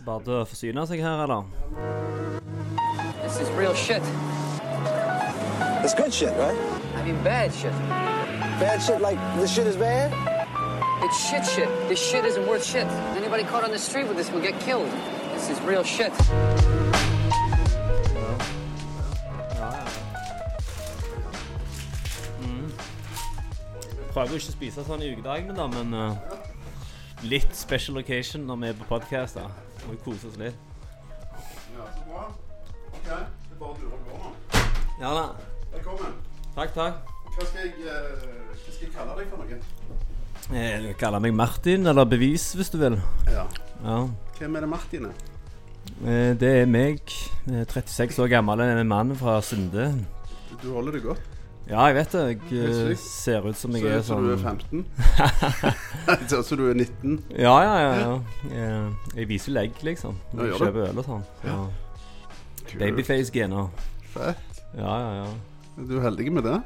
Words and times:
Bare 0.00 0.22
til 0.24 0.32
å 0.40 0.44
forsyne 0.48 0.82
seg 0.88 1.02
her, 1.04 1.20
eller? 1.26 1.44
This 3.22 3.36
is 3.40 3.50
real 3.58 3.74
shit. 3.74 4.02
It's 5.84 5.94
good 5.94 6.14
shit, 6.14 6.32
right? 6.38 6.56
I 6.96 7.04
mean, 7.04 7.22
bad 7.22 7.52
shit. 7.52 7.72
Bad 8.58 8.80
shit 8.80 9.00
like 9.00 9.18
this 9.36 9.52
shit 9.52 9.66
is 9.66 9.76
bad? 9.76 10.12
It's 11.04 11.18
shit 11.28 11.44
shit. 11.44 11.68
This 11.88 12.00
shit 12.00 12.24
isn't 12.24 12.46
worth 12.46 12.64
shit. 12.64 12.86
Anybody 13.16 13.44
caught 13.44 13.64
on 13.64 13.70
the 13.70 13.78
street 13.78 14.08
with 14.08 14.16
this 14.16 14.30
will 14.30 14.40
get 14.40 14.58
killed. 14.60 14.90
This 15.34 15.50
is 15.50 15.60
real 15.60 15.84
shit. 15.84 16.12
Prøver 24.12 24.28
jo 24.28 24.38
ikke 24.40 24.52
å 24.52 24.54
spise 24.54 24.82
sånn 24.84 25.02
i 25.04 25.12
ukedagene, 25.14 25.54
da, 25.56 25.64
men 25.72 25.94
eh, 25.96 26.40
litt 27.24 27.54
special 27.56 27.96
occasion 28.02 28.44
når 28.46 28.58
vi 28.60 28.68
er 28.72 28.80
på 28.80 28.88
podkast. 28.90 29.40
Må 29.86 29.94
vi 29.94 29.98
kose 30.04 30.28
oss 30.30 30.36
litt. 30.40 30.54
Ja, 31.76 31.86
så 31.96 32.04
bra. 32.08 32.24
Ok, 32.92 33.06
det 33.06 33.16
er 33.16 33.58
bare 33.60 33.74
du 33.80 33.86
og 33.88 34.04
gå 34.06 34.18
nå. 34.22 34.32
Ja 35.00 35.12
da. 35.16 35.24
Velkommen. 35.72 36.14
Takk, 36.54 36.74
takk. 36.76 37.10
Hva 37.32 37.46
skal 37.48 37.60
jeg, 37.64 37.72
eh, 37.88 38.26
hva 38.52 38.56
skal 38.60 38.86
jeg 38.86 38.92
kalle 38.94 39.16
deg 39.18 39.30
for 39.32 39.42
noe? 39.42 39.60
Jeg 40.52 40.96
kaller 41.00 41.22
meg 41.22 41.34
Martin, 41.38 41.86
eller 41.86 42.04
Bevis, 42.04 42.50
hvis 42.58 42.70
du 42.74 42.78
vil. 42.82 42.98
Ja. 43.30 43.46
Ja. 43.82 43.98
Hvem 44.38 44.56
er 44.58 44.66
det 44.66 44.68
Martin 44.68 45.06
er? 45.08 45.14
Eh, 46.04 46.34
Det 46.38 46.50
er 46.62 46.66
meg, 46.66 47.00
eh, 47.48 47.64
36 47.64 48.18
år 48.22 48.28
gammel 48.28 48.60
en 48.60 48.88
mann 48.88 49.16
fra 49.16 49.40
Sunde. 49.40 50.04
Du 50.62 50.72
holder 50.74 50.92
det 50.92 51.02
godt. 51.02 51.20
Ja, 51.70 51.86
jeg 51.88 51.94
vet 51.96 52.14
det. 52.16 52.22
Jeg 52.50 52.90
eh, 52.90 52.92
ser 52.98 53.46
ut 53.46 53.58
som 53.58 53.76
jeg 53.78 53.84
så, 53.84 53.92
er 53.92 54.02
sånn 54.06 54.06
sånn 54.10 54.26
du 54.26 54.32
er 54.34 54.42
15. 54.42 54.84
Ser 56.28 56.42
ut 56.42 56.48
som 56.50 56.60
du 56.60 56.66
er 56.68 56.78
19. 56.78 57.18
Ja, 57.38 57.54
ja, 57.62 57.74
ja. 57.78 57.92
ja. 58.00 58.12
Jeg, 58.50 58.92
jeg 59.20 59.30
viser 59.30 59.56
legg, 59.56 59.82
liksom. 59.86 60.18
Når 60.34 60.50
jeg 60.50 60.62
kjøper 60.62 60.86
øl 60.90 61.02
og 61.02 61.08
sånn. 61.08 61.26
Ja. 61.46 61.58
Babyface-gener. 62.80 63.68
Fett. 64.14 64.64
Ja, 64.76 64.94
ja, 64.96 65.12
ja. 65.22 65.28
Du 65.76 65.98
er 65.98 66.08
heldig 66.08 66.32
med 66.32 66.50
det. 66.50 66.58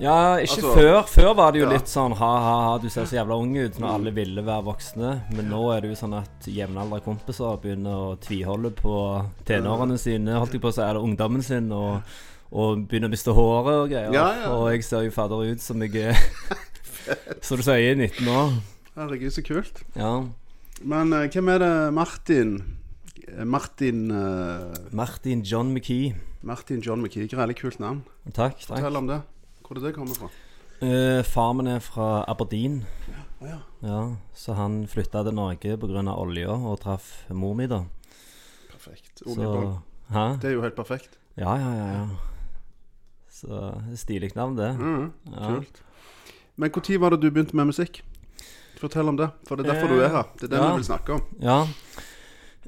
Ja, 0.00 0.38
ikke 0.40 0.62
Altså, 0.62 0.72
før. 0.74 1.02
Før 1.10 1.34
var 1.36 1.52
det 1.52 1.60
jo 1.60 1.66
ja. 1.66 1.74
litt 1.74 1.90
sånn 1.90 2.14
ha-ha-ha, 2.16 2.78
du 2.80 2.88
ser 2.88 3.04
så 3.08 3.18
jævla 3.18 3.36
ung 3.36 3.52
ut 3.58 3.76
når 3.82 3.90
alle 3.98 4.12
ville 4.16 4.44
være 4.46 4.64
voksne. 4.70 5.12
Men 5.36 5.50
nå 5.52 5.60
er 5.74 5.84
det 5.84 5.92
jo 5.92 5.98
sånn 6.00 6.16
at 6.16 6.48
jevnaldrende 6.48 7.04
kompiser 7.04 7.60
begynner 7.60 8.06
å 8.06 8.16
tviholde 8.22 8.72
på 8.78 8.94
tenårene 9.48 9.98
sine, 10.00 10.38
holdt 10.40 10.56
jeg 10.56 10.64
på 10.64 10.72
å 10.72 10.76
si, 10.78 10.84
eller 10.86 11.04
ungdommen 11.04 11.44
sin, 11.44 11.68
og, 11.76 12.00
og 12.50 12.84
begynner 12.90 13.10
å 13.10 13.14
miste 13.14 13.34
håret 13.36 13.84
og 13.84 13.92
greier. 13.92 14.12
Ja, 14.14 14.26
ja. 14.42 14.50
Og 14.56 14.68
jeg 14.74 14.84
ser 14.86 15.06
jo 15.06 15.14
fadder 15.14 15.46
ut 15.52 15.62
som 15.62 15.82
jeg 15.86 16.10
er 16.10 16.18
som 17.46 17.60
du 17.60 17.64
sier 17.66 17.94
19 17.94 18.26
år. 18.28 18.58
Herregud, 18.98 19.30
så 19.34 19.46
kult. 19.46 19.84
Ja. 19.94 20.18
Men 20.80 21.14
uh, 21.14 21.26
hvem 21.30 21.54
er 21.54 21.62
det 21.62 21.72
Martin 21.94 22.58
Eh, 23.38 23.44
Martin 23.44 24.10
uh, 24.10 24.74
Martin 24.90 25.42
John 25.42 25.72
McKee. 25.74 26.14
Martin 26.40 26.80
John 26.80 27.02
McKee. 27.02 27.28
Veldig 27.36 27.56
kult 27.56 27.78
navn. 27.78 28.02
Takk. 28.32 28.58
takk. 28.58 28.78
Fortell 28.78 28.96
om 28.96 29.10
det. 29.10 29.20
Hvor 29.66 29.78
er 29.78 29.86
det 29.86 29.94
kommer 29.94 30.16
fra? 30.16 30.30
Uh, 30.80 31.22
far 31.24 31.52
min 31.54 31.68
er 31.70 31.82
fra 31.84 32.24
Aberdeen. 32.28 32.82
Å 33.40 33.48
ja. 33.48 33.60
Ja, 33.84 34.00
så 34.36 34.56
han 34.58 34.82
flytta 34.90 35.22
til 35.24 35.36
Norge 35.36 35.76
pga. 35.80 36.02
olja 36.12 36.56
og 36.56 36.80
traff 36.82 37.12
mor 37.32 37.54
mi, 37.56 37.68
da. 37.70 37.84
Perfekt. 38.72 39.22
Så 39.22 39.36
Det 39.36 40.50
er 40.50 40.58
jo 40.58 40.64
helt 40.64 40.76
perfekt. 40.76 41.16
Ja, 41.36 41.56
ja, 41.56 41.70
ja. 41.76 41.86
ja. 41.94 42.29
Så 43.40 43.72
stilig 43.96 44.34
navn, 44.36 44.58
det. 44.58 44.74
Ja. 44.76 45.54
Kult. 45.54 45.82
Men 46.60 46.72
når 46.76 46.98
var 47.00 47.14
det 47.14 47.22
du 47.22 47.30
begynte 47.30 47.56
med 47.56 47.70
musikk? 47.70 48.02
Fortell 48.80 49.08
om 49.08 49.16
det. 49.16 49.30
For 49.48 49.56
det 49.56 49.66
er 49.66 49.74
derfor 49.74 49.88
Eh, 49.88 49.96
du 49.96 50.04
er 50.04 50.08
her. 50.08 50.26
Det 50.36 50.44
er 50.44 50.52
det 50.52 50.60
ja. 50.60 50.68
vi 50.68 50.80
vil 50.80 50.88
snakke 50.88 51.12
om. 51.16 51.22
Ja. 51.40 51.66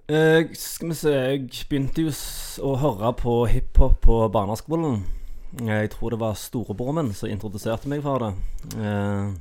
Eh, 0.08 0.48
skal 0.52 0.88
vi 0.88 0.94
se 0.94 1.12
Jeg 1.12 1.48
begynte 1.68 2.02
jo 2.02 2.12
å 2.64 2.76
høre 2.76 3.12
på 3.16 3.46
hiphop 3.48 4.00
på 4.00 4.28
barneskolen. 4.32 5.04
Jeg 5.60 5.90
tror 5.92 6.10
det 6.10 6.20
var 6.20 6.34
storebroren 6.34 6.96
min 6.96 7.14
som 7.14 7.28
introduserte 7.28 7.88
meg 7.88 8.02
for 8.02 8.18
det. 8.18 8.32
Eh, 8.80 9.32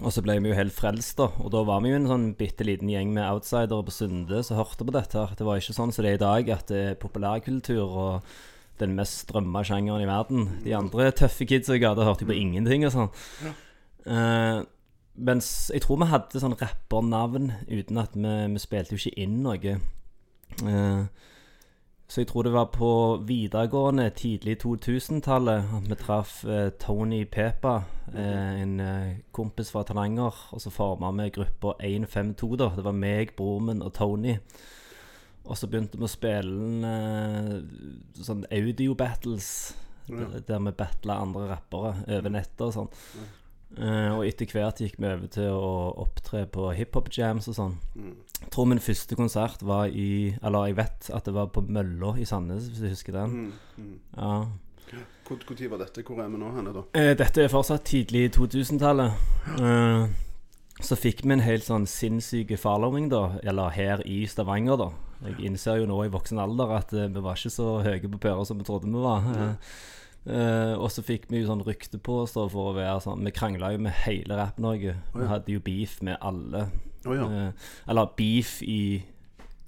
og 0.00 0.12
så 0.12 0.22
ble 0.24 0.38
vi 0.40 0.48
jo 0.48 0.56
helt 0.56 0.72
frelst, 0.72 1.18
da. 1.18 1.28
Og 1.44 1.50
da 1.52 1.62
var 1.68 1.82
vi 1.84 1.92
jo 1.92 2.00
en 2.00 2.08
sånn 2.08 2.30
bitte 2.36 2.64
liten 2.64 2.88
gjeng 2.88 3.12
med 3.12 3.28
outsidere 3.28 3.84
på 3.84 3.92
Sunde 3.92 4.40
som 4.42 4.56
hørte 4.56 4.86
på 4.88 4.94
dette. 4.94 5.18
her 5.18 5.36
Det 5.36 5.44
var 5.44 5.60
ikke 5.60 5.76
sånn 5.76 5.92
som 5.92 6.04
det 6.04 6.14
er 6.14 6.20
i 6.20 6.24
dag, 6.24 6.48
at 6.48 6.66
det 6.72 6.80
er 6.80 7.00
populærkultur 7.00 7.84
og 7.84 8.22
den 8.82 8.96
mest 8.98 9.24
strømma 9.24 9.64
sjangeren 9.66 10.04
i 10.04 10.10
verden. 10.10 10.46
De 10.66 10.76
andre 10.76 11.10
tøffe 11.16 11.46
kidsa 11.48 11.78
i 11.78 11.82
gata 11.82 12.06
hørte 12.06 12.26
jo 12.26 12.32
på 12.32 12.38
ingenting 12.38 12.86
og 12.88 12.94
sånn. 12.94 13.10
Eh, 14.02 14.60
mens 15.22 15.48
jeg 15.70 15.84
tror 15.84 16.00
vi 16.02 16.10
hadde 16.10 16.40
sånn 16.42 16.58
rappernavn 16.60 17.52
uten 17.68 18.00
at 18.02 18.16
vi, 18.16 18.38
vi 18.54 18.62
spilte 18.62 18.96
jo 18.96 19.02
ikke 19.02 19.26
inn 19.26 19.42
noe. 19.44 19.76
Uh, 20.62 21.06
så 22.12 22.20
jeg 22.20 22.26
tror 22.28 22.42
det 22.42 22.52
var 22.52 22.64
på 22.64 23.22
videregående 23.24 24.10
tidlig 24.10 24.58
2000-tallet 24.60 25.70
at 25.78 25.86
vi 25.88 25.96
traff 25.96 26.44
eh, 26.44 26.68
Tony 26.76 27.24
Pepa, 27.24 27.78
eh, 28.12 28.60
en 28.60 28.80
eh, 28.80 29.14
kompis 29.32 29.70
fra 29.72 29.80
Tananger. 29.82 30.48
Og 30.52 30.60
så 30.60 30.70
forma 30.70 31.08
vi 31.22 31.30
gruppa 31.30 31.72
152, 31.80 32.56
da. 32.60 32.68
Det 32.76 32.84
var 32.84 32.92
meg, 32.92 33.32
broren 33.36 33.66
min 33.66 33.82
og 33.82 33.94
Tony. 33.96 34.36
Og 35.42 35.58
så 35.58 35.68
begynte 35.68 35.98
vi 35.98 36.06
å 36.06 36.10
spille 36.10 36.88
eh, 36.88 37.54
sånn 38.22 38.44
audio-battles. 38.52 39.48
Der, 40.12 40.40
der 40.46 40.58
vi 40.66 40.72
battla 40.74 41.20
andre 41.22 41.46
rappere 41.52 41.94
over 42.10 42.32
nettet 42.34 42.64
og 42.66 42.72
sånn. 42.74 42.90
Eh, 43.78 44.10
og 44.12 44.26
etter 44.26 44.50
hvert 44.52 44.82
gikk 44.82 44.98
vi 45.00 45.08
over 45.08 45.30
til 45.32 45.54
å 45.54 45.92
opptre 46.02 46.44
på 46.52 46.66
hiphop-jams 46.76 47.48
og 47.48 47.56
sånn. 47.56 47.76
Jeg 48.42 48.50
tror 48.52 48.68
min 48.68 48.82
første 48.82 49.16
konsert 49.16 49.62
var 49.64 49.86
i 49.88 50.34
Eller 50.42 50.66
jeg 50.68 50.76
vet 50.80 51.08
at 51.14 51.28
det 51.28 51.34
var 51.36 51.52
på 51.54 51.62
Mølla 51.62 52.16
i 52.18 52.26
Sandnes, 52.28 52.68
hvis 52.68 52.82
du 52.82 52.90
husker 52.90 53.16
den. 53.16 53.54
Ja. 54.16 54.42
Hvor, 55.26 55.38
hvor 55.46 55.56
tid 55.56 55.70
var 55.72 55.80
dette? 55.80 56.02
Hvor 56.04 56.20
er 56.20 56.28
vi 56.28 56.40
nå 56.40 56.50
henne, 56.52 56.74
da? 56.74 56.82
Uh, 56.92 57.14
dette 57.16 57.46
er 57.46 57.52
fortsatt 57.52 57.86
tidlig 57.88 58.26
2000-tallet. 58.36 59.14
Uh, 59.56 60.10
så 60.82 60.98
fikk 60.98 61.22
vi 61.24 61.32
en 61.32 61.44
helt 61.44 61.64
sånn 61.64 61.86
sinnssyk 61.88 62.52
following, 62.60 63.08
da. 63.12 63.38
Eller 63.46 63.72
her 63.72 64.02
i 64.04 64.24
Stavanger, 64.28 64.76
da. 64.80 64.90
Jeg 65.22 65.48
innser 65.48 65.80
jo 65.80 65.88
nå 65.90 65.98
i 66.04 66.12
voksen 66.12 66.40
alder 66.42 66.76
at 66.78 66.94
eh, 66.96 67.10
vi 67.12 67.22
var 67.22 67.38
ikke 67.38 67.52
så 67.54 67.66
høye 67.84 68.10
på 68.10 68.22
pæra 68.22 68.46
som 68.46 68.58
vi 68.58 68.66
trodde 68.66 68.90
vi 68.90 69.02
var. 69.02 69.28
Eh, 70.22 70.74
og 70.78 70.86
så 70.94 71.02
fikk 71.02 71.26
vi 71.30 71.40
jo 71.40 71.48
sånn 71.48 71.64
rykte 71.66 71.98
på 71.98 72.20
oss 72.22 72.36
da 72.36 72.44
for 72.46 72.70
å 72.70 72.74
være 72.76 73.00
sånn 73.02 73.24
Vi 73.26 73.32
krangla 73.34 73.72
jo 73.74 73.80
med 73.82 73.96
hele 74.04 74.38
Rapp-Norge. 74.38 74.94
Vi 75.16 75.30
hadde 75.30 75.56
jo 75.56 75.62
beef 75.64 75.98
med 76.06 76.18
alle. 76.22 76.68
Oh, 77.02 77.16
ja. 77.18 77.26
uh, 77.26 77.72
eller 77.90 78.12
beef 78.14 78.60
i 78.62 79.02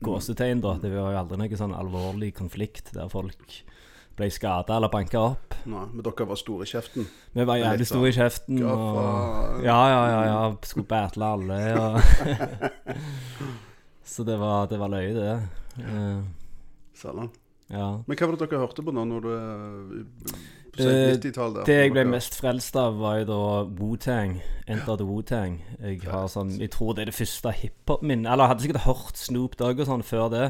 gåsetegn, 0.04 0.62
da. 0.62 0.76
Det 0.78 0.92
var 0.92 1.10
jo 1.10 1.22
aldri 1.24 1.40
noe 1.40 1.58
sånn 1.58 1.74
alvorlig 1.74 2.30
konflikt 2.38 2.92
der 2.94 3.10
folk 3.10 3.56
ble 4.14 4.28
skada 4.30 4.76
eller 4.76 4.92
banka 4.92 5.18
opp. 5.32 5.56
Nei, 5.66 5.88
men 5.90 6.04
dere 6.06 6.28
var 6.30 6.38
store 6.38 6.68
i 6.68 6.70
kjeften. 6.70 7.08
Vi 7.34 7.46
var 7.48 7.58
jævlig 7.58 7.88
store 7.90 8.12
i 8.12 8.14
kjeften. 8.14 8.62
Og, 8.62 9.64
ja, 9.66 9.80
ja, 9.90 10.02
ja, 10.12 10.20
ja. 10.28 10.40
Skulle 10.62 10.86
battle 10.86 11.32
alle. 11.34 11.58
Og 11.74 11.98
så 14.04 14.24
det 14.26 14.36
var, 14.40 14.66
det 14.70 14.78
var 14.80 14.92
løye, 14.92 15.14
det. 15.16 15.34
Eh, 15.84 16.20
Salan. 16.94 17.30
ja. 17.72 17.88
Men 18.06 18.16
hva 18.18 18.28
var 18.28 18.36
det 18.36 18.46
dere 18.48 18.62
hørte 18.62 18.84
på 18.84 18.94
nå 18.94 19.04
når 19.08 19.24
du 19.24 19.32
er 19.34 19.72
på 20.74 20.82
Eh, 20.82 21.14
90-tallet? 21.14 21.60
der? 21.60 21.64
Det 21.68 21.74
jeg 21.78 21.92
ble 21.94 22.04
mest 22.10 22.34
frelst 22.34 22.76
av, 22.76 22.96
var 22.98 23.20
jo 23.20 23.26
da 23.28 23.40
Wu-Tang. 23.78 24.40
Enter 24.66 24.96
the 24.98 25.06
Wu-Tang. 25.06 25.60
Jeg 25.80 26.00
har 26.08 26.26
sånn 26.32 26.56
Jeg 26.58 26.72
tror 26.74 26.94
det 26.94 27.04
er 27.04 27.10
det 27.12 27.18
første 27.18 27.52
hiphop-minnet 27.52 28.32
Eller 28.32 28.44
jeg 28.44 28.52
hadde 28.54 28.64
sikkert 28.66 28.86
hørt 28.88 29.20
Snoop 29.20 29.56
Dogg 29.60 29.80
og 29.84 29.86
sånn 29.86 30.02
før 30.02 30.28
det. 30.32 30.48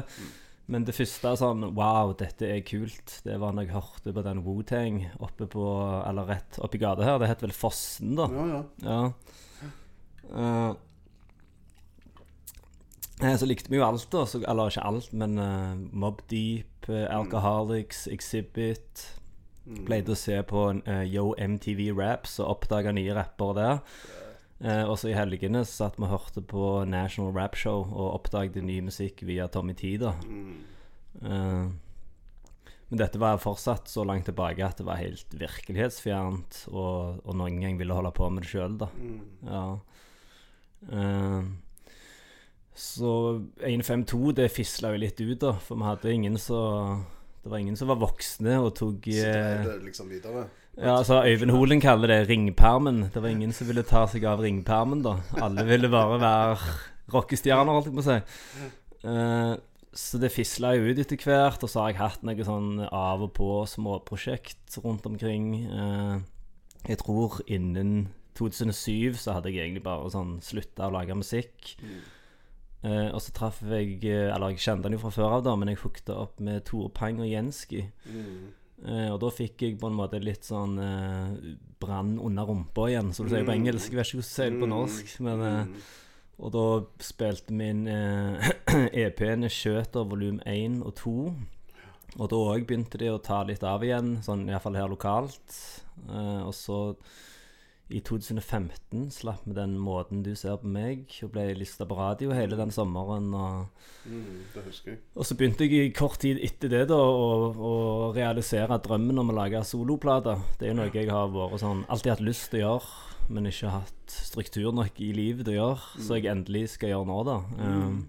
Men 0.67 0.85
det 0.87 0.95
første 0.97 1.35
sånn 1.37 1.67
Wow, 1.77 2.15
dette 2.17 2.47
er 2.49 2.63
kult. 2.65 3.19
Det 3.25 3.37
var 3.41 3.53
når 3.53 3.67
jeg 3.67 3.75
hørte 3.75 4.15
på 4.15 4.23
den 4.25 4.41
Wu-Tang 4.47 5.03
oppe 5.19 5.45
på 5.51 5.67
Eller 6.09 6.25
rett 6.25 6.59
oppi 6.59 6.81
gata 6.81 7.05
her. 7.05 7.19
Det 7.21 7.29
het 7.29 7.45
vel 7.45 7.53
Fossen, 7.53 8.15
da. 8.17 8.29
Ja, 8.33 8.47
ja. 8.49 8.63
Ja. 8.81 9.69
Uh, 10.25 10.41
eh, 10.41 10.73
så 13.21 13.47
likte 13.47 13.71
vi 13.71 13.79
jo 13.79 13.85
alt, 13.87 14.07
da. 14.11 14.25
Så, 14.27 14.41
eller 14.43 14.71
ikke 14.71 14.85
alt, 14.87 15.13
men 15.15 15.39
uh, 15.39 15.75
Mob 15.95 16.21
Deep, 16.31 16.89
uh, 16.89 17.05
Alcoholics, 17.09 18.05
Exhibit. 18.11 19.05
Pleide 19.87 20.13
å 20.13 20.19
se 20.19 20.35
på 20.45 20.67
uh, 20.75 21.01
Yo 21.07 21.31
MTV 21.41 21.87
Raps 21.95 22.37
og 22.43 22.57
oppdaga 22.57 22.93
nye 22.93 23.15
rappere 23.17 23.55
der. 23.57 23.81
Uh, 24.59 24.83
og 24.87 24.95
så 24.99 25.09
i 25.11 25.17
helgene 25.17 25.65
så 25.65 25.85
satt 25.85 25.97
vi 25.99 26.05
og 26.05 26.13
hørte 26.13 26.43
på 26.45 26.67
National 26.87 27.33
Rap 27.35 27.57
Show 27.59 27.87
og 27.89 28.13
oppdaget 28.21 28.63
ny 28.63 28.79
musikk 28.85 29.25
via 29.27 29.49
Tommy 29.51 29.75
T. 29.75 29.95
da. 30.01 30.13
Eh, 31.21 31.65
men 32.87 33.01
dette 33.01 33.19
var 33.21 33.41
fortsatt 33.41 33.89
så 33.89 34.03
langt 34.05 34.27
tilbake 34.29 34.65
at 34.65 34.79
det 34.79 34.85
var 34.87 35.01
helt 35.01 35.33
virkelighetsfjernt, 35.33 36.65
og, 36.71 37.21
og 37.25 37.37
noen 37.39 37.61
gang 37.63 37.79
ville 37.79 37.95
holde 37.97 38.13
på 38.15 38.29
med 38.29 38.45
det 38.45 38.51
sjøl, 38.51 38.77
da. 38.81 38.89
Ja. 39.49 39.65
Eh, 40.91 41.39
så 42.75 43.11
152, 43.63 44.33
det 44.35 44.49
fisla 44.51 44.91
jo 44.93 45.01
litt 45.01 45.21
ut, 45.21 45.37
da, 45.39 45.53
for 45.63 45.79
vi 45.79 45.87
hadde 45.87 46.11
ingen 46.11 46.35
så 46.41 46.59
Det 47.43 47.51
var 47.51 47.61
ingen 47.61 47.77
som 47.79 47.87
var 47.87 48.01
voksne 48.01 48.57
og 48.59 48.73
tok 48.75 49.05
Så 49.05 49.21
det 49.21 49.35
er 49.35 49.61
det 49.63 49.75
liksom 49.85 50.09
videre. 50.09 50.47
ja, 50.75 50.97
altså 50.97 51.21
Øyvind 51.23 51.53
Holen 51.53 51.81
kaller 51.81 52.11
det 52.11 52.29
ringpermen. 52.29 53.11
Det 53.13 53.21
var 53.21 53.29
ingen 53.29 53.53
som 53.53 53.69
ville 53.69 53.85
ta 53.85 54.07
seg 54.11 54.25
av 54.25 54.41
ringpermen, 54.43 55.05
da. 55.05 55.19
Alle 55.39 55.63
ville 55.69 55.91
bare 55.93 56.19
være 56.19 56.57
rockestjerner, 57.13 57.71
holdt 57.71 57.91
jeg 57.91 57.95
på 57.95 58.03
å 58.03 58.09
si. 58.09 58.19
Uh, 59.05 59.53
så 59.95 60.19
det 60.19 60.33
fisla 60.33 60.73
jo 60.75 60.89
ut 60.89 60.99
etter 60.99 61.21
hvert, 61.23 61.63
og 61.63 61.71
så 61.71 61.85
har 61.85 61.93
jeg 61.93 62.01
hatt 62.01 62.25
noe 62.27 62.45
sånn 62.45 62.81
av 62.89 63.23
og 63.23 63.31
på 63.37 63.49
småprosjekt 63.71 64.75
rundt 64.83 65.05
omkring. 65.07 65.45
Eh, 65.63 66.17
jeg 66.89 66.99
tror 66.99 67.39
innen 67.47 68.09
2007 68.35 69.15
så 69.21 69.37
hadde 69.37 69.53
jeg 69.53 69.63
egentlig 69.63 69.85
bare 69.85 70.11
sånn 70.11 70.35
slutta 70.43 70.89
å 70.89 70.95
lage 70.97 71.15
musikk. 71.15 71.77
Eh, 72.85 73.09
og 73.09 73.23
så 73.23 73.33
traff 73.33 73.63
jeg 73.65 73.97
eh, 74.05 74.27
Eller 74.29 74.53
jeg 74.53 74.61
kjente 74.65 74.85
han 74.85 74.93
jo 74.93 75.01
fra 75.01 75.13
før 75.15 75.39
av, 75.39 75.45
da, 75.47 75.55
men 75.57 75.71
jeg 75.71 75.81
hookta 75.81 76.19
opp 76.25 76.43
med 76.43 76.65
Tore 76.67 76.91
Pang 76.93 77.19
og 77.23 77.29
Jenski. 77.29 77.85
Eh, 78.85 79.09
og 79.09 79.19
da 79.23 79.33
fikk 79.33 79.65
jeg 79.65 79.77
på 79.81 79.89
en 79.89 79.97
måte 79.97 80.19
litt 80.21 80.45
sånn 80.45 80.75
uh, 80.77 81.31
brann 81.81 82.17
under 82.21 82.45
rumpa 82.45 82.89
igjen, 82.91 83.13
som 83.15 83.25
du 83.25 83.31
sier 83.31 83.47
på 83.47 83.55
engelsk. 83.55 83.93
Jeg 83.93 83.97
vet 83.97 84.11
ikke 84.11 84.19
hvordan 84.19 84.27
du 84.27 84.33
sier 84.33 84.51
det 84.51 84.63
på 84.65 84.73
norsk. 84.75 85.13
Men, 85.25 85.45
Uh, 85.45 85.93
og 86.43 86.51
da 86.51 86.63
spilte 87.03 87.55
min 87.55 87.85
eh, 87.87 88.49
EP-ene 89.05 89.49
Skjøter 89.51 90.07
volum 90.09 90.41
1 90.43 90.81
og 90.83 90.95
2. 90.99 91.13
Og 92.15 92.31
da 92.31 92.39
òg 92.51 92.65
begynte 92.67 92.99
de 92.99 93.11
å 93.11 93.21
ta 93.23 93.41
litt 93.47 93.63
av 93.67 93.83
igjen, 93.83 94.17
sånn 94.23 94.45
iallfall 94.49 94.77
her 94.79 94.91
lokalt. 94.91 95.55
Eh, 96.09 96.41
og 96.43 96.51
så 96.55 96.79
i 97.93 97.99
2015 98.01 99.11
slapp 99.13 99.43
vi 99.45 99.53
den 99.53 99.75
måten 99.77 100.23
du 100.25 100.31
ser 100.35 100.57
på 100.57 100.67
meg, 100.73 101.03
og 101.23 101.31
ble 101.35 101.43
lista 101.53 101.85
på 101.85 101.97
radio 101.99 102.31
hele 102.33 102.57
den 102.57 102.71
sommeren. 102.73 103.33
Og, 103.33 103.67
Mm, 104.05 104.43
det 104.53 104.63
husker 104.67 104.91
jeg. 104.91 104.99
og 105.15 105.25
så 105.25 105.33
begynte 105.35 105.65
jeg 105.65 105.87
i 105.87 105.93
kort 105.93 106.19
tid 106.21 106.37
etter 106.45 106.69
det 106.69 106.83
da 106.91 106.97
å, 106.97 107.49
å 107.57 108.13
realisere 108.13 108.77
drømmen 108.77 109.17
om 109.17 109.31
å 109.31 109.33
lage 109.33 109.63
soloplater. 109.65 110.37
Det 110.59 110.67
er 110.67 110.73
jo 110.73 110.77
noe 110.77 110.91
jeg 110.93 111.09
har 111.09 111.29
vært 111.33 111.59
sånn 111.63 111.85
alltid 111.89 112.11
hatt 112.13 112.21
lyst 112.21 112.51
til 112.51 112.61
å 112.61 112.65
gjøre, 112.67 112.85
men 113.33 113.49
ikke 113.49 113.71
hatt 113.73 114.05
struktur 114.13 114.71
nok 114.77 114.99
i 115.01 115.11
livet 115.17 115.45
til 115.47 115.55
å 115.55 115.61
gjøre. 115.61 116.03
Så 116.05 116.19
jeg 116.19 116.29
endelig 116.29 116.67
skal 116.75 116.89
gjøre 116.93 117.09
nå, 117.09 117.23
da. 117.25 117.37
Um, 117.57 118.03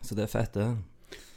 så 0.00 0.16
det 0.16 0.24
er 0.24 0.32
fett, 0.32 0.54
det. 0.56 0.70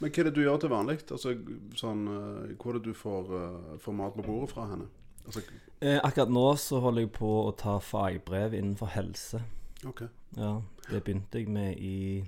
Men 0.00 0.10
hva 0.10 0.20
er 0.22 0.24
det 0.30 0.34
du 0.34 0.42
gjør 0.46 0.60
til 0.60 0.72
vanlig? 0.72 0.98
Altså, 1.12 1.34
sånn, 1.76 2.06
eh, 2.08 2.54
hvor 2.56 2.72
er 2.72 2.78
det 2.80 2.88
du 2.88 2.94
får, 2.96 3.28
eh, 3.36 3.76
får 3.84 3.92
mat 4.00 4.16
på 4.16 4.24
bordet 4.24 4.48
fra 4.54 4.64
henne? 4.70 4.88
Altså, 5.26 5.42
Eh, 5.82 5.96
akkurat 6.04 6.28
nå 6.28 6.56
så 6.60 6.78
holder 6.84 7.00
jeg 7.06 7.12
på 7.12 7.28
å 7.48 7.52
ta 7.56 7.78
fagbrev 7.80 8.52
innenfor 8.52 8.86
helse. 8.92 9.40
ok. 9.86 10.02
Ja, 10.36 10.60
det 10.90 11.02
begynte 11.04 11.38
jeg 11.40 11.48
med 11.48 11.78
i 11.78 12.24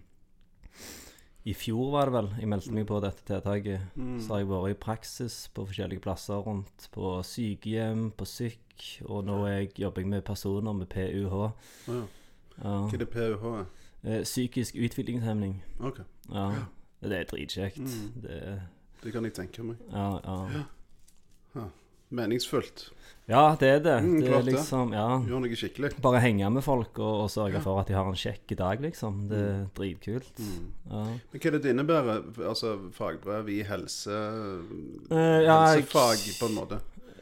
I 1.45 1.53
fjor, 1.55 1.91
var 1.91 2.07
det 2.07 2.13
vel. 2.15 2.29
Jeg 2.41 2.49
meldte 2.49 2.73
meg 2.73 2.87
på 2.87 3.01
dette 3.03 3.25
tiltaket. 3.27 3.81
Så 4.23 4.29
har 4.33 4.39
jeg 4.39 4.49
vært 4.49 4.71
i 4.71 4.79
praksis 4.79 5.49
på 5.53 5.67
forskjellige 5.67 6.01
plasser 6.01 6.39
rundt. 6.47 6.89
På 6.95 7.19
sykehjem, 7.27 8.13
på 8.17 8.25
syk, 8.25 9.01
og 9.05 9.25
nå 9.27 9.41
er 9.49 9.57
jeg, 9.59 9.73
jobber 9.83 10.01
jeg 10.03 10.09
med 10.09 10.23
personer 10.25 10.73
med 10.73 10.87
PUH. 10.89 11.35
Oh, 11.35 11.51
ja. 11.89 12.03
Ja. 12.63 12.79
Hva 12.87 12.95
er 12.95 12.99
det 12.99 13.11
PUH 13.11 13.45
er? 13.59 13.67
Eh, 14.05 14.23
psykisk 14.23 14.75
utviklingshemning. 14.77 15.63
Ok, 15.81 15.99
Ja. 16.33 16.65
Det 17.03 17.13
er 17.13 17.25
dritkjekt. 17.25 17.83
Det 18.23 18.63
det 19.03 19.13
kan 19.13 19.25
jeg 19.25 19.35
tenke 19.35 19.63
meg. 19.65 19.77
ja, 19.91 20.21
ja. 21.55 21.69
Meningsfullt. 22.13 22.91
ja, 23.31 23.43
det 23.61 23.69
er 23.71 23.79
det. 23.81 23.95
Mm, 24.05 24.21
Det 24.21 24.33
er 24.37 24.43
liksom 24.45 24.93
Ja. 24.93 25.07
Gjør 25.25 25.41
noe 25.45 25.57
skikkelig. 25.57 25.93
Bare 26.05 26.21
henge 26.21 26.51
med 26.53 26.63
folk 26.67 26.99
og, 26.99 27.23
og 27.25 27.31
sørge 27.33 27.61
for 27.65 27.81
at 27.81 27.89
de 27.89 27.95
har 27.97 28.05
en 28.11 28.19
kjekk 28.19 28.53
dag, 28.59 28.81
liksom. 28.85 29.23
Det 29.31 29.39
er 29.41 29.63
dritkult. 29.79 30.33
Ja. 30.91 31.05
Men 31.07 31.41
hva 31.41 31.47
er 31.47 31.57
det 31.57 31.63
det 31.65 31.73
innebærer? 31.73 32.23
Altså 32.53 32.75
fagbrev 32.93 33.49
i 33.49 33.63
helse... 33.65 34.11
uh, 34.13 35.17
ja, 35.17 35.39
jeg- 35.73 35.87
helsefag, 35.87 36.19
på 36.41 36.47
en 36.51 36.57
måte. 36.61 36.81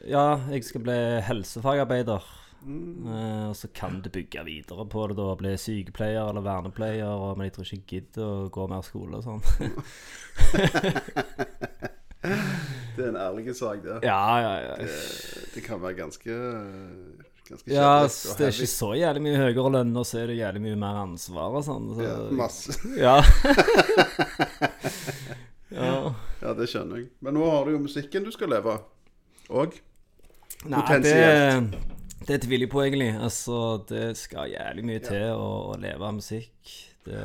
Ja, 0.09 0.41
jeg 0.51 0.65
skal 0.65 0.81
bli 0.81 0.99
helsefagarbeider. 1.29 2.25
Mm. 2.65 3.07
Uh, 3.07 3.49
og 3.51 3.57
så 3.57 3.69
kan 3.73 4.01
du 4.05 4.11
bygge 4.13 4.43
videre 4.45 4.85
på 4.89 5.07
det, 5.09 5.17
da. 5.17 5.35
Bli 5.37 5.55
sykepleier 5.61 6.29
eller 6.33 6.41
vernepleier. 6.45 7.07
Og, 7.13 7.37
men 7.39 7.45
jeg 7.49 7.53
tror 7.55 7.65
ikke 7.69 7.77
jeg 7.77 7.87
gidder 8.09 8.25
å 8.25 8.49
gå 8.53 8.67
mer 8.73 8.83
skole 8.85 9.21
og 9.21 9.25
sånn. 9.29 9.41
Det 13.01 13.09
er 13.09 13.13
en 13.15 13.21
ærlig 13.25 13.57
sak, 13.57 13.81
det. 13.85 13.99
ja, 14.05 14.23
ja, 14.45 14.55
ja. 14.69 14.79
Det, 14.85 14.95
det 15.55 15.65
kan 15.65 15.81
være 15.81 15.97
ganske 16.03 16.37
Ganske 17.51 17.73
Ja, 17.73 18.07
det 18.07 18.45
er 18.47 18.53
ikke 18.53 18.67
så 18.71 18.93
jævlig 18.95 19.23
mye 19.25 19.39
høyere 19.41 19.71
lønn, 19.75 19.89
og 19.99 20.05
så 20.07 20.21
er 20.21 20.29
det 20.31 20.37
jævlig 20.39 20.61
mye 20.69 20.77
mer 20.79 20.99
ansvar 21.01 21.57
og 21.59 21.65
sånn. 21.67 21.89
Så, 21.97 22.05
ja, 22.05 22.13
masse. 22.39 22.77
ja. 23.07 23.17
ja. 25.81 25.97
Ja, 26.45 26.53
det 26.57 26.69
skjønner 26.71 27.01
jeg. 27.03 27.09
Men 27.25 27.35
nå 27.41 27.49
har 27.51 27.67
du 27.67 27.71
jo 27.75 27.81
musikken 27.83 28.27
du 28.27 28.31
skal 28.35 28.53
leve 28.55 28.77
av. 28.77 28.85
Og 29.51 29.75
Nei, 30.61 30.79
det, 30.79 30.85
Potensielt. 30.85 31.75
det 32.29 32.37
tviler 32.45 32.65
jeg 32.67 32.71
på, 32.71 32.83
egentlig. 32.85 33.11
Altså, 33.19 33.57
det 33.89 34.07
skal 34.21 34.53
jævlig 34.53 34.85
mye 34.93 35.03
til 35.09 35.25
å, 35.35 35.51
å 35.73 35.75
leve 35.81 36.03
av 36.07 36.15
musikk. 36.21 36.75
Det, 37.09 37.25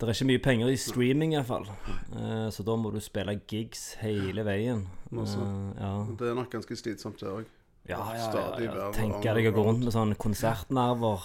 det 0.00 0.08
er 0.08 0.16
ikke 0.16 0.28
mye 0.32 0.42
penger 0.42 0.70
i 0.72 0.78
streaming, 0.80 1.34
iallfall. 1.36 1.68
Uh, 2.10 2.48
så 2.50 2.64
da 2.66 2.74
må 2.76 2.90
du 2.90 2.98
spille 3.02 3.36
gigs 3.46 3.92
hele 4.00 4.44
veien. 4.46 4.86
Eh, 5.12 5.36
ja. 5.78 5.92
det 6.18 6.30
er 6.30 6.38
nok 6.38 6.50
ganske 6.50 6.76
slitsomt, 6.78 7.20
det 7.20 7.30
òg. 7.30 7.50
Ja, 7.88 7.98
ja, 8.14 8.26
ja, 8.58 8.74
ja. 8.78 8.90
Tenke 8.94 9.34
deg 9.34 9.48
å 9.50 9.54
gå 9.56 9.64
rundt 9.66 9.82
med 9.82 9.94
sånne 9.94 10.18
konsertnerver 10.18 11.24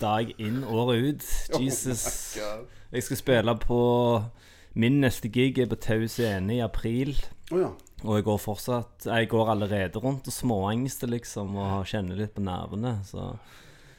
dag 0.00 0.32
inn, 0.40 0.62
året 0.64 1.02
ut. 1.08 1.26
Jesus. 1.60 2.36
Oh 2.40 2.64
Jeg 2.92 3.06
skal 3.06 3.20
spille 3.20 3.56
på 3.60 3.80
Min 4.74 5.00
neste 5.00 5.28
gig 5.28 5.58
er 5.60 5.68
på 5.68 5.76
Tau 5.76 6.06
Scene 6.08 6.56
i 6.56 6.62
april. 6.64 7.14
Å 7.52 7.60
ja. 7.60 7.70
Og 8.02 8.16
jeg 8.18 8.24
går 8.26 8.38
fortsatt 8.42 9.04
Jeg 9.06 9.28
går 9.30 9.52
allerede 9.52 10.00
rundt 10.02 10.26
og 10.26 10.34
småangster, 10.34 11.10
liksom, 11.12 11.54
og 11.60 11.86
kjenner 11.88 12.18
litt 12.18 12.34
på 12.36 12.44
nervene. 12.44 12.96
Så 13.06 13.28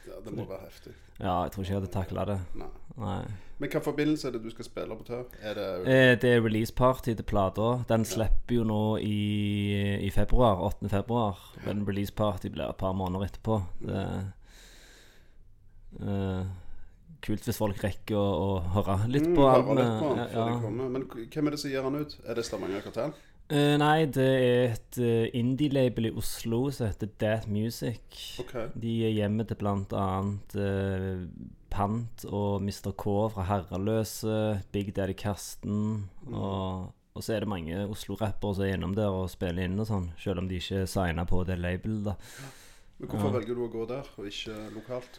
ja. 0.08 0.18
Det 0.24 0.34
må 0.34 0.48
være 0.48 0.66
heftig. 0.66 0.94
ja, 1.18 1.38
jeg 1.44 1.54
tror 1.54 1.64
ikke 1.64 1.72
jeg 1.72 1.80
hadde 1.80 1.94
takla 1.94 2.26
det. 2.32 2.38
Nei. 2.60 2.70
Nei. 3.00 3.22
Men 3.64 3.70
hvilken 3.70 3.84
forbindelse 3.86 4.28
er 4.28 4.32
det 4.34 4.42
du 4.44 4.50
skal 4.52 4.64
spille 4.66 4.96
på 4.98 5.04
Tau? 5.08 5.22
Er 5.40 5.54
det 5.56 5.66
Eh, 5.88 6.16
Det 6.20 6.30
er 6.34 6.40
releaseparty 6.44 7.14
til 7.16 7.24
plata. 7.24 7.84
Den 7.88 8.04
slipper 8.04 8.54
jo 8.58 8.64
nå 8.64 8.98
i, 9.00 10.04
i 10.04 10.10
februar. 10.10 10.60
8. 10.60 10.88
februar. 10.92 11.38
Men 11.64 11.86
releaseparty 11.88 12.50
blir 12.52 12.68
et 12.68 12.76
par 12.76 12.92
måneder 12.92 13.24
etterpå. 13.24 13.62
Det 13.80 14.02
eh, 16.02 16.44
Kult 17.24 17.46
hvis 17.48 17.56
folk 17.56 17.78
rekker 17.80 18.18
å, 18.20 18.24
å 18.36 18.48
høre 18.74 18.98
litt 19.08 19.24
Mm, 19.30 19.34
på 19.38 19.46
hører 19.48 19.62
albumet. 19.62 20.00
den 20.02 20.18
Ja, 20.18 20.48
ja. 20.50 20.70
Men 20.70 21.06
hvem 21.08 21.46
er 21.46 21.50
det 21.54 21.60
som 21.62 21.70
gir 21.70 21.82
han 21.86 21.94
ut? 21.96 22.18
Er 22.28 22.34
det 22.34 22.44
Stavanger 22.44 22.82
Kartell? 22.84 23.14
Uh, 23.52 23.76
nei, 23.80 24.04
det 24.06 24.24
er 24.24 24.72
et 24.72 24.98
uh, 25.00 25.26
indie-label 25.36 26.06
i 26.06 26.12
Oslo 26.16 26.70
som 26.70 26.86
heter 26.86 27.08
That 27.20 27.48
Music. 27.48 28.00
Okay. 28.40 28.68
De 28.74 29.04
er 29.04 29.12
hjemme 29.12 29.44
til 29.44 29.56
annet 30.00 30.54
eh, 30.56 31.24
Pant 31.74 32.24
og 32.30 32.62
Mr. 32.62 32.92
K 32.94 33.14
fra 33.34 33.46
Herreløse, 33.48 34.60
Big 34.72 34.92
Daddy 34.96 35.16
Karsten. 35.18 36.06
Og, 36.30 36.92
og 37.14 37.24
så 37.24 37.34
er 37.34 37.44
det 37.44 37.50
mange 37.50 37.84
Oslo-rappere 37.90 38.54
som 38.54 38.66
er 38.66 38.76
innom 38.76 38.94
der 38.96 39.10
og 39.10 39.30
spiller 39.32 39.66
inn 39.66 39.80
og 39.82 39.88
sånn, 39.90 40.10
selv 40.20 40.44
om 40.44 40.50
de 40.50 40.60
ikke 40.60 40.84
er 40.84 40.90
signa 40.90 41.26
på 41.28 41.42
det 41.48 41.58
labelet, 41.60 42.12
da. 42.12 42.16
Men 43.00 43.10
hvorfor 43.10 43.34
velger 43.34 43.58
du 43.58 43.64
å 43.66 43.72
gå 43.72 43.86
der, 43.90 44.06
og 44.16 44.28
ikke 44.30 44.54
lokalt? 44.76 45.18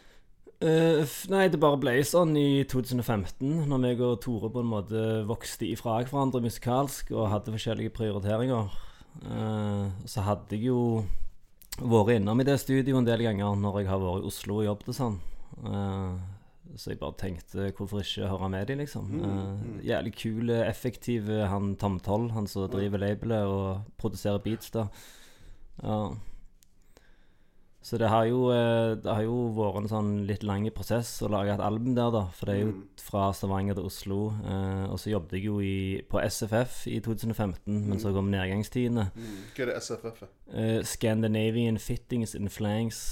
Uh, 0.56 1.04
nei, 1.28 1.44
det 1.52 1.60
bare 1.60 1.76
ble 1.76 1.98
sånn 2.08 2.32
i 2.40 2.64
2015, 2.64 3.66
når 3.68 3.82
meg 3.82 4.00
og 4.00 4.16
Tore 4.24 4.48
på 4.48 4.62
en 4.64 4.70
måte 4.70 5.02
vokste 5.28 5.68
ifra 5.68 5.98
hverandre 6.00 6.40
musikalsk 6.40 7.12
og 7.12 7.28
hadde 7.34 7.52
forskjellige 7.52 7.92
prioriteringer. 7.98 8.72
Uh, 9.20 9.92
så 10.08 10.24
hadde 10.24 10.56
jeg 10.56 10.70
jo 10.70 11.04
vært 11.76 12.16
innom 12.16 12.40
i 12.40 12.48
det 12.48 12.56
studioet 12.62 12.96
en 12.96 13.08
del 13.08 13.26
ganger 13.26 13.58
når 13.60 13.82
jeg 13.82 13.90
har 13.90 14.00
vært 14.00 14.24
i 14.24 14.30
Oslo 14.32 14.62
og 14.62 14.70
jobbet 14.70 14.96
sånn. 14.96 15.18
Eh, 15.64 16.14
så 16.76 16.92
jeg 16.92 17.00
bare 17.00 17.16
tenkte 17.18 17.70
hvorfor 17.76 18.04
ikke 18.04 18.30
høre 18.30 18.48
med 18.52 18.68
de, 18.68 18.78
liksom. 18.82 19.10
Eh, 19.24 19.66
jævlig 19.88 20.14
kul, 20.20 20.54
effektiv 20.60 21.28
han 21.50 21.74
Tom 21.80 22.00
Toll, 22.00 22.30
han 22.36 22.48
som 22.50 22.68
driver 22.70 23.02
labelet 23.02 23.50
og 23.50 23.84
produserer 23.98 24.42
beats 24.44 24.72
da. 24.74 24.88
Ja. 25.82 26.00
Så 27.86 27.98
det 28.02 28.08
har 28.10 28.24
jo, 28.26 28.48
eh, 28.50 28.96
det 28.98 29.06
har 29.06 29.22
jo 29.22 29.34
vært 29.54 29.84
en 29.84 29.90
sånn 29.90 30.08
litt 30.26 30.42
lang 30.42 30.64
prosess 30.74 31.20
å 31.22 31.28
lage 31.30 31.52
et 31.54 31.62
album 31.62 31.94
der, 31.94 32.10
da. 32.10 32.24
For 32.34 32.50
det 32.50 32.56
er 32.56 32.64
jo 32.64 32.72
fra 32.98 33.28
Stavanger 33.30 33.78
til 33.78 33.86
Oslo. 33.86 34.18
Eh, 34.42 34.86
og 34.90 34.98
så 34.98 35.12
jobbet 35.12 35.36
jeg 35.38 35.44
jo 35.46 35.60
i, 35.62 36.02
på 36.10 36.18
SFF 36.18 36.80
i 36.90 36.98
2015, 36.98 37.86
men 37.86 38.02
så 38.02 38.10
kom 38.16 38.32
nedgangstidene. 38.32 39.06
Mm. 39.14 39.38
Hva 39.54 39.62
er 39.62 39.70
det 39.70 39.78
SFF? 39.86 40.24
Eh, 40.50 40.80
Scandinavian 40.82 41.78
Fittings 41.78 42.34
in 42.34 42.50
Flanks. 42.50 43.04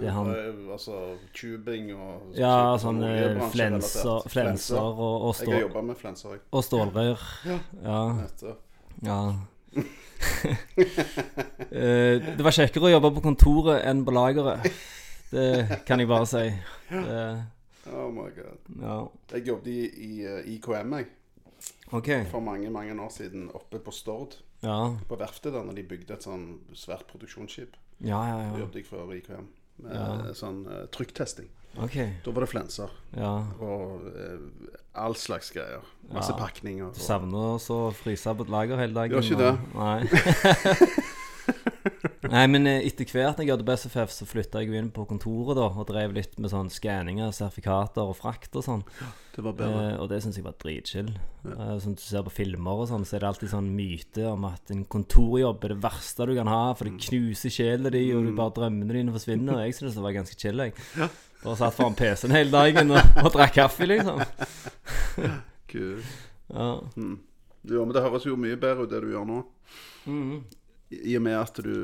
Det 0.00 0.10
han- 0.10 0.30
er 0.30 0.52
Altså 0.72 1.16
tubing 1.34 1.92
og 1.94 2.34
Ja, 2.34 2.76
sånn 2.78 2.98
sånn 2.98 3.02
eh, 3.04 3.10
oljebransjerelatert. 3.10 3.52
flenser, 3.52 4.28
flenser 4.28 4.78
og, 4.80 5.22
og, 5.28 5.34
Jeg 5.40 5.52
har 5.52 5.60
jobba 5.68 5.82
med 5.82 5.96
flenser, 5.96 6.30
jeg. 6.30 6.40
og 6.52 6.64
stålrør. 6.64 7.18
Ja. 7.82 8.24
Etter. 8.24 8.54
ja. 9.02 9.34
Eh, 11.72 12.20
det 12.36 12.42
var 12.44 12.52
kjekkere 12.54 12.88
å 12.88 12.92
jobbe 12.92 13.10
på 13.16 13.22
kontoret 13.24 13.84
enn 13.88 14.02
på 14.04 14.12
lageret. 14.14 14.66
Det 15.32 15.80
kan 15.88 15.98
jeg 16.02 16.08
bare 16.10 16.26
si. 16.28 16.42
Det, 16.90 17.46
Oh 17.92 18.10
my 18.14 18.28
god. 18.30 18.58
ja. 18.80 18.96
Jeg 19.32 19.46
jobbet 19.48 19.66
i, 19.72 19.78
i 20.06 20.24
eh, 20.28 20.50
IKM 20.54 20.92
jeg, 20.98 21.06
Okay. 21.92 22.24
for 22.30 22.40
mange 22.40 22.70
mange 22.70 22.94
år 23.00 23.10
siden 23.10 23.48
oppe 23.54 23.78
på 23.82 23.90
Stord. 23.92 24.36
Ja. 24.62 24.94
På 25.08 25.16
verftet 25.18 25.52
da 25.52 25.62
når 25.64 25.74
de 25.80 25.82
bygde 25.82 26.14
et 26.14 26.22
sånn 26.22 26.60
svært 26.78 27.06
produksjonsskip. 27.10 27.74
Ja, 28.02 28.20
ja, 28.26 28.38
ja. 28.48 28.58
jobbet 28.58 28.74
jeg 28.82 28.86
for 28.86 29.12
IKM 29.14 29.46
med 29.82 29.94
Ja. 29.94 30.32
sånn 30.34 30.66
uh, 30.66 30.86
trykktesting. 30.90 31.48
Okay. 31.82 32.10
Da 32.24 32.30
var 32.30 32.44
det 32.44 32.50
flenser 32.50 32.90
Ja. 33.16 33.30
og 33.60 34.02
uh, 34.04 34.40
all 34.94 35.14
slags 35.16 35.50
greier. 35.54 35.80
Masse 36.12 36.32
Ja. 36.34 36.36
pakninger. 36.38 36.90
Du 36.92 37.00
Og, 37.00 37.06
savner 37.06 37.58
så 37.62 37.78
å 37.88 37.94
fryse 37.94 38.34
på 38.36 38.42
et 38.44 38.50
lager 38.50 38.76
hele 38.76 38.92
dagen? 38.92 39.22
Gjør 39.22 39.32
ikke 39.32 39.52
og- 39.52 39.74
Nei. 39.74 40.00
Nei, 42.32 42.44
men 42.46 42.66
eh, 42.70 42.84
etter 42.86 43.04
hvert 43.10 43.38
når 43.40 43.44
jeg 43.46 43.50
hadde 43.50 43.64
på 43.66 43.74
SFF, 43.74 44.12
så 44.14 44.26
flytta 44.30 44.60
jeg 44.62 44.68
jo 44.70 44.76
inn 44.78 44.90
på 44.94 45.02
kontoret 45.10 45.56
da 45.58 45.64
og 45.72 45.88
drev 45.88 46.12
litt 46.14 46.36
med 46.38 46.52
sånn 46.52 46.68
skanninger, 46.70 47.32
sertifikater 47.34 48.06
og 48.06 48.14
frakt 48.18 48.54
og 48.60 48.62
sånn. 48.62 48.84
det 49.34 49.42
var 49.42 49.56
bedre. 49.58 49.80
Eh, 49.90 49.96
og 49.98 50.06
det 50.12 50.20
syns 50.22 50.38
jeg 50.38 50.44
var 50.46 50.54
dritchill. 50.62 51.08
Eh, 51.48 51.72
som 51.82 51.96
du 51.98 52.04
ser 52.04 52.22
på 52.22 52.30
filmer 52.36 52.84
og 52.84 52.86
sånn, 52.92 53.02
så 53.08 53.16
er 53.18 53.24
det 53.24 53.30
alltid 53.32 53.50
sånn 53.54 53.72
myte 53.74 54.28
om 54.30 54.46
at 54.46 54.70
en 54.70 54.84
kontorjobb 54.86 55.64
er 55.66 55.74
det 55.74 55.80
verste 55.82 56.28
du 56.30 56.34
kan 56.38 56.46
ha, 56.52 56.62
for 56.78 56.86
Mm. 56.86 56.96
det 57.00 57.08
knuser 57.08 57.50
sjela 57.50 57.90
di, 57.90 58.04
og 58.14 58.24
du 58.28 58.32
bare 58.38 58.54
drømmene 58.60 58.92
dine 59.00 59.12
forsvinner. 59.16 59.58
Og 59.58 59.66
jeg 59.66 59.74
syns 59.80 59.94
det 59.98 60.02
var 60.06 60.12
ganske 60.14 60.38
chill, 60.38 60.58
jeg. 60.62 60.74
Bare 61.42 61.56
satt 61.58 61.74
foran 61.74 61.96
PC-en 61.98 62.30
hele 62.38 62.50
dagen 62.54 62.90
og, 62.94 63.02
og 63.24 63.32
drakk 63.34 63.54
kaffe, 63.58 63.86
liksom. 63.90 64.22
Kult. 65.68 66.04
Ja. 66.52 66.70
Jo, 67.62 67.84
men 67.86 67.92
det 67.94 68.02
høres 68.02 68.24
jo 68.26 68.36
mye 68.38 68.58
bedre 68.60 68.84
ut 68.86 68.90
det 68.90 69.00
du 69.04 69.10
gjør 69.14 69.26
nå. 69.26 69.42
I 70.06 70.61
i 71.04 71.16
og 71.18 71.22
med 71.24 71.36
at 71.40 71.60
du, 71.64 71.74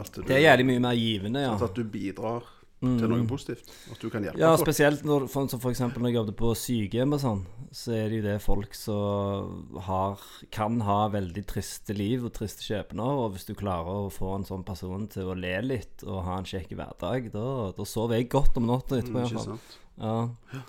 at 0.00 0.10
du 0.14 0.22
Det 0.26 0.36
er 0.38 0.46
jævlig 0.50 0.66
mye 0.74 0.80
mer 0.90 0.96
givende, 0.98 1.44
ja. 1.48 1.54
At 1.56 1.74
du 1.76 1.84
bidrar 1.84 2.44
til 2.80 3.10
noe 3.12 3.26
positivt. 3.28 3.66
At 3.92 4.00
du 4.00 4.08
kan 4.08 4.24
hjelpe 4.24 4.40
Ja, 4.40 4.54
folk. 4.56 4.62
spesielt 4.64 5.02
når, 5.04 5.26
for, 5.28 5.48
som 5.52 5.60
for 5.60 5.68
eksempel 5.68 6.00
når 6.00 6.08
jeg 6.08 6.16
jobbet 6.16 6.36
på 6.38 6.52
sykehjem 6.56 7.12
og 7.12 7.20
sånn, 7.20 7.42
så 7.76 7.92
er 7.92 8.06
det 8.08 8.20
jo 8.20 8.24
det 8.24 8.36
folk 8.40 8.72
som 8.74 9.76
har, 9.84 10.22
kan 10.50 10.78
ha 10.86 10.96
veldig 11.12 11.44
triste 11.50 11.92
liv 11.92 12.24
og 12.24 12.32
triste 12.38 12.64
skjebner, 12.64 13.04
og 13.20 13.34
hvis 13.34 13.44
du 13.50 13.52
klarer 13.58 14.06
å 14.06 14.10
få 14.14 14.32
en 14.38 14.48
sånn 14.48 14.64
person 14.64 15.04
til 15.12 15.28
å 15.28 15.36
le 15.36 15.52
litt 15.66 16.06
og 16.08 16.22
ha 16.24 16.38
en 16.40 16.48
kjekk 16.48 16.72
hverdag, 16.72 17.28
da, 17.36 17.46
da 17.76 17.84
sover 17.84 18.16
jeg 18.16 18.30
godt 18.32 18.56
om 18.56 18.70
natta 18.72 18.96
etterpå. 19.02 19.18
Mm, 19.18 19.28
i 19.28 19.34
ikke 19.34 19.44
sant? 19.44 19.76
Ja. 20.00 20.62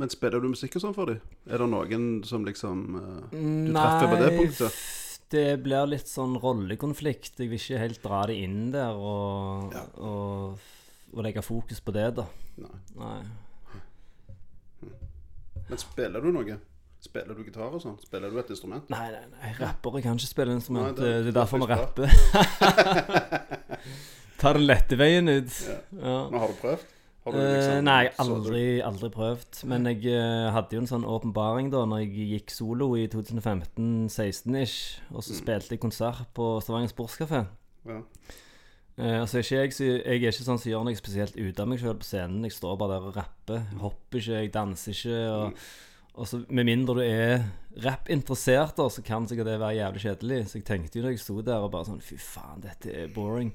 Men 0.00 0.12
spiller 0.12 0.40
du 0.40 0.48
musikk 0.52 0.76
og 0.76 0.82
sånn 0.88 0.96
for 0.96 1.12
dem? 1.12 1.20
Er 1.48 1.60
det 1.60 1.68
noen 1.72 2.08
som 2.28 2.44
liksom 2.48 2.82
Du 3.30 3.36
Du 3.36 3.72
treffer 3.76 4.08
på 4.12 4.18
det 4.24 4.32
punktet? 4.40 4.80
Det 5.32 5.56
blir 5.64 5.86
litt 5.90 6.06
sånn 6.06 6.36
rollekonflikt. 6.38 7.40
Jeg 7.42 7.50
vil 7.50 7.58
ikke 7.58 7.80
helt 7.82 8.02
dra 8.04 8.20
det 8.30 8.36
inn 8.44 8.70
der 8.74 8.94
og, 8.94 9.72
Ja. 9.74 9.82
og, 9.98 10.58
og 11.12 11.24
legge 11.26 11.42
fokus 11.42 11.80
på 11.82 11.92
det, 11.96 12.14
da. 12.20 12.26
Nei. 12.62 12.78
Nei. 13.00 13.20
Men 15.68 15.78
spiller 15.82 16.22
du 16.22 16.30
noe? 16.30 16.58
Spiller 17.02 17.34
du 17.38 17.42
gitar 17.44 17.74
og 17.74 17.82
sånn? 17.82 17.98
Spiller 18.02 18.30
du 18.32 18.38
et 18.40 18.50
instrument? 18.54 18.86
Nei, 18.90 19.10
nei, 19.12 19.24
nei, 19.34 19.50
rappere 19.58 20.00
kan 20.02 20.16
ikke 20.18 20.30
spille 20.30 20.54
instrument. 20.56 20.98
Nei, 20.98 21.04
det- 21.10 21.24
det, 21.26 21.32
er 21.34 21.38
derfor 21.40 21.58
vi 21.58 21.66
er 21.66 21.76
rapper. 21.76 22.08
Ta 24.40 24.52
den 24.52 24.66
lette 24.66 24.96
veien 25.00 25.28
ut. 25.28 25.50
Ja. 25.98 26.16
Men 26.30 26.38
har 26.40 26.48
du 26.52 26.54
prøvd? 26.60 26.86
Eh, 27.34 27.56
liksom- 27.56 27.84
nei, 27.84 28.08
aldri, 28.22 28.80
aldri 28.86 29.10
prøvd. 29.10 29.64
Men 29.66 29.86
jeg 29.86 30.04
eh, 30.06 30.50
hadde 30.54 30.76
jo 30.76 30.80
en 30.80 30.86
sånn 30.86 31.04
åpenbaring 31.04 31.70
da 31.72 31.84
Når 31.84 32.04
jeg 32.04 32.30
gikk 32.30 32.50
solo 32.54 32.94
i 32.94 33.08
2015-16-ish. 33.08 35.00
Og 35.12 35.24
så 35.24 35.34
spilte 35.34 35.74
jeg 35.74 35.80
konsert 35.82 36.26
på 36.34 36.60
Stavanger 36.62 36.92
Sportskafé. 36.92 37.46
Ja. 37.86 38.00
Eh, 38.98 39.20
altså, 39.20 39.42
ikke 39.42 39.58
jeg, 39.58 39.74
jeg 39.80 40.22
er 40.22 40.30
ikke 40.32 40.46
sånn 40.46 40.60
som 40.60 40.70
gjør 40.70 40.86
noe 40.86 40.96
spesielt 40.96 41.36
ut 41.36 41.60
av 41.60 41.68
meg 41.68 41.82
sjøl 41.82 41.98
på 41.98 42.06
scenen. 42.08 42.46
Jeg 42.46 42.52
står 42.56 42.78
bare 42.78 42.94
der 42.94 43.10
og 43.10 43.16
rapper. 43.18 43.66
Jeg 43.72 43.82
hopper 43.82 44.22
ikke, 44.22 44.38
jeg 44.40 44.52
danser 44.54 44.96
ikke. 44.96 45.18
Og, 45.34 45.66
og 46.16 46.30
så 46.30 46.44
Med 46.48 46.64
mindre 46.64 46.94
du 46.94 47.02
er 47.04 47.44
rappinteressert, 47.84 48.78
så 48.78 49.04
kan 49.04 49.26
sikkert 49.28 49.50
det 49.50 49.58
være 49.60 49.82
jævlig 49.82 50.04
kjedelig. 50.06 50.40
Så 50.48 50.58
jeg 50.60 50.64
tenkte 50.64 50.96
jo 51.00 51.04
da 51.04 51.12
jeg 51.12 51.20
sto 51.20 51.40
der 51.44 51.66
og 51.66 51.74
bare 51.74 51.90
sånn 51.90 52.00
Fy 52.00 52.16
faen, 52.16 52.62
dette 52.64 52.94
er 52.94 53.12
boring. 53.12 53.52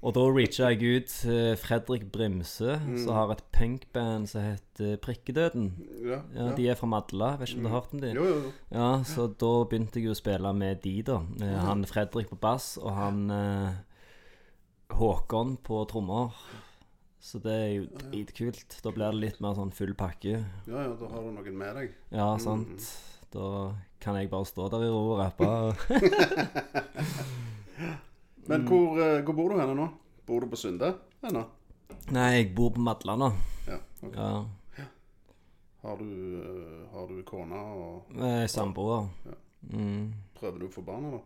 Og 0.00 0.14
da 0.16 0.22
reacha 0.32 0.70
jeg 0.72 0.80
ut 1.02 1.10
til 1.12 1.56
Fredrik 1.60 2.06
Brimse, 2.12 2.78
som 3.02 3.12
har 3.12 3.32
et 3.34 3.42
punkband 3.52 4.24
som 4.30 4.40
heter 4.46 4.94
Prikkedøden. 5.04 5.66
Ja, 6.06 6.22
Ja, 6.34 6.46
De 6.56 6.68
er 6.72 6.78
fra 6.78 6.88
Madla, 6.88 7.34
vet 7.36 7.50
ikke 7.50 7.58
om 7.60 7.66
du 7.66 7.68
har 7.68 7.80
hørt 7.82 7.92
om 7.92 8.00
de? 8.00 8.12
Jo, 8.16 8.24
jo, 8.24 8.38
jo. 8.46 8.52
Ja, 8.72 8.88
så 9.04 9.26
da 9.28 9.50
begynte 9.68 10.00
jeg 10.00 10.08
å 10.08 10.16
spille 10.16 10.54
med 10.56 10.80
de, 10.86 10.94
da. 11.04 11.18
Eh, 11.44 11.58
Han 11.66 11.84
Fredrik 11.84 12.30
på 12.32 12.38
bass, 12.40 12.78
og 12.80 12.94
han 12.96 13.20
eh, 13.30 13.76
Håkon 14.96 15.58
på 15.62 15.84
trommer. 15.92 16.32
Så 17.20 17.36
det 17.44 17.52
er 17.52 17.70
jo 17.74 17.84
dritkult. 18.00 18.78
Da 18.82 18.90
blir 18.96 19.12
det 19.12 19.20
litt 19.20 19.40
mer 19.44 19.52
sånn 19.54 19.70
full 19.76 19.92
pakke. 19.94 20.38
Ja, 20.66 20.86
ja, 20.86 20.94
da 20.96 21.12
har 21.12 21.20
du 21.28 21.30
noen 21.36 21.58
med 21.60 21.76
deg. 21.76 21.92
Ja, 22.10 22.30
sant. 22.40 22.88
Da 23.30 23.74
kan 24.00 24.16
jeg 24.16 24.30
bare 24.32 24.48
stå 24.48 24.70
der 24.72 24.88
i 24.88 24.88
ro 24.88 25.12
og 25.12 25.20
rappe. 25.20 25.50
Men 28.48 28.66
hvor, 28.68 28.96
eh, 29.02 29.20
hvor 29.24 29.36
bor 29.36 29.52
du 29.52 29.60
henne 29.60 29.76
nå? 29.76 29.88
Bor 30.26 30.44
du 30.44 30.50
på 30.52 30.58
Sunde 30.60 30.94
ennå? 31.26 31.44
Nei, 32.14 32.30
jeg 32.38 32.48
bor 32.56 32.72
på 32.74 32.82
Madland 32.82 33.24
nå. 33.24 33.30
Ja. 33.68 33.78
okay. 34.02 34.30
Ja. 34.78 34.86
Har 35.82 36.00
du, 36.00 36.08
eh, 36.40 36.80
har 36.94 37.06
du 37.08 37.20
kone 37.28 37.60
og 37.60 38.24
er 38.30 38.48
samboer. 38.50 39.08
Mm. 39.70 40.12
Prøver 40.38 40.62
du 40.62 40.66
å 40.68 40.72
få 40.72 40.84
barn, 40.84 41.10
da? 41.12 41.20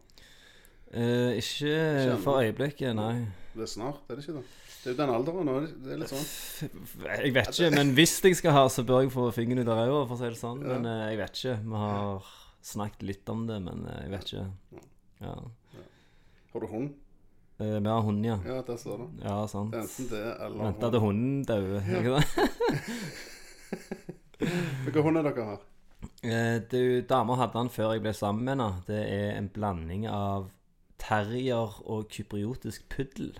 Eh, 0.94 1.40
ikke 1.40 2.18
for 2.23 2.42
øyeblikket, 2.42 2.94
nei. 2.94 3.26
Det 3.54 3.66
er 3.66 3.71
snart, 3.71 4.02
er 4.09 4.18
det 4.18 4.26
ikke 4.26 4.38
det? 4.38 4.44
Det 4.85 4.90
er 4.90 4.94
jo 4.94 4.99
den 5.00 5.12
alderen 5.14 5.49
nå. 5.49 5.54
Det 5.80 5.92
er 5.94 6.00
litt 6.02 6.11
sånn. 6.12 6.25
Jeg 7.06 7.33
vet 7.35 7.50
ikke, 7.50 7.71
men 7.73 7.94
hvis 7.97 8.18
jeg 8.21 8.37
skal 8.37 8.52
ha, 8.52 8.64
så 8.68 8.85
bør 8.87 9.00
jeg 9.02 9.14
få 9.14 9.30
fingeren 9.33 9.64
ut 9.64 9.71
av 9.73 9.80
ræva, 9.80 10.02
for 10.04 10.14
å 10.14 10.21
si 10.21 10.28
det 10.28 10.38
sånn. 10.38 10.61
Men 10.61 10.85
eh, 10.90 11.06
jeg 11.14 11.21
vet 11.23 11.40
ikke. 11.40 11.54
Vi 11.64 11.80
har 11.80 12.28
snakket 12.64 13.06
litt 13.09 13.33
om 13.33 13.47
det, 13.49 13.59
men 13.64 13.87
eh, 13.88 14.02
jeg 14.04 14.12
vet 14.12 14.33
ikke. 14.35 14.83
Ja. 15.25 15.35
Har 16.52 16.66
du 16.66 16.68
hund? 16.71 16.92
Eh, 17.61 17.79
Vi 17.81 17.89
har 17.89 18.01
hund, 18.03 18.25
ja. 18.27 18.39
Ja, 18.47 18.63
der 18.67 18.77
står 18.77 18.97
det. 18.99 19.09
Ja, 19.25 19.47
sant. 19.47 19.75
Er 19.75 19.85
enten 19.85 20.09
det 20.11 20.23
eller 20.47 20.65
Vente 20.65 20.91
til 20.91 21.01
hunden 21.05 21.45
dauer. 21.45 21.83
ikke 21.99 22.21
sant? 22.21 22.51
Hvilken 24.85 25.03
hund 25.07 25.17
er 25.21 25.23
dere 25.29 25.45
har? 25.53 25.61
Eh, 26.25 26.59
du, 26.71 27.01
Dama 27.09 27.37
hadde 27.39 27.57
han 27.59 27.71
før 27.73 27.93
jeg 27.95 28.03
ble 28.05 28.13
sammen 28.17 28.45
med 28.45 28.57
henne. 28.57 28.83
Det 28.89 29.01
er 29.13 29.39
en 29.39 29.49
blanding 29.55 30.07
av 30.11 30.51
terrier 31.01 31.79
og 31.85 32.09
kypriotisk 32.13 32.89
puddel. 32.93 33.33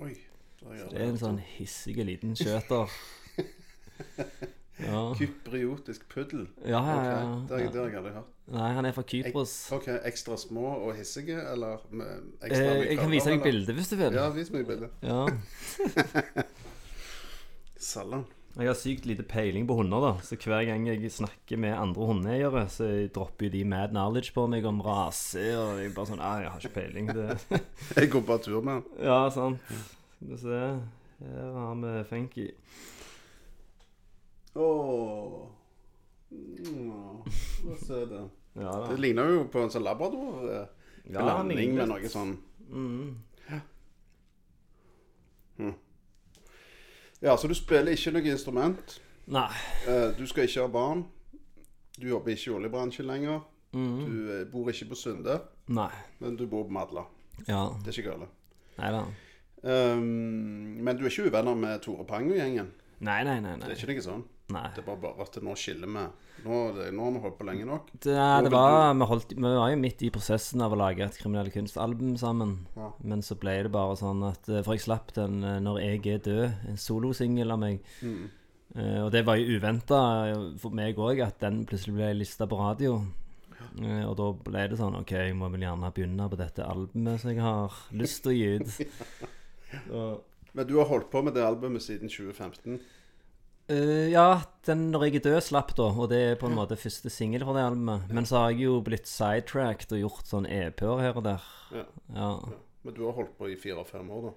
Oi. 0.00 0.14
Det 0.60 0.68
er 0.76 0.88
Det 0.90 1.00
er 1.00 1.08
en 1.08 1.18
sånn 1.22 1.38
hissig 1.56 1.96
liten 2.04 2.34
skjøter. 2.36 2.90
Ja. 4.86 5.02
Kypriotisk 5.18 6.08
puddel. 6.12 6.46
Ja, 6.64 6.80
ja, 6.80 6.98
ja. 7.04 7.22
Det 7.48 7.60
jeg, 7.60 7.72
det 7.74 7.80
har 7.80 7.88
jeg 7.90 8.00
aldri 8.00 8.12
hørt. 8.16 8.32
Nei, 8.50 8.72
han 8.74 8.88
er 8.88 8.94
fra 8.96 9.04
Kypros. 9.06 9.54
Ok, 9.76 9.86
Ekstra 10.08 10.36
små 10.40 10.72
og 10.80 10.96
hissige, 10.98 11.38
eller 11.52 11.84
med 11.94 12.08
Eh, 12.40 12.48
ekstra 12.48 12.66
mye 12.66 12.88
jeg 12.88 12.98
kan 12.98 13.12
vise 13.12 13.30
deg 13.30 13.44
bilde 13.44 13.76
hvis 13.76 13.92
du 13.92 13.96
vil. 14.00 14.18
Ja, 14.18 14.26
vis 14.34 14.50
meg 14.54 14.66
bildet. 14.66 14.90
Ja. 15.06 15.24
Salam. 17.90 18.26
Jeg 18.58 18.66
har 18.66 18.74
sykt 18.74 19.04
lite 19.06 19.22
peiling 19.22 19.66
på 19.68 19.76
hunder, 19.78 20.02
da. 20.02 20.10
Så 20.26 20.34
hver 20.42 20.64
gang 20.66 20.88
jeg 20.88 21.12
snakker 21.14 21.60
med 21.62 21.76
andre 21.78 22.08
hundeeiere, 22.08 22.64
så 22.68 22.88
dropper 23.14 23.46
jo 23.46 23.52
de 23.54 23.62
mad 23.64 23.94
knowledge 23.94 24.34
på 24.34 24.48
meg 24.50 24.66
om 24.66 24.80
rase, 24.82 25.44
og 25.54 25.78
jeg 25.78 25.94
bare 25.94 26.10
sånn 26.10 26.24
jeg 26.24 26.50
har 26.50 26.58
ikke 26.58 26.74
peiling. 26.80 27.12
Det. 27.14 27.60
Jeg 28.00 28.10
går 28.10 28.24
bare 28.26 28.42
tur 28.42 28.58
med 28.60 28.80
den. 28.80 29.06
Ja, 29.06 29.20
sant. 29.30 29.62
Skal 30.16 30.32
vi 30.32 30.40
se. 30.42 30.64
Her 31.20 31.54
har 31.60 31.78
vi 31.84 31.94
Funky. 32.10 32.48
Mm, 36.30 37.22
Hva 37.64 38.06
det? 38.10 38.22
Ja 38.60 38.72
da. 38.72 38.86
Det 38.90 38.98
ligner 39.00 39.28
jo 39.30 39.44
på 39.52 39.62
en 39.62 39.70
sånn 39.70 39.84
labrador. 39.86 40.42
eh, 40.50 40.66
Ja, 41.10 41.20
han 41.22 41.46
blanding 41.48 41.58
ligner 41.58 41.86
med 41.86 41.88
noe 42.02 42.08
sånn 42.08 42.36
Mm. 42.70 43.16
Ja, 47.20 47.36
så 47.36 47.48
du 47.48 47.54
spiller 47.54 47.92
ikke 47.92 48.12
noe 48.14 48.22
instrument. 48.32 49.00
Nei. 49.26 49.50
Eh, 49.86 50.12
Du 50.16 50.26
skal 50.26 50.44
ikke 50.44 50.60
ha 50.62 50.68
barn. 50.68 51.04
Du 52.00 52.06
jobber 52.08 52.30
ikke 52.32 52.50
i 52.50 52.54
oljebransjen 52.54 53.06
lenger. 53.06 53.40
Mm. 53.72 53.98
Du 54.06 54.32
eh, 54.32 54.44
bor 54.50 54.68
ikke 54.70 54.88
på 54.88 54.96
Sunde, 54.96 55.40
Nei. 55.68 55.90
men 56.20 56.36
du 56.36 56.46
bor 56.46 56.64
på 56.64 56.70
Madla. 56.70 57.04
Ja. 57.46 57.68
Det 57.84 57.88
er 57.92 58.02
ikke 58.02 58.10
galt. 58.10 58.28
Nei 58.78 58.90
da. 58.90 59.04
Um, 59.62 60.80
men 60.82 60.96
du 60.96 61.04
er 61.04 61.10
ikke 61.10 61.26
uvenner 61.28 61.54
med 61.54 61.82
Tore 61.82 62.04
Pang 62.08 62.30
og 62.30 62.36
gjengen? 62.38 62.70
Nei, 63.00 63.22
nei, 63.24 63.38
nei. 63.40 63.52
Det 63.52 63.60
nei. 63.60 63.68
er 63.68 63.76
ikke 63.76 63.92
noe 63.92 64.06
sånn? 64.06 64.24
Nei. 64.54 64.66
Det 64.76 64.84
var 64.86 64.98
bare, 65.02 65.26
at 65.26 65.38
nå 65.44 65.54
skiller 65.58 65.90
vi. 65.90 66.04
Nå, 66.44 66.58
det, 66.76 66.88
nå 66.96 67.04
har 67.04 67.14
vi 67.14 67.22
holdt 67.24 67.38
på 67.38 67.46
lenge 67.48 67.66
nok. 67.68 67.90
Det, 67.92 68.16
det 68.16 68.52
var, 68.54 68.94
vi, 68.96 69.08
holdt, 69.10 69.34
vi 69.36 69.44
var 69.44 69.70
jo 69.72 69.78
midt 69.80 70.04
i 70.06 70.10
prosessen 70.14 70.64
av 70.64 70.74
å 70.74 70.80
lage 70.80 71.04
et 71.04 71.18
kriminelle 71.20 71.52
kunstalbum 71.52 72.16
sammen. 72.20 72.56
Ja. 72.78 72.90
Men 73.04 73.24
så 73.26 73.36
ble 73.40 73.58
det 73.66 73.72
bare 73.74 73.98
sånn 74.00 74.22
at 74.28 74.48
eh, 74.48 74.62
For 74.66 74.76
jeg 74.76 74.86
slapp 74.86 75.12
den 75.16 75.42
eh, 75.44 75.58
'Når 75.60 75.80
jeg 75.82 76.02
er 76.14 76.22
død', 76.26 76.68
en 76.72 76.80
solosingel 76.80 77.56
av 77.56 77.60
meg. 77.62 77.82
Mm. 78.00 78.28
Uh, 78.70 79.00
og 79.02 79.08
det 79.10 79.24
var 79.26 79.34
jo 79.34 79.56
uventa 79.58 80.00
for 80.62 80.70
meg 80.78 80.98
òg, 81.02 81.18
at 81.24 81.40
den 81.42 81.64
plutselig 81.66 81.96
ble 81.96 82.12
lista 82.20 82.46
på 82.46 82.58
radio. 82.60 83.00
Uh, 83.74 84.04
og 84.06 84.14
da 84.20 84.28
ble 84.46 84.62
det 84.70 84.78
sånn 84.78 85.00
OK, 85.00 85.10
jeg 85.10 85.34
må 85.36 85.50
vel 85.50 85.66
gjerne 85.66 85.90
begynne 85.96 86.28
på 86.30 86.38
dette 86.38 86.64
albumet 86.64 87.18
som 87.20 87.32
jeg 87.32 87.42
har 87.42 87.80
lyst 87.98 88.22
til 88.22 88.30
å 88.30 88.36
gi 88.38 88.48
ut. 88.60 89.26
ja. 89.90 90.06
Men 90.54 90.66
du 90.66 90.76
har 90.78 90.88
holdt 90.90 91.10
på 91.10 91.22
med 91.22 91.34
det 91.34 91.44
albumet 91.46 91.82
siden 91.82 92.10
2015? 92.10 92.80
Eh, 93.70 94.10
ja, 94.12 94.42
den 94.66 94.90
'Når 94.92 95.04
jeg 95.06 95.14
er 95.20 95.24
død' 95.30 95.46
slapp 95.46 95.74
da, 95.76 95.88
og 95.88 96.10
det 96.10 96.18
er 96.18 96.36
på 96.36 96.46
en 96.50 96.56
måte 96.58 96.76
første 96.76 97.10
singel 97.10 97.44
fra 97.46 97.54
det 97.56 97.64
albumet. 97.64 98.10
Men 98.10 98.26
så 98.26 98.42
har 98.42 98.50
jeg 98.50 98.66
jo 98.66 98.80
blitt 98.84 99.06
sidetracked 99.08 99.92
og 99.96 100.02
gjort 100.02 100.26
sånn 100.26 100.46
EP-er 100.46 101.00
her 101.00 101.16
og 101.16 101.24
der. 101.24 101.42
Ja. 101.72 101.84
Ja, 102.14 102.30
Men 102.84 102.94
du 102.94 103.04
har 103.06 103.12
holdt 103.12 103.36
på 103.38 103.48
i 103.48 103.56
fire-fem 103.56 104.10
år, 104.10 104.30
da? 104.30 104.32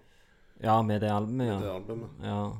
ja 0.63 0.81
med 0.81 1.01
det 1.01 1.09
albumet, 1.11 1.47
ja. 1.47 1.57
Med 1.59 1.63
Det 1.67 1.75
albumet. 1.75 2.09
ja. 2.23 2.51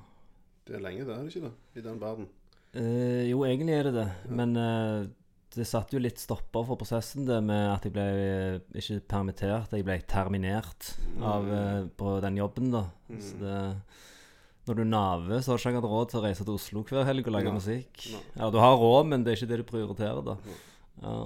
Det 0.66 0.76
er 0.76 0.80
lenge, 0.80 1.06
det, 1.06 1.12
er 1.12 1.24
det 1.24 1.36
ikke 1.36 1.48
det? 1.50 1.54
I 1.76 1.82
den 1.82 2.00
verden. 2.00 2.28
Uh, 2.76 3.30
jo, 3.30 3.44
egentlig 3.44 3.74
er 3.76 3.84
det 3.84 3.94
det. 3.94 4.12
Men 4.30 4.56
uh, 4.56 5.08
det 5.54 5.68
satte 5.68 5.94
jo 5.94 6.00
litt 6.02 6.18
stopper 6.18 6.64
for 6.66 6.80
prosessen, 6.80 7.28
det 7.28 7.44
med 7.44 7.68
at 7.70 7.84
jeg 7.86 7.94
ble 7.94 8.62
ikke 8.80 9.02
permittert, 9.12 9.74
jeg 9.76 9.86
ble 9.86 10.00
terminert 10.10 10.94
av, 11.22 11.46
eh, 11.52 11.84
på 12.00 12.16
den 12.24 12.40
jobben, 12.40 12.72
da. 12.74 12.86
Så 13.22 13.38
det 13.38 13.58
Når 14.68 14.78
du 14.80 14.84
naver, 14.88 15.42
så 15.44 15.52
har 15.52 15.60
du 15.60 15.66
ikke 15.68 15.82
hatt 15.82 15.92
råd 15.92 16.12
til 16.12 16.20
å 16.22 16.24
reise 16.24 16.46
til 16.48 16.56
Oslo 16.56 16.84
hver 16.88 17.04
helg 17.10 17.28
og 17.28 17.36
lage 17.36 17.52
Nei. 17.52 17.58
musikk. 17.58 18.06
Nei. 18.14 18.22
Ja, 18.38 18.48
du 18.54 18.60
har 18.64 18.78
råd, 18.80 19.10
men 19.12 19.26
det 19.26 19.34
er 19.34 19.42
ikke 19.42 19.50
det 19.52 19.60
du 19.60 19.66
prioriterer, 19.68 20.22
da. 20.24 20.38
Ja. 21.04 21.18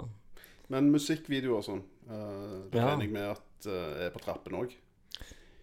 Men 0.74 0.90
musikkvideoer 0.92 1.60
og 1.60 1.66
sånn, 1.68 1.84
uh, 2.10 2.66
det 2.74 2.82
regner 2.82 3.06
jeg 3.06 3.14
med 3.14 3.30
at 3.36 3.70
uh, 3.70 4.06
er 4.08 4.14
på 4.16 4.24
trappen 4.24 4.58
òg. 4.58 4.74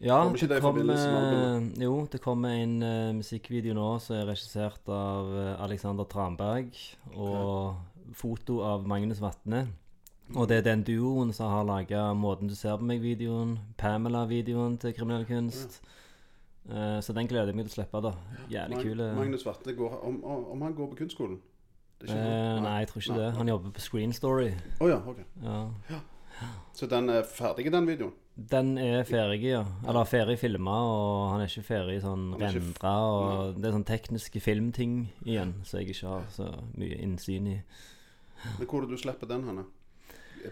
Ja, 0.05 0.21
Kommer 0.21 0.37
ikke 0.39 0.51
det 0.53 0.59
i 0.59 0.65
forbindelse? 0.65 1.83
Jo, 1.83 1.93
det 2.13 2.21
kommer 2.23 2.55
en 2.61 2.77
uh, 2.83 3.13
musikkvideo 3.17 3.75
nå 3.77 3.89
som 4.05 4.19
er 4.19 4.29
regissert 4.29 4.91
av 4.91 5.31
eh, 5.39 5.53
Alexander 5.65 6.07
Tranberg, 6.11 6.75
og 7.15 8.13
foto 8.15 8.59
av 8.67 8.85
Magnus 8.91 9.23
Vatne. 9.23 9.67
Og 10.35 10.49
det 10.49 10.59
er 10.59 10.67
den 10.67 10.83
duoen 10.85 11.33
som 11.37 11.51
har 11.53 11.67
laga 11.69 12.13
'Måten 12.15 12.49
du 12.49 12.55
ser 12.55 12.77
på 12.77 12.87
meg'-videoen, 12.89 13.59
Pamela-videoen 13.77 14.79
til 14.79 14.95
Kriminell 14.95 15.27
kunst. 15.29 15.81
Eh, 16.71 17.01
så 17.05 17.13
den 17.13 17.27
gleder 17.29 17.47
jeg 17.53 17.57
meg 17.59 17.67
til 17.69 17.75
å 17.75 17.77
slippe, 17.83 18.01
da. 18.03 18.15
Jævlig 18.49 18.77
Mag- 18.79 18.85
kul. 18.87 19.01
eh. 19.05 19.15
Magnus 19.19 19.45
Vatne 19.47 19.75
går 19.77 19.99
om, 20.05 20.25
om 20.25 20.63
han 20.63 20.75
går 20.75 20.89
på 20.95 20.97
kunstskolen? 21.03 21.39
Eh, 22.05 22.61
nei, 22.61 22.79
jeg 22.83 22.89
tror 22.89 23.01
ikke 23.03 23.15
Nei. 23.17 23.19
det. 23.25 23.31
Han 23.37 23.49
jobber 23.49 23.71
på 23.77 23.81
Screen 23.81 24.13
Story. 24.13 24.51
Oh, 24.81 24.89
ja, 24.89 24.99
ok. 25.07 25.21
Ja. 25.43 26.01
Så 26.75 26.87
den 26.91 27.09
er 27.11 27.23
ferdig, 27.23 27.71
den 27.73 27.87
videoen? 27.87 28.13
Den 28.37 28.77
er 28.79 29.05
ferdig, 29.07 29.45
ja. 29.47 29.61
Eller 29.87 30.05
ferdig 30.11 30.39
filma, 30.41 30.75
og 30.83 31.31
han 31.31 31.41
er 31.45 31.47
ikke 31.47 31.63
ferdig 31.69 32.01
sånn 32.03 32.33
rendra. 32.41 32.95
Og 33.15 33.61
det 33.61 33.69
er 33.71 33.77
sånn 33.77 33.87
tekniske 33.87 34.41
filmting 34.43 34.97
igjen, 35.25 35.55
så 35.65 35.79
jeg 35.79 35.95
ikke 35.95 36.09
har 36.11 36.25
så 36.35 36.49
mye 36.75 36.99
innsyn 36.99 37.47
i. 37.53 37.61
Men 38.59 38.67
hvor 38.67 38.83
er 38.83 38.89
det 38.89 38.99
du 38.99 39.03
slipper 39.05 39.31
den 39.31 39.45
henne? 39.47 39.65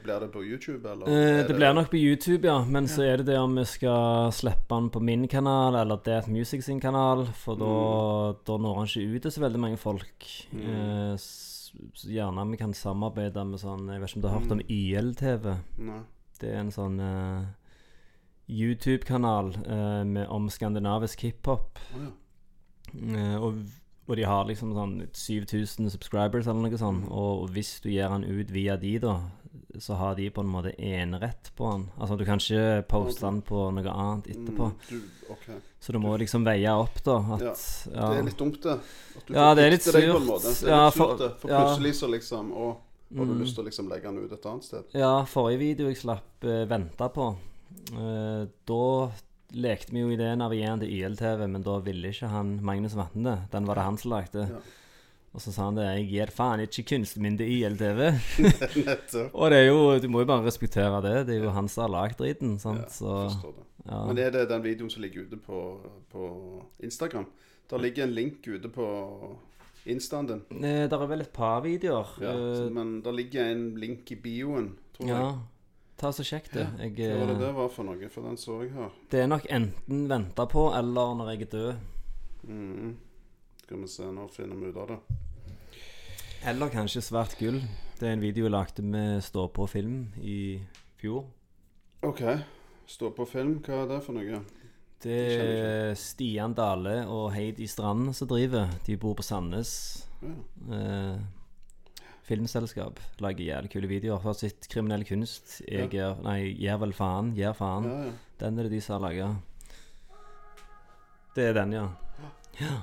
Blir 0.03 0.21
det 0.21 0.29
på 0.33 0.43
YouTube, 0.45 0.89
eller? 0.89 1.07
Eh, 1.09 1.47
det 1.47 1.55
blir 1.57 1.75
nok 1.75 1.91
på 1.91 1.99
YouTube, 2.01 2.47
ja. 2.49 2.65
Men 2.65 2.87
så 2.89 3.03
er 3.05 3.17
det 3.21 3.27
det 3.27 3.39
om 3.39 3.55
vi 3.59 3.65
skal 3.69 4.31
slippe 4.33 4.69
den 4.75 4.89
på 4.91 5.01
min 5.03 5.27
kanal, 5.29 5.75
eller 5.77 6.01
Death 6.05 6.31
Music 6.33 6.65
sin 6.65 6.81
kanal. 6.81 7.27
For 7.35 7.55
da, 7.61 7.73
da 8.47 8.57
når 8.59 8.75
han 8.79 8.87
ikke 8.87 9.17
ut 9.17 9.23
til 9.23 9.31
så 9.37 9.41
veldig 9.45 9.61
mange 9.61 9.77
folk. 9.79 10.29
Eh, 10.55 11.15
s- 11.15 11.73
så 11.95 12.09
gjerne 12.13 12.51
vi 12.51 12.57
kan 12.61 12.73
samarbeide 12.77 13.45
med 13.49 13.59
sånn 13.61 13.87
Jeg 13.89 14.01
vet 14.01 14.11
ikke 14.11 14.17
om 14.19 14.23
du 14.23 14.29
har 14.29 14.39
hørt 14.41 14.53
om 14.53 14.61
YLTV? 14.69 15.47
Nei. 15.79 16.01
Det 16.41 16.51
er 16.51 16.59
en 16.61 16.71
sånn 16.75 16.99
eh, 17.01 17.47
YouTube-kanal 18.49 19.55
eh, 19.67 20.27
om 20.33 20.49
skandinavisk 20.51 21.21
hiphop. 21.27 21.79
Oh, 21.97 22.03
ja. 22.03 22.11
Eh, 23.17 23.37
og, 23.41 23.63
og 24.09 24.17
de 24.19 24.25
har 24.29 24.45
liksom 24.49 24.75
sånn 24.77 24.97
7000 25.15 25.89
subscribers 25.95 26.49
eller 26.51 26.67
noe 26.69 26.81
sånt. 26.81 27.07
Og 27.09 27.49
hvis 27.55 27.77
du 27.85 27.89
gir 27.95 28.11
han 28.13 28.25
ut 28.27 28.51
via 28.53 28.77
de, 28.77 28.97
da, 29.03 29.15
så 29.79 29.95
har 29.97 30.15
de 30.17 30.31
på 30.31 30.41
en 30.41 30.49
måte 30.53 30.73
enerett 30.79 31.51
på 31.57 31.67
han. 31.71 31.91
Altså 31.99 32.17
du 32.19 32.25
kan 32.25 32.39
ikke 32.41 32.87
poste 32.89 33.25
han 33.27 33.41
på 33.43 33.67
noe 33.75 33.93
annet 33.93 34.27
etterpå. 34.35 34.69
Mm, 34.71 34.79
du, 34.89 35.33
okay. 35.33 35.57
Så 35.81 35.93
du 35.93 35.99
må 35.99 36.15
liksom 36.21 36.45
veie 36.45 36.71
opp, 36.73 37.03
da. 37.05 37.17
At, 37.37 37.43
Ja. 37.43 37.55
ja. 37.95 38.09
Det 38.13 38.19
er 38.19 38.23
litt 38.31 38.39
dumt, 38.39 38.61
det. 38.63 38.79
At 39.17 39.27
du 39.27 39.35
Ja, 39.35 39.55
det 39.55 39.65
er 39.67 39.71
litt 39.71 39.83
forplikter 39.83 40.01
deg 40.01 40.11
på 40.13 40.17
en 40.17 40.23
surt. 40.23 40.31
måte. 40.33 40.55
Det 40.61 40.69
er 40.69 40.71
Ja, 40.77 40.85
litt 40.87 40.95
for- 40.95 41.13
surt, 41.17 41.19
det. 41.19 41.31
For 41.41 41.49
plutselig 41.49 41.93
så 42.01 42.11
liksom 42.11 42.53
Og 42.53 42.69
har 43.19 43.27
du 43.27 43.33
Mm. 43.35 43.41
lyst 43.43 43.55
til 43.55 43.65
å 43.65 43.67
liksom 43.69 43.89
legge 43.91 44.03
den 44.03 44.19
ut 44.25 44.33
et 44.33 44.47
annet 44.47 44.65
sted? 44.65 44.85
Ja, 44.95 45.25
forrige 45.25 45.59
video 45.59 45.87
jeg 45.89 45.97
slapp 45.97 46.45
uh, 46.45 46.65
vente 46.65 47.09
på 47.13 47.37
uh, 47.93 48.47
Da 48.67 49.11
lekte 49.55 49.93
vi 49.93 50.01
jo 50.01 50.09
ideen 50.09 50.41
av 50.41 50.51
å 50.51 50.55
gi 50.55 50.65
den 50.65 50.81
til 50.81 50.89
YLTV, 50.89 51.47
men 51.49 51.63
da 51.63 51.79
ville 51.81 52.09
ikke 52.09 52.29
han 52.29 52.59
Magnus 52.65 52.95
Vatne 52.95 53.23
det. 53.25 53.51
Den 53.53 53.67
var 53.67 53.75
det 53.75 53.85
han 53.85 53.99
som 53.99 54.11
lagde. 54.13 54.49
Ja. 54.49 54.61
Og 55.33 55.41
så 55.41 55.53
sa 55.53 55.65
han 55.71 55.77
det. 55.79 55.85
Jeg 55.97 56.09
gir 56.11 56.31
faen 56.37 56.61
ikke 56.61 56.83
kunsten 56.91 57.25
i 57.41 57.63
LTV. 57.65 58.01
Og 59.33 59.47
det 59.51 59.59
er 59.63 59.67
jo 59.71 59.99
Du 60.03 60.09
må 60.13 60.21
jo 60.21 60.29
bare 60.29 60.45
respektere 60.45 60.99
det. 61.05 61.15
Det 61.29 61.39
er 61.39 61.45
jo 61.47 61.55
han 61.57 61.69
som 61.73 61.87
har 61.87 61.93
lagd 61.95 62.19
driten. 62.21 62.59
Sant? 62.61 62.83
Ja, 62.85 62.89
Så 62.93 63.15
det. 63.57 63.65
ja. 63.87 64.03
Men 64.11 64.19
er 64.19 64.31
det 64.35 64.49
den 64.51 64.63
videoen 64.67 64.91
som 64.93 65.01
ligger 65.03 65.25
ute 65.25 65.39
på, 65.41 65.63
på 66.13 66.29
Instagram? 66.85 67.27
Der 67.71 67.79
ligger 67.81 68.05
en 68.05 68.13
link 68.13 68.45
ute 68.47 68.69
på 68.69 68.87
instaen 69.89 70.27
din. 70.29 70.43
Eh, 70.65 70.85
Der 70.91 71.01
er 71.01 71.07
vel 71.09 71.21
et 71.25 71.33
par 71.33 71.63
videoer. 71.65 72.13
Ja, 72.21 72.33
så, 72.37 72.67
Eh, 72.67 72.71
men 72.77 73.01
der 73.03 73.13
ligger 73.17 73.49
en 73.51 73.75
link 73.81 74.11
i 74.13 74.15
bioen, 74.21 74.75
tror 74.99 75.09
ja. 75.09 75.17
jeg. 75.23 75.39
Ta 76.03 76.11
så 76.13 76.25
Sjekk 76.27 76.51
det. 76.53 76.67
Jeg, 76.83 76.93
Hva 76.99 77.17
var 77.23 77.27
det 77.31 77.35
eh, 77.37 77.41
det 77.47 77.55
var 77.57 77.69
for 77.73 77.87
noe? 77.89 78.09
For 78.11 78.23
den 78.29 78.37
så 78.37 78.59
jeg 78.67 78.73
her. 78.77 78.91
det 79.11 79.21
er 79.23 79.27
nok 79.33 79.47
enten 79.49 80.05
venta 80.11 80.45
på 80.51 80.67
eller 80.77 81.15
når 81.17 81.33
jeg 81.33 81.43
er 81.47 81.51
død. 81.57 81.73
Mhm. 82.43 82.93
Skal 83.63 83.83
vi 83.83 83.89
se, 83.89 84.09
nå 84.11 84.27
finner 84.29 84.59
vi 84.59 84.71
ut 84.73 84.81
av 84.83 84.91
det. 84.91 84.99
Eller 86.51 86.73
kanskje 86.75 87.03
Svart 87.05 87.37
gull. 87.39 87.61
Det 88.01 88.09
er 88.09 88.17
en 88.17 88.25
video 88.25 88.49
jeg 88.49 88.51
lagde 88.51 88.83
med 88.83 89.23
Stå 89.23 89.47
på 89.55 89.69
film 89.71 90.09
i 90.19 90.59
fjor. 90.99 91.29
OK. 92.03 92.25
Stå 92.91 93.13
på 93.15 93.27
film, 93.31 93.61
hva 93.63 93.85
er 93.85 93.93
det 93.93 94.01
for 94.03 94.19
noe? 94.19 94.41
Det 95.03 95.21
er 95.35 95.95
Stian 95.99 96.55
Dale 96.55 97.05
og 97.11 97.31
Heidi 97.35 97.67
Strand 97.71 98.11
som 98.15 98.29
driver. 98.31 98.75
De 98.87 98.99
bor 98.99 99.15
på 99.19 99.25
Sandnes. 99.27 99.73
Ja. 100.23 100.35
Eh, 100.75 101.23
filmselskap. 102.27 103.01
Lager 103.23 103.47
jævlig 103.47 103.73
kule 103.73 103.91
videoer. 103.91 104.23
Har 104.23 104.39
sett 104.39 104.67
Kriminell 104.71 105.07
kunst. 105.07 105.61
Jeg 105.67 105.91
gjør 105.95 106.23
Nei, 106.27 106.55
'Gjør 106.55 106.85
vel 106.85 106.95
faen. 106.95 107.35
Gjør 107.39 107.59
faen. 107.59 107.91
Ja, 107.91 107.99
ja. 108.11 108.13
Den 108.43 108.59
er 108.59 108.67
det 108.67 108.75
de 108.77 108.81
som 108.81 108.99
har 108.99 109.11
laga. 109.11 109.35
Det 111.35 111.49
er 111.49 111.55
den, 111.63 111.73
ja. 111.73 111.87
ja. 112.61 112.83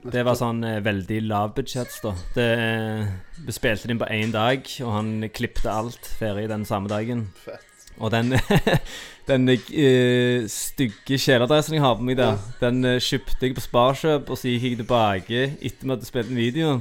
Det 0.00 0.22
var 0.24 0.36
sånn 0.38 0.62
eh, 0.64 0.78
veldig 0.84 1.18
lavbudsjetts, 1.28 2.00
da. 2.04 2.14
Det, 2.36 2.46
eh, 2.56 3.10
vi 3.44 3.52
spilte 3.52 3.90
den 3.90 4.00
på 4.00 4.08
én 4.08 4.32
dag, 4.32 4.64
og 4.84 4.94
han 4.96 5.10
klipte 5.34 5.72
alt 5.72 6.08
ferdig 6.20 6.48
den 6.48 6.64
samme 6.68 6.88
dagen. 6.92 7.26
Fett. 7.44 7.69
Og 8.00 8.10
den, 8.12 8.32
den 9.30 9.48
uh, 9.52 10.46
stygge 10.48 11.18
kjeledressen 11.20 11.76
jeg 11.76 11.84
har 11.84 11.98
på 11.98 12.06
meg 12.06 12.16
der, 12.18 12.38
den 12.62 12.80
uh, 12.86 12.96
kjøpte 12.96 13.44
jeg 13.44 13.56
på 13.56 13.64
Sparkjøp, 13.64 14.30
og 14.32 14.40
så 14.40 14.48
gikk 14.48 14.64
jeg 14.70 14.78
tilbake 14.80 15.42
etter 15.60 15.84
vi 15.84 15.92
hadde 15.92 16.08
spilt 16.08 16.30
den 16.30 16.40
videoen. 16.40 16.80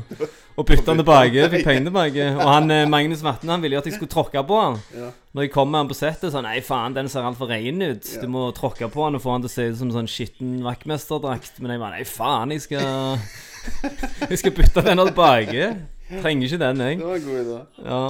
Og 0.59 0.67
bytta 0.67 0.91
den 0.91 1.01
tilbake, 1.01 1.49
fikk 1.53 1.67
pengene 1.67 1.91
tilbake. 1.91 2.29
Og 2.37 2.47
han 2.47 2.71
uh, 2.71 2.85
Magnus 2.91 3.23
Vatne 3.25 3.53
han 3.53 3.63
ville 3.63 3.77
jo 3.77 3.83
at 3.83 3.91
jeg 3.91 3.97
skulle 3.99 4.11
tråkke 4.15 4.43
på 4.47 4.61
han. 4.63 4.79
Ja. 4.95 5.11
Når 5.35 5.45
jeg 5.45 5.53
kom 5.53 5.69
med 5.71 5.83
han 5.83 5.91
på 5.91 5.99
settet, 5.99 6.33
han, 6.35 6.47
Nei, 6.47 6.63
faen, 6.65 6.95
den 6.95 7.11
ser 7.11 7.27
altfor 7.27 7.51
rein 7.51 7.83
ut. 7.83 8.09
Du 8.23 8.27
må 8.31 8.47
tråkke 8.55 8.89
på 8.91 9.05
han 9.05 9.19
og 9.19 9.23
få 9.23 9.35
han 9.35 9.45
til 9.45 9.51
å 9.51 9.55
se 9.57 9.67
ut 9.69 9.79
som 9.83 9.93
sånn 9.93 10.09
skitten 10.09 10.57
vaktmesterdrakt. 10.65 11.59
Men 11.59 11.75
jeg 11.75 11.83
bare 11.83 11.99
Nei, 11.99 12.07
faen, 12.07 12.55
jeg 12.55 12.65
skal 12.65 13.19
Jeg 14.31 14.39
skal 14.41 14.55
bytte 14.55 14.87
den 14.87 15.03
tilbake. 15.03 15.71
Trenger 16.09 16.47
ikke 16.47 16.63
den, 16.63 16.83
jeg. 16.87 16.99
Det 16.99 17.07
var 17.11 17.19
en 17.19 17.29
god 17.29 17.39
idé. 17.43 17.61
Ja. 17.83 18.03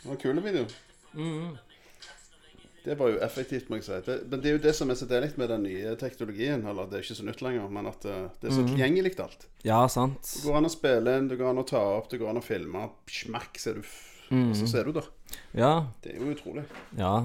Det 0.00 0.08
var 0.08 0.16
en 0.16 0.20
kul 0.22 0.42
video. 0.46 0.66
Mm. 1.16 1.65
Det 2.86 2.94
var 3.00 3.10
jo 3.10 3.20
effektivt, 3.26 3.70
må 3.70 3.80
jeg 3.80 3.86
si. 3.88 3.96
Det, 4.06 4.16
men 4.30 4.42
det 4.42 4.50
er 4.50 4.52
jo 4.54 4.62
det 4.62 4.72
som 4.78 4.90
er 4.92 4.98
så 4.98 5.08
deilig 5.10 5.32
med 5.40 5.50
den 5.50 5.64
nye 5.66 5.94
teknologien. 5.98 6.62
Eller 6.70 6.86
det 6.86 7.00
er 7.00 7.06
ikke 7.06 7.18
så 7.18 7.26
nytt 7.26 7.42
lenger, 7.42 7.70
men 7.74 7.88
at 7.90 8.06
eh, 8.06 8.28
det 8.38 8.50
er 8.50 8.54
så 8.54 8.66
tilgjengelig 8.68 9.16
alt. 9.24 9.48
ja, 9.66 9.80
sant. 9.90 10.22
Det 10.22 10.44
går 10.46 10.60
an 10.60 10.68
å 10.68 10.70
spille 10.70 11.16
inn, 11.18 11.30
det 11.32 11.40
går 11.40 11.50
an 11.50 11.64
å 11.64 11.66
ta 11.66 11.82
opp, 11.96 12.06
det 12.12 12.20
går 12.22 12.30
an 12.30 12.38
å 12.38 12.44
filme. 12.46 12.84
Smakk, 13.10 13.58
så 13.58 13.72
er 13.72 13.80
du 13.80 13.88
mm. 14.30 14.54
så 14.54 14.70
ser 14.70 14.86
du 14.86 14.94
der. 15.00 15.10
Ja. 15.58 15.72
Det 16.04 16.14
er 16.14 16.22
jo 16.22 16.30
utrolig. 16.30 16.64
Ja. 16.98 17.16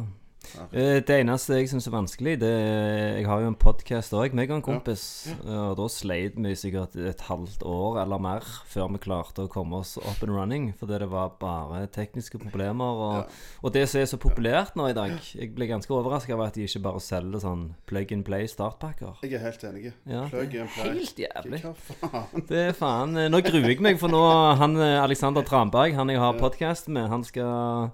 Eh, 0.73 0.99
Det 1.05 1.15
eneste 1.21 1.55
jeg 1.59 1.69
syns 1.69 1.85
er 1.87 1.93
vanskelig, 1.93 2.33
det 2.41 2.49
er 2.49 3.17
Jeg 3.21 3.25
har 3.29 3.41
jo 3.43 3.47
en 3.51 3.55
podkast 3.55 4.11
òg, 4.17 4.33
meg 4.35 4.49
og 4.51 4.57
en 4.57 4.63
kompis. 4.65 5.03
Og 5.45 5.75
da 5.77 5.85
sleit 5.87 6.35
vi 6.35 6.53
sikkert 6.57 6.95
et 6.97 7.21
halvt 7.27 7.61
år 7.63 8.01
eller 8.03 8.19
mer 8.19 8.41
før 8.67 8.89
vi 8.91 9.01
klarte 9.05 9.45
å 9.45 9.51
komme 9.51 9.79
oss 9.79 9.97
up 10.01 10.21
and 10.25 10.33
running. 10.33 10.73
Fordi 10.79 10.99
det 10.99 11.09
var 11.11 11.31
bare 11.39 11.85
tekniske 11.87 12.39
problemer. 12.41 12.85
Og, 13.05 13.31
og 13.63 13.73
det 13.73 13.85
som 13.89 14.01
er 14.01 14.09
så 14.11 14.17
populært 14.21 14.75
nå 14.75 14.89
i 14.89 14.93
dag 14.97 15.13
Jeg 15.35 15.53
ble 15.55 15.67
ganske 15.69 15.93
overraska 15.93 16.33
over 16.35 16.49
at 16.49 16.55
de 16.57 16.65
ikke 16.67 16.83
bare 16.83 16.99
selger 17.03 17.39
sånn 17.45 17.67
plug 17.87 18.11
and 18.11 18.25
play 18.27 18.47
startpakker. 18.49 19.21
Jeg 19.23 19.37
er 19.37 19.45
helt 19.45 19.63
enig. 19.69 19.93
Ja, 20.09 20.25
Plug 20.31 20.55
and 20.65 20.69
play. 20.75 20.95
helt 20.97 21.21
jævlig. 21.21 21.61
Det 22.49 22.63
er 22.69 22.73
faen 22.77 23.15
eh, 23.17 23.29
Nå 23.31 23.39
gruer 23.45 23.69
jeg 23.71 23.79
meg, 23.83 23.99
for 24.01 24.11
nå 24.11 24.21
han 24.59 24.75
eh, 24.81 24.97
Alexander 25.03 25.45
Tranberg, 25.47 25.93
han 25.95 26.09
jeg 26.11 26.19
har 26.19 26.33
podkast 26.39 26.89
med, 26.91 27.07
han 27.11 27.23
skal 27.23 27.91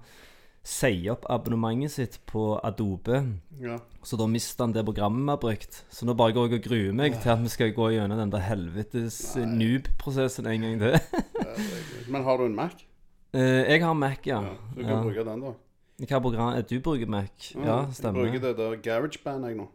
si 0.68 1.08
opp 1.08 1.24
abonnementet 1.32 1.94
sitt 1.94 2.16
på 2.28 2.58
Adobe. 2.64 3.22
Ja. 3.60 3.78
Så 4.04 4.18
da 4.20 4.26
mister 4.28 4.66
han 4.66 4.74
det 4.76 4.84
programmet 4.84 5.24
vi 5.24 5.32
har 5.32 5.40
brukt. 5.42 5.78
Så 5.90 6.04
nå 6.06 6.14
bare 6.18 6.34
går 6.36 6.50
jeg 6.50 6.60
og 6.60 6.66
gruer 6.68 6.98
meg 6.98 7.16
til 7.22 7.32
at 7.32 7.40
vi 7.42 7.52
skal 7.52 7.72
gå 7.76 7.88
gjennom 7.94 8.20
den 8.20 8.34
der 8.34 8.44
helvetes 8.44 9.16
noob-prosessen 9.48 10.46
en 10.50 10.66
gang 10.66 10.82
til. 10.82 11.24
Men 12.12 12.26
har 12.26 12.36
du 12.38 12.44
en 12.48 12.58
Mac? 12.58 12.76
Eh, 13.32 13.64
jeg 13.72 13.82
har 13.84 13.96
Mac, 13.96 14.20
ja. 14.28 14.42
Ja, 14.44 14.52
du 14.76 14.82
kan 14.82 14.92
ja. 14.92 15.00
bruke 15.06 15.24
den, 15.30 15.42
da. 15.46 15.54
Hva 15.98 16.20
program 16.22 16.52
eh, 16.54 16.62
Du 16.68 16.76
bruker 16.84 17.08
Mac? 17.10 17.50
Ja, 17.56 17.80
Jeg 17.88 17.98
stemmer. 17.98 18.20
bruker 18.28 18.44
det 18.46 18.54
der 18.60 18.76
GarageBand, 18.84 19.48
jeg 19.48 19.58
nå. 19.58 19.66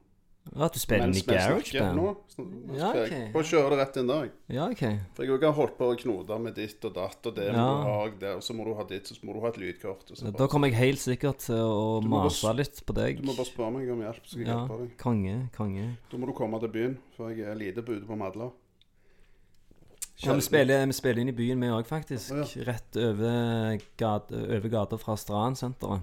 Ja, 0.52 0.68
du 0.68 0.78
spiller 0.78 1.08
vi 1.08 1.22
snakker 1.22 1.40
GarageBand? 1.40 1.96
nå. 1.96 2.18
så- 2.28 2.76
Ja, 2.78 2.90
ok. 2.92 3.34
Bare 3.34 3.44
kjøre 3.44 3.70
det 3.72 3.78
rett 3.80 3.98
inn 3.98 4.08
der. 4.08 4.30
Ja, 4.50 4.66
OK. 4.70 4.82
For 5.16 5.24
jeg 5.24 5.40
har 5.42 5.54
holdt 5.54 5.78
på 5.78 5.88
å 5.88 5.96
knote 5.98 6.40
med 6.42 6.56
ditt 6.56 6.84
og 6.86 6.94
datt, 6.94 7.26
og 7.26 7.36
det 7.36 7.46
Ja. 7.54 7.64
og 8.04 8.20
det, 8.20 8.36
og 8.36 8.42
så 8.44 8.54
må 8.54 8.66
du 8.66 8.74
ha 8.76 8.84
ditt, 8.84 9.06
så 9.08 9.24
må 9.24 9.34
du 9.34 9.40
ha 9.40 9.48
et 9.48 9.56
lydkort. 9.58 10.06
Da 10.14 10.32
bare, 10.32 10.48
kommer 10.50 10.68
jeg 10.68 10.76
helt 10.76 11.00
sikkert 11.00 11.38
til 11.40 11.56
å 11.56 12.02
mase 12.04 12.54
litt 12.56 12.86
på 12.86 12.94
deg. 12.94 13.22
du 13.22 13.24
må 13.24 13.36
bare 13.36 13.46
spørre 13.46 13.72
meg 13.72 13.90
om 13.90 14.02
hjelp, 14.02 14.24
så 14.26 14.30
skal 14.30 14.40
jeg 14.40 14.48
Ja, 14.48 14.68
hjelpe 14.68 14.80
deg. 14.80 14.98
konge, 14.98 15.50
konge. 15.56 15.98
Da 16.12 16.18
må 16.18 16.26
du 16.28 16.34
komme 16.34 16.60
til 16.60 16.70
byen, 16.70 16.98
for 17.16 17.30
jeg 17.30 17.48
er 17.48 17.56
lite 17.56 17.82
på 17.82 17.94
ute 17.96 18.06
på 18.06 18.18
Madla. 18.18 18.52
Ja, 20.18 20.34
vi 20.34 20.42
spiller, 20.42 20.86
vi 20.86 20.92
spiller 20.94 21.22
inn 21.22 21.30
i 21.30 21.32
byen, 21.32 21.60
vi 21.60 21.68
òg, 21.68 21.86
faktisk. 21.90 22.30
Ja. 22.32 22.64
Rett 22.72 22.96
over 22.98 23.78
gata, 23.98 24.36
over 24.36 24.70
gata 24.70 24.98
fra 24.98 25.16
Stransenteret. 25.16 26.02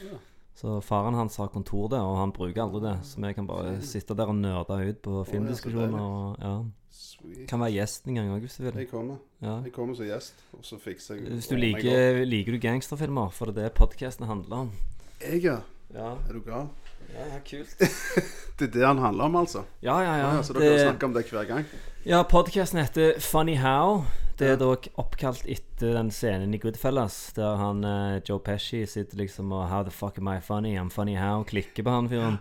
Ja. 0.00 0.16
Så 0.54 0.80
faren 0.84 1.14
hans 1.14 1.36
har 1.36 1.48
kontor 1.48 1.88
der, 1.88 2.00
og 2.04 2.18
han 2.18 2.32
bruker 2.32 2.62
aldri 2.62 2.80
det. 2.84 2.98
Så 3.06 3.20
vi 3.22 3.32
kan 3.32 3.46
bare 3.46 3.80
sitte 3.82 4.14
der 4.16 4.26
og 4.28 4.34
nerde 4.36 4.76
ut 4.90 4.98
på 5.02 5.24
filmdiskusjoner. 5.24 6.00
Og, 6.00 6.36
ja. 6.40 6.58
Kan 7.48 7.60
være 7.60 7.72
gjest 7.78 8.06
en 8.08 8.14
gang 8.18 8.28
òg, 8.34 8.40
hvis 8.40 8.56
du 8.58 8.62
vil. 8.66 8.72
Jeg 8.76 8.90
kommer. 8.90 9.16
Ja. 9.40 9.60
Jeg 9.64 9.72
kommer 9.72 9.94
som 9.96 10.04
gjest, 10.04 10.34
og 10.52 10.64
så 10.64 10.76
fikser 10.80 11.14
jeg 11.16 11.32
Hvis 11.32 11.48
du 11.48 11.56
liker, 11.56 12.24
liker 12.28 12.52
du 12.52 12.58
gangsterfilmer, 12.58 13.30
for 13.32 13.46
det 13.46 13.56
er 13.64 13.68
det 13.70 13.76
podkasten 13.78 14.26
handler 14.26 14.56
om. 14.66 14.72
Jeg, 15.20 15.42
ja. 15.44 15.56
Ja, 15.94 16.12
Er 16.28 16.32
du 16.32 16.40
gal? 16.46 16.68
ja 17.10 17.38
kult. 17.42 17.72
Det 18.60 18.68
er 18.68 18.72
det 18.72 18.86
han 18.86 18.98
handler 18.98 19.24
om, 19.24 19.36
altså? 19.36 19.62
Ja, 19.82 19.96
ja, 20.00 20.12
ja. 20.18 20.34
Ja, 20.36 20.42
så 20.42 20.52
dere 20.52 20.72
Det- 20.72 20.80
snakker 20.80 21.06
om 21.06 21.14
det 21.14 21.24
hver 21.30 21.44
gang? 21.48 21.64
Ja, 22.06 22.22
podkasten 22.22 22.78
heter 22.78 23.18
Funny 23.20 23.56
How. 23.56 24.04
Det 24.40 24.48
er 24.54 24.56
da 24.56 24.70
oppkalt 25.02 25.42
etter 25.52 25.92
den 25.98 26.08
scenen 26.14 26.54
i 26.56 26.58
Goodfellas 26.62 27.16
der 27.36 27.58
han 27.60 27.82
eh, 27.84 28.20
Joe 28.24 28.40
Pesci 28.40 28.86
sitter 28.88 29.18
liksom 29.20 29.50
og 29.52 29.66
How 29.68 29.82
the 29.84 29.92
fuck 29.92 30.16
am 30.18 30.30
I 30.32 30.38
funny? 30.40 30.76
I'm 30.80 30.88
funny 30.92 31.18
how? 31.20 31.42
Klikker 31.44 31.84
på 31.84 31.92
han 31.92 32.08
fyren. 32.08 32.38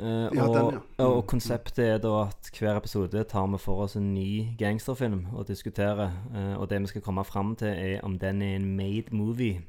Eh, 0.00 0.28
Ja, 0.34 0.44
og, 0.44 0.54
den, 0.54 0.80
ja. 0.98 1.04
og 1.06 1.22
Mm, 1.22 1.26
konseptet 1.30 1.78
er 1.84 1.98
da 2.02 2.10
at 2.28 2.50
hver 2.58 2.76
episode 2.78 3.22
tar 3.30 3.46
vi 3.52 3.58
for 3.58 3.84
oss 3.84 3.94
en 3.98 4.12
ny 4.14 4.56
gangsterfilm 4.58 5.26
og 5.34 5.46
diskuterer. 5.48 6.10
eh, 6.34 6.54
og 6.58 6.68
det 6.70 6.80
vi 6.82 6.86
skal 6.86 7.02
komme 7.02 7.24
fram 7.24 7.54
til, 7.56 7.68
er 7.68 8.00
om 8.04 8.18
den 8.18 8.42
er 8.42 8.56
en 8.56 8.76
made 8.76 9.10
movie. 9.14 9.62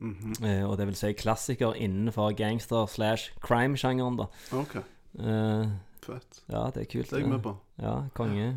Mhm. 0.00 0.34
Eh, 0.44 0.62
og 0.68 0.76
det 0.78 0.86
vil 0.86 0.94
si 0.96 1.12
klassiker 1.12 1.72
innenfor 1.76 2.34
gangster 2.36 2.86
slash 2.86 3.32
crime-sjangeren, 3.40 4.16
da. 4.18 4.26
OK, 4.52 4.76
Eh, 5.18 5.66
fett. 6.02 6.42
ja, 6.50 6.70
det 6.74 6.82
er 6.82 6.90
kult. 6.90 7.08
Det 7.10 7.12
er 7.12 7.18
jeg 7.20 7.28
med 7.28 7.42
på. 7.42 7.56
Ja, 7.80 8.02
konge. 8.14 8.56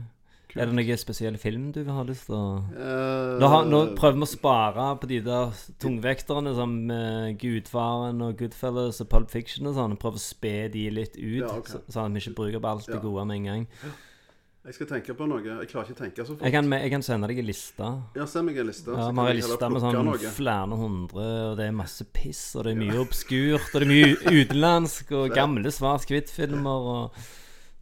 Kult. 0.58 0.64
Er 0.66 0.72
det 0.74 0.78
noen 0.80 1.00
spesielle 1.02 1.40
film 1.42 1.70
du 1.76 1.80
har 1.86 2.08
lyst 2.10 2.26
til 2.28 2.36
å 2.36 2.42
uh, 2.74 3.38
nå, 3.40 3.50
har, 3.54 3.70
nå 3.70 3.82
prøver 4.00 4.18
vi 4.18 4.28
å 4.28 4.32
spare 4.32 4.88
på 5.02 5.10
de 5.14 5.22
der 5.28 5.54
tungvekterne 5.84 6.56
som 6.58 6.76
uh, 6.92 7.30
Gudfaren 7.38 8.26
og 8.26 8.36
Goodfellas 8.42 9.00
og 9.06 9.10
Pulp 9.14 9.32
Fiction 9.32 9.70
og 9.70 9.78
sånn. 9.78 9.96
Prøve 10.02 10.20
å 10.20 10.26
spe 10.26 10.56
de 10.74 10.88
litt 10.92 11.16
ut, 11.16 11.44
Ja, 11.46 11.54
okay. 11.56 11.78
så, 11.78 11.84
sånn 11.94 12.10
at 12.10 12.18
vi 12.18 12.26
ikke 12.26 12.38
bruker 12.42 12.60
opp 12.62 12.70
alt 12.74 12.90
det 12.90 12.98
Ja. 13.00 13.06
gode 13.06 13.26
med 13.30 13.40
en 13.42 13.50
gang. 13.54 13.68
Jeg 14.68 14.76
skal 14.76 14.88
tenke 14.90 15.14
på 15.16 15.24
noe. 15.32 15.40
Jeg 15.40 15.70
klarer 15.72 15.88
ikke 15.88 15.96
å 15.96 16.00
tenke 16.02 16.24
så 16.28 16.34
fort. 16.34 16.42
Jeg 16.44 16.52
kan, 16.52 16.68
jeg 16.76 16.92
kan 16.92 17.04
sende 17.06 17.28
deg 17.32 17.38
en 17.40 17.46
liste. 17.48 17.92
Ja, 18.20 18.26
send 18.28 18.50
meg 18.50 18.58
en 18.60 18.68
liste. 18.68 18.92
Ja, 18.92 19.06
Vi 19.16 19.22
har 19.22 19.30
en 19.32 19.38
liste 19.38 19.70
med 19.72 19.80
sånn 19.86 20.00
noe. 20.10 20.32
flere 20.36 20.80
hundre, 20.82 21.28
og 21.54 21.54
det 21.62 21.70
er 21.70 21.72
masse 21.78 22.04
piss, 22.12 22.42
og 22.58 22.66
det 22.68 22.74
er 22.74 22.82
mye 22.82 22.98
obskurt, 23.00 23.70
og 23.72 23.80
det 23.80 23.88
er 23.88 23.94
mye 23.94 24.18
utenlandsk, 24.42 25.14
og 25.16 25.32
gamle 25.38 25.72
svart-hvitt-filmer, 25.72 26.90
og 26.98 27.22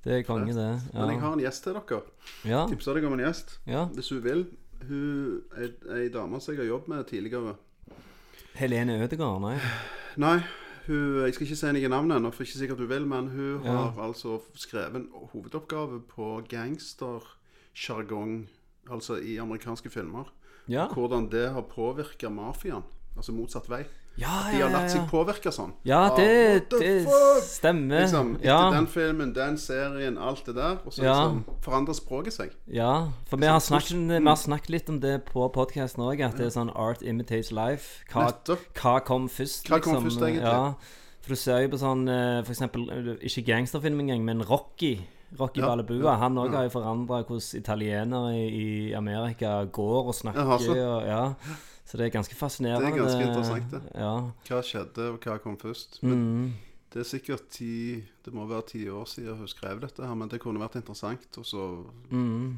det 0.05 0.19
er 0.19 0.23
konge, 0.27 0.53
det. 0.53 0.69
Men 0.93 1.09
jeg 1.15 1.19
har 1.21 1.33
en 1.33 1.39
gjest 1.43 1.63
til 1.65 1.73
dere. 1.73 2.01
ja. 2.45 2.65
Tipsa 2.69 2.93
deg 2.93 3.03
om 3.09 3.13
en 3.17 3.23
gjest. 3.25 3.57
ja. 3.67 3.85
Hvis 3.95 4.09
hun 4.13 4.21
vil. 4.23 4.45
Hun 4.85 5.41
er 5.57 5.71
ei 5.97 6.09
dame 6.13 6.37
som 6.39 6.53
jeg 6.53 6.61
har 6.61 6.67
jobbet 6.69 6.87
med 6.93 7.05
tidligere. 7.09 7.55
Helene 8.55 8.99
Ødegaard, 9.03 9.41
nei. 9.41 9.55
Nei, 10.21 10.37
hun, 10.87 11.23
jeg 11.25 11.33
skal 11.33 11.47
ikke 11.47 11.57
si 11.57 11.71
noe 11.73 11.89
navn 11.89 12.11
ennå, 12.15 12.29
for 12.31 12.43
ikke 12.45 12.59
sikkert 12.61 12.77
hun 12.83 12.89
vil, 12.89 13.05
men 13.09 13.27
hun 13.33 13.61
Ja. 13.65 13.71
har 13.89 14.03
altså 14.05 14.37
skrevet 14.53 14.95
en 14.95 15.09
hovedoppgave 15.33 16.01
på 16.07 16.29
gangstersjargong, 16.49 18.47
altså 18.91 19.17
i 19.19 19.37
amerikanske 19.41 19.89
filmer. 19.89 20.29
Ja. 20.69 20.87
Hvordan 20.87 21.29
det 21.31 21.49
har 21.53 21.61
påvirka 21.61 22.29
mafiaen. 22.29 22.83
Altså 23.17 23.31
motsatt 23.31 23.69
vei. 23.69 23.83
Ja, 24.17 24.45
De 24.51 24.61
har 24.61 24.69
latt 24.71 24.91
seg 24.93 25.09
påvirke 25.11 25.51
sånn. 25.51 25.73
Ja, 25.83 26.05
det, 26.15 26.27
ah, 26.71 26.77
det 26.79 26.91
stemmer. 27.43 28.05
Liksom, 28.05 28.35
etter 28.37 28.47
ja. 28.47 28.59
den 28.71 28.87
filmen, 28.87 29.33
den 29.35 29.57
serien, 29.59 30.17
alt 30.17 30.45
det 30.47 30.55
der. 30.55 30.77
Og 30.85 30.93
så 30.95 31.03
Ja. 31.03 31.15
liksom 31.27 31.43
forandrer 31.61 31.97
språket 31.97 32.33
seg. 32.33 32.53
Ja, 32.71 33.11
for 33.27 33.37
vi 33.37 33.45
har, 33.45 33.59
Liksom, 33.59 33.75
snakket, 33.75 34.23
vi 34.23 34.29
har 34.29 34.35
snakket 34.39 34.69
litt 34.69 34.89
om 34.89 34.99
det 35.01 35.25
på 35.25 35.49
podkasten 35.51 36.03
òg, 36.03 36.21
at 36.23 36.37
det 36.37 36.45
er 36.47 36.55
sånn 36.55 36.71
art 36.75 37.01
imitates 37.03 37.51
life. 37.51 38.05
Hva, 38.13 38.31
hva 38.73 38.99
kom 39.03 39.27
først, 39.27 39.67
liksom? 39.67 39.75
Hva 39.75 39.81
kom 39.83 40.03
først, 40.07 40.21
egentlig? 40.21 40.43
Ja, 40.47 40.73
for 41.21 41.29
du 41.29 41.35
ser 41.35 41.59
jo 41.65 41.69
på 41.75 41.77
sånn 41.81 42.07
eh, 42.07 42.43
For 42.43 42.53
eksempel, 42.53 42.87
eh, 42.89 43.17
ikke 43.25 43.45
gangsterfilm 43.51 43.99
engang, 43.99 44.23
men 44.23 44.41
Rocky. 44.43 44.99
Rocky 45.37 45.59
Ja, 45.59 45.67
Balabua. 45.67 46.03
ja, 46.13 46.15
Han 46.21 46.37
òg 46.37 46.51
ja. 46.51 46.57
har 46.59 46.63
jo 46.69 46.69
forandra 46.79 47.23
hvordan 47.25 47.59
italienere 47.59 48.35
i, 48.37 48.89
i 48.89 48.93
Amerika 48.93 49.65
går 49.65 50.07
og 50.07 50.15
snakker. 50.15 50.39
Ja, 50.39 50.51
altså. 50.53 50.71
og, 50.71 51.03
ja. 51.03 51.33
Så 51.85 51.97
det 51.97 52.07
er 52.07 52.15
ganske 52.17 52.35
fascinerende. 52.35 52.87
Det 52.87 52.93
er 52.95 53.03
ganske 53.03 53.25
interessant, 53.27 53.71
det. 53.71 53.81
Ja. 53.95 54.13
Hva 54.49 54.61
skjedde, 54.65 55.09
og 55.13 55.19
hva 55.21 55.35
kom 55.43 55.57
først? 55.61 55.99
Men 56.03 56.23
Mm. 56.25 56.53
det 56.91 56.99
er 57.01 57.09
sikkert 57.17 57.49
ti 57.51 58.03
Det 58.25 58.33
må 58.33 58.47
være 58.49 58.65
ti 58.67 58.87
år 58.89 59.05
siden 59.05 59.37
hun 59.37 59.47
skrev 59.47 59.79
dette, 59.81 60.01
her, 60.01 60.15
men 60.15 60.27
det 60.27 60.39
kunne 60.41 60.59
vært 60.59 60.75
interessant. 60.81 61.37
Og 61.37 61.45
så, 61.45 61.85
Mm. 62.11 62.57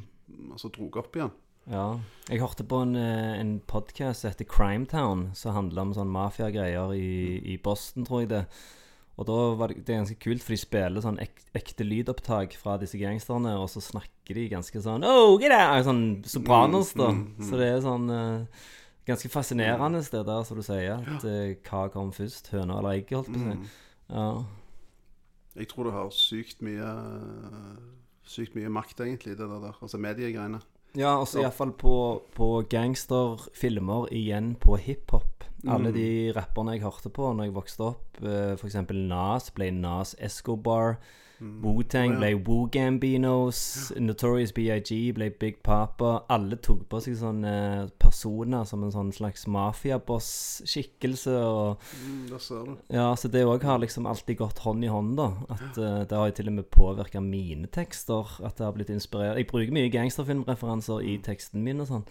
og 0.51 0.57
så 0.59 0.71
dro 0.71 0.85
jeg 0.85 0.95
opp 1.03 1.13
igjen. 1.15 1.31
Ja. 1.69 1.99
Jeg 2.29 2.39
hørte 2.39 2.63
på 2.63 2.81
en, 2.81 2.95
eh, 2.95 3.39
en 3.41 3.59
podkast 3.59 4.21
som 4.21 4.31
heter 4.31 4.45
Crimetown, 4.45 5.35
som 5.35 5.53
handler 5.53 5.81
om 5.81 5.93
sånn 5.93 6.07
mafiagreier 6.07 6.93
i, 6.95 7.41
i 7.53 7.57
Boston, 7.57 8.05
tror 8.05 8.21
jeg 8.21 8.29
det. 8.29 8.45
Og 9.19 9.25
da 9.25 9.55
var 9.55 9.67
det, 9.67 9.83
det 9.83 9.93
er 9.95 10.03
ganske 10.05 10.19
kult, 10.21 10.41
for 10.43 10.53
de 10.53 10.57
spiller 10.57 11.01
sånn 11.01 11.19
ek, 11.19 11.41
ekte 11.53 11.83
lydopptak 11.83 12.53
fra 12.55 12.77
disse 12.77 12.97
gangsterne, 12.97 13.57
og 13.59 13.67
så 13.67 13.81
snakker 13.81 14.33
de 14.35 14.47
ganske 14.47 14.79
sånn 14.81 15.03
Oh, 15.03 15.37
get 15.37 15.51
out! 15.51 15.83
Sånn 15.83 16.23
sopranos, 16.23 16.93
da. 16.93 17.09
Mm, 17.11 17.25
mm, 17.25 17.35
mm. 17.39 17.49
Så 17.49 17.57
det 17.57 17.67
er 17.73 17.81
sånn 17.81 18.09
eh, 18.11 18.45
Ganske 19.07 19.29
fascinerende 19.31 20.01
det 20.03 20.25
der, 20.27 20.43
som 20.43 20.57
du 20.59 20.63
sier. 20.63 20.99
At 20.99 21.23
eh, 21.25 21.55
hva 21.69 21.85
kom 21.93 22.11
først? 22.11 22.49
Høna 22.51 22.79
eller 22.81 22.97
egget, 22.97 23.15
holdt 23.21 23.31
på 23.31 23.39
å 23.39 23.43
si. 23.43 23.57
Mm. 23.57 23.67
Ja. 24.09 24.45
Jeg 25.57 25.67
tror 25.71 25.87
det 25.87 25.93
har 25.93 26.09
sykt 26.13 26.61
mye 26.61 26.89
Sykt 28.27 28.57
mye 28.57 28.67
makt, 28.69 28.99
egentlig, 28.99 29.37
det 29.39 29.47
der. 29.47 29.77
Altså 29.81 29.97
mediegreiene. 29.97 30.59
Ja, 30.97 31.13
Ja. 31.39 31.45
iallfall 31.47 31.71
på, 31.79 31.93
på 32.35 32.47
gangsterfilmer 32.69 34.09
igjen 34.11 34.55
på 34.59 34.75
hiphop. 34.77 35.45
Alle 35.67 35.89
Mm. 35.89 35.93
de 35.95 36.33
rapperne 36.35 36.73
jeg 36.75 36.81
hørte 36.83 37.09
på 37.09 37.33
når 37.33 37.45
jeg 37.47 37.53
vokste 37.55 37.79
opp, 37.87 38.19
eh, 38.21 38.53
f.eks. 38.55 38.75
Nas 38.91 39.49
ble 39.51 39.71
Nas 39.71 40.13
Escobar. 40.19 40.97
Wu-Tang 41.39 42.11
Mm. 42.11 42.13
Ja. 42.13 42.19
ble 42.19 42.33
Wu 42.47 42.67
Gambinos. 42.71 43.91
Notorious 43.99 44.51
BIG 44.53 45.13
ble 45.13 45.29
Big 45.29 45.57
Papa. 45.63 46.23
Alle 46.29 46.55
tok 46.55 46.87
på 46.89 46.99
seg 47.01 47.15
sånne 47.19 47.89
personer 47.99 48.63
som 48.65 48.83
en 48.83 48.91
sånn 48.91 49.11
slags 49.13 49.45
mafiaboss-skikkelse. 49.47 51.77
Mm, 52.07 52.29
det 52.29 52.41
ser 52.41 52.63
du. 52.65 52.75
ja, 52.89 53.13
så 53.15 53.27
det 53.31 53.45
òg 53.45 53.61
har 53.63 53.77
liksom 53.79 54.05
alltid 54.09 54.37
gått 54.37 54.57
hånd 54.59 54.83
i 54.83 54.87
hånd, 54.87 55.17
da. 55.17 55.27
At 55.49 55.77
uh, 55.77 56.03
Det 56.05 56.11
har 56.17 56.27
jo 56.27 56.31
til 56.39 56.47
og 56.47 56.53
med 56.53 56.69
påvirka 56.71 57.21
mine 57.21 57.67
tekster. 57.67 58.25
At 58.45 58.57
det 58.57 58.65
har 58.65 58.71
blitt 58.73 58.89
inspirert 58.89 59.37
Jeg 59.37 59.47
bruker 59.47 59.71
mye 59.73 59.89
gangsterfilmreferanser 59.93 61.01
i 61.05 61.17
teksten 61.23 61.63
min 61.63 61.81
og 61.81 61.87
sånn. 61.87 62.03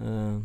Eh, 0.00 0.38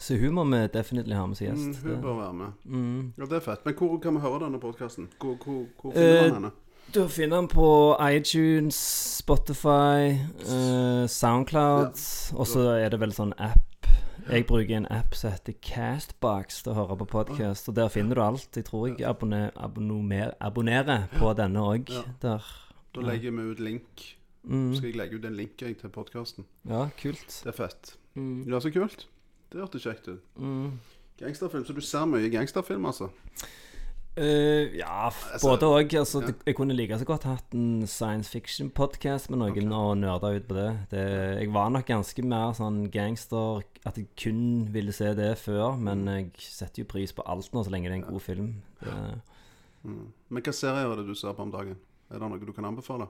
så 0.00 0.16
hun 0.16 0.32
må 0.34 0.44
vi 0.48 0.66
definitivt 0.72 1.12
ha 1.16 1.26
med 1.26 1.36
som 1.36 1.46
Mm, 1.46 1.72
gjest. 1.72 1.82
hun 1.82 2.02
bør 2.02 2.16
være 2.16 2.32
med. 2.34 2.52
Mm. 2.66 3.12
Ja, 3.18 3.24
det 3.24 3.32
er 3.36 3.40
fett. 3.40 3.64
Men 3.66 3.74
hvor 3.74 3.98
kan 4.00 4.14
vi 4.14 4.20
høre 4.20 4.40
denne 4.44 4.58
podkasten? 4.60 5.08
Hvor, 5.20 5.36
hvor, 5.44 5.66
hvor 5.82 5.90
Eh, 5.92 6.00
finner 6.00 6.32
man 6.32 6.42
henne? 6.42 6.50
Du 6.94 7.08
finner 7.08 7.36
den 7.36 7.48
på 7.48 7.96
iTunes, 8.02 8.76
Spotify, 9.18 10.10
uh, 10.50 11.06
Soundcloud, 11.06 11.92
og 12.34 12.46
så 12.46 12.64
er 12.74 12.90
det 12.90 12.98
vel 12.98 13.12
sånn 13.14 13.30
app. 13.38 13.86
Jeg 14.26 14.48
bruker 14.48 14.74
en 14.74 14.88
app 14.90 15.14
som 15.14 15.30
heter 15.30 15.54
Castbox 15.62 16.64
til 16.64 16.72
å 16.72 16.80
høre 16.80 16.96
på 16.98 17.06
podkast, 17.12 17.70
og 17.70 17.76
der 17.78 17.92
finner 17.94 18.18
du 18.18 18.24
alt. 18.24 18.48
Jeg 18.58 18.66
tror 18.66 18.88
jeg 18.88 19.06
abonner, 19.06 19.54
abonner, 19.54 20.34
abonnerer 20.42 21.06
på 21.14 21.30
denne 21.38 21.62
òg. 21.62 21.94
Ja. 21.94 22.34
Da 22.90 23.06
legger 23.06 23.38
vi 23.38 23.46
ut 23.52 23.62
link. 23.62 24.06
Mm. 24.42 24.74
Skal 24.74 24.90
jeg 24.90 24.98
legge 24.98 25.22
ut 25.22 25.30
en 25.30 25.38
link 25.38 25.62
til 25.62 25.94
podkasten? 25.94 26.48
Ja, 26.66 26.88
kult. 26.98 27.38
Det 27.38 27.54
er 27.54 27.58
fett. 27.60 27.94
Mm. 28.18 28.48
Ja, 28.50 28.58
så 28.58 28.74
kult. 28.74 29.06
Det 29.52 29.62
hørtes 29.62 29.86
kjekt 29.86 30.10
ut. 30.10 30.26
Mm. 30.34 30.80
Gangsterfilm. 31.22 31.70
Så 31.70 31.78
du 31.78 31.84
ser 31.86 32.10
mye 32.10 32.34
gangsterfilm, 32.34 32.90
altså? 32.90 33.12
Eh, 34.16 34.76
ja, 34.78 35.06
Altså, 35.06 35.48
både 35.48 35.68
òg. 35.70 35.94
Altså, 35.98 36.20
ja. 36.24 36.32
Jeg 36.46 36.56
kunne 36.58 36.74
like 36.74 36.98
så 36.98 37.06
godt 37.08 37.28
hatt 37.28 37.54
en 37.54 37.86
science 37.86 38.30
fiction-podkast 38.30 39.30
med 39.30 39.40
noen 39.40 39.72
og 39.72 39.96
nerda 40.02 40.34
ut 40.36 40.48
på 40.48 40.58
det. 40.58 40.70
det. 40.90 41.06
Jeg 41.40 41.54
var 41.54 41.70
nok 41.70 41.86
ganske 41.86 42.24
mer 42.26 42.52
sånn 42.58 42.90
gangster 42.90 43.62
at 43.86 43.96
jeg 43.96 44.10
kun 44.18 44.68
ville 44.74 44.92
se 44.92 45.14
det 45.14 45.36
før, 45.38 45.78
men 45.80 46.06
jeg 46.10 46.30
setter 46.42 46.82
jo 46.82 46.90
pris 46.90 47.14
på 47.16 47.24
alt 47.26 47.52
nå, 47.54 47.64
så 47.64 47.72
lenge 47.72 47.88
det 47.88 47.96
er 47.96 48.02
en 48.02 48.12
god 48.12 48.24
film. 48.24 48.54
Det, 48.82 48.96
Mm. 49.84 50.10
Men 50.28 50.44
hva 50.44 50.52
serier 50.52 50.90
er 50.92 51.00
det 51.00 51.08
du 51.08 51.16
ser 51.16 51.32
på 51.36 51.46
om 51.46 51.52
dagen? 51.52 51.78
Er 52.10 52.20
det 52.20 52.28
noe 52.28 52.42
du 52.42 52.52
kan 52.52 52.68
anbefale? 52.68 53.08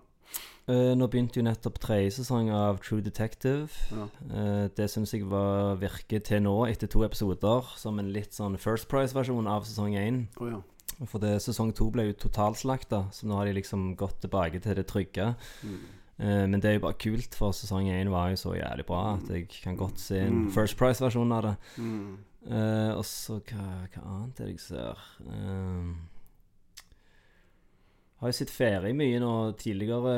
Uh, 0.71 0.93
nå 0.95 1.09
begynte 1.11 1.41
jo 1.41 1.43
nettopp 1.43 1.81
tredje 1.83 2.13
sesong 2.21 2.53
av 2.55 2.79
True 2.85 3.03
Detective. 3.03 3.73
Ja. 3.91 4.07
Uh, 4.31 4.67
det 4.77 4.87
syns 4.93 5.15
jeg 5.17 5.27
var, 5.31 5.75
virker 5.81 6.23
til 6.23 6.45
nå, 6.45 6.55
etter 6.71 6.91
to 6.91 7.03
episoder, 7.03 7.73
som 7.81 7.99
en 7.99 8.13
litt 8.15 8.37
sånn 8.37 8.59
First 8.61 8.87
Price-versjon 8.93 9.51
av 9.51 9.67
sesong 9.67 9.97
én. 9.99 10.29
Oh, 10.39 10.53
ja. 10.53 10.61
For 11.09 11.23
det, 11.23 11.39
sesong 11.41 11.73
to 11.77 11.89
ble 11.95 12.11
jo 12.11 12.19
totalslakta, 12.27 13.07
så 13.15 13.27
nå 13.29 13.39
har 13.39 13.49
de 13.49 13.57
liksom 13.57 13.95
gått 13.97 14.21
tilbake 14.21 14.61
til 14.61 14.77
det 14.77 14.87
trygge. 14.91 15.35
Mm. 15.65 15.79
Eh, 16.21 16.47
men 16.53 16.61
det 16.61 16.69
er 16.69 16.75
jo 16.77 16.85
bare 16.85 16.99
kult, 17.01 17.37
for 17.39 17.57
sesong 17.57 17.89
én 17.89 18.11
var 18.13 18.35
jo 18.35 18.41
så 18.41 18.53
jævlig 18.59 18.85
bra 18.89 19.15
at 19.15 19.31
jeg 19.33 19.49
kan 19.63 19.79
godt 19.81 20.01
se 20.01 20.19
en 20.21 20.45
Mm. 20.45 20.51
First 20.53 20.77
Price-versjon 20.77 21.33
av 21.33 21.43
det. 21.43 21.57
Mm. 21.79 22.19
Eh, 22.51 22.93
og 22.97 23.05
så 23.05 23.41
hva, 23.41 23.87
hva 23.93 24.03
annet 24.05 24.41
er 24.41 24.45
det 24.45 24.53
jeg 24.57 24.61
ser? 24.61 25.01
Eh, 25.29 25.95
Har 28.21 28.29
jo 28.29 28.37
sett 28.37 28.51
ferie 28.53 28.93
mye 28.93 29.17
nå 29.23 29.31
tidligere. 29.57 30.11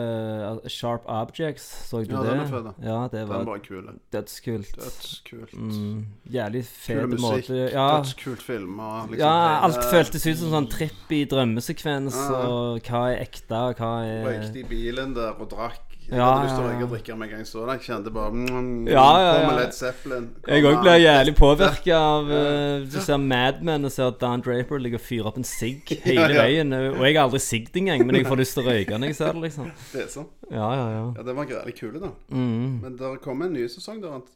eh, 0.65 0.69
Sharp 0.69 1.05
Objects, 1.07 1.62
så 1.88 2.01
du 2.05 2.11
Ja, 2.17 2.23
det? 2.23 2.31
den 2.31 2.41
er 2.41 2.47
fet. 2.51 2.75
Ja, 2.83 2.97
det 3.07 3.12
Den 3.21 3.29
var 3.29 3.45
var 3.45 3.59
kul. 3.62 3.85
dødskult. 4.11 4.73
Dødskult. 4.75 5.53
Mm, 5.55 6.07
jævlig 6.29 6.65
fet 6.65 6.99
Kul 6.99 7.09
musikk, 7.15 7.49
måte 7.49 7.73
Ja, 7.73 8.01
dødskult 8.01 8.43
filma. 8.43 9.07
Liksom, 9.07 9.19
ja, 9.19 9.61
alt 9.62 9.85
føltes 9.93 10.27
ut 10.27 10.37
som 10.37 10.51
sånn 10.51 10.69
tripp 10.69 11.12
i 11.12 11.25
drømmesekvens, 11.27 12.15
Ja. 12.17 12.43
og 12.49 12.81
hva 12.83 13.12
er 13.15 13.21
ekte, 13.23 13.55
og 13.71 13.77
hva 13.77 13.93
er 14.05 14.27
Røykte 14.27 14.57
i 14.59 14.65
bilen 14.65 15.15
der 15.15 15.38
og 15.38 15.49
drakk. 15.51 15.91
Jeg 16.09 16.19
Ja, 16.19 16.27
hadde 16.29 16.45
lyst 16.45 16.57
til 16.59 16.62
å 16.62 16.67
ja, 16.67 16.73
røyke 16.73 16.85
og 16.85 16.91
drikke 16.93 17.15
med 17.17 17.25
en 17.27 17.31
gang 17.33 17.41
jeg 17.43 17.49
så 17.49 17.61
det. 17.65 17.75
Jeg 17.79 17.85
kjente 17.87 18.11
bare 18.12 18.33
mm, 18.35 18.88
Ja, 18.91 19.05
ja, 19.23 19.29
På 19.33 19.45
med 19.47 19.53
ja. 19.53 19.59
Led 19.62 19.77
Zeppelin. 19.77 20.27
Jeg 20.49 20.67
òg 20.69 20.81
blir 20.83 20.99
jævlig 21.01 21.35
påvirka 21.38 22.01
av 22.09 22.33
uh, 22.33 22.85
Du 22.93 22.99
ser 23.07 23.21
Mad 23.23 23.62
Men 23.65 23.88
og 23.88 23.93
ser 23.95 24.11
at 24.11 24.19
Dan 24.21 24.43
Draper 24.45 24.83
ligger 24.83 25.01
og 25.01 25.05
fyrer 25.07 25.31
opp 25.31 25.38
en 25.41 25.47
sigg 25.49 25.95
hele 26.05 26.27
Ja, 26.27 26.29
ja. 26.35 26.43
veien. 26.45 26.75
Og 26.75 27.01
jeg 27.07 27.17
har 27.17 27.23
aldri 27.29 27.41
sigd 27.47 27.79
engang, 27.81 28.05
men 28.09 28.19
jeg 28.21 28.29
får 28.29 28.43
lyst 28.43 28.59
til 28.59 28.65
å 28.67 28.69
røyke 28.73 28.99
når 28.99 29.12
jeg 29.12 29.19
ser 29.23 29.33
det, 29.38 29.45
liksom. 29.47 29.71
Det 29.95 30.03
er 30.05 30.11
sånn. 30.12 30.29
Ja, 30.51 30.69
ja, 30.77 30.87
ja. 30.99 31.05
Ja, 31.17 31.27
det 31.31 31.37
var 31.38 31.49
greit 31.55 31.79
kule, 31.81 32.03
da. 32.03 32.12
Mm. 32.35 32.81
Men 32.85 32.99
det 33.01 33.15
kommer 33.25 33.49
en 33.49 33.57
ny 33.57 33.65
sesong 33.73 34.03
der 34.05 34.19
han 34.19 34.27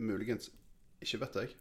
muligens 0.00 0.50
Ikke 1.00 1.22
vet 1.24 1.40
jeg. 1.44 1.54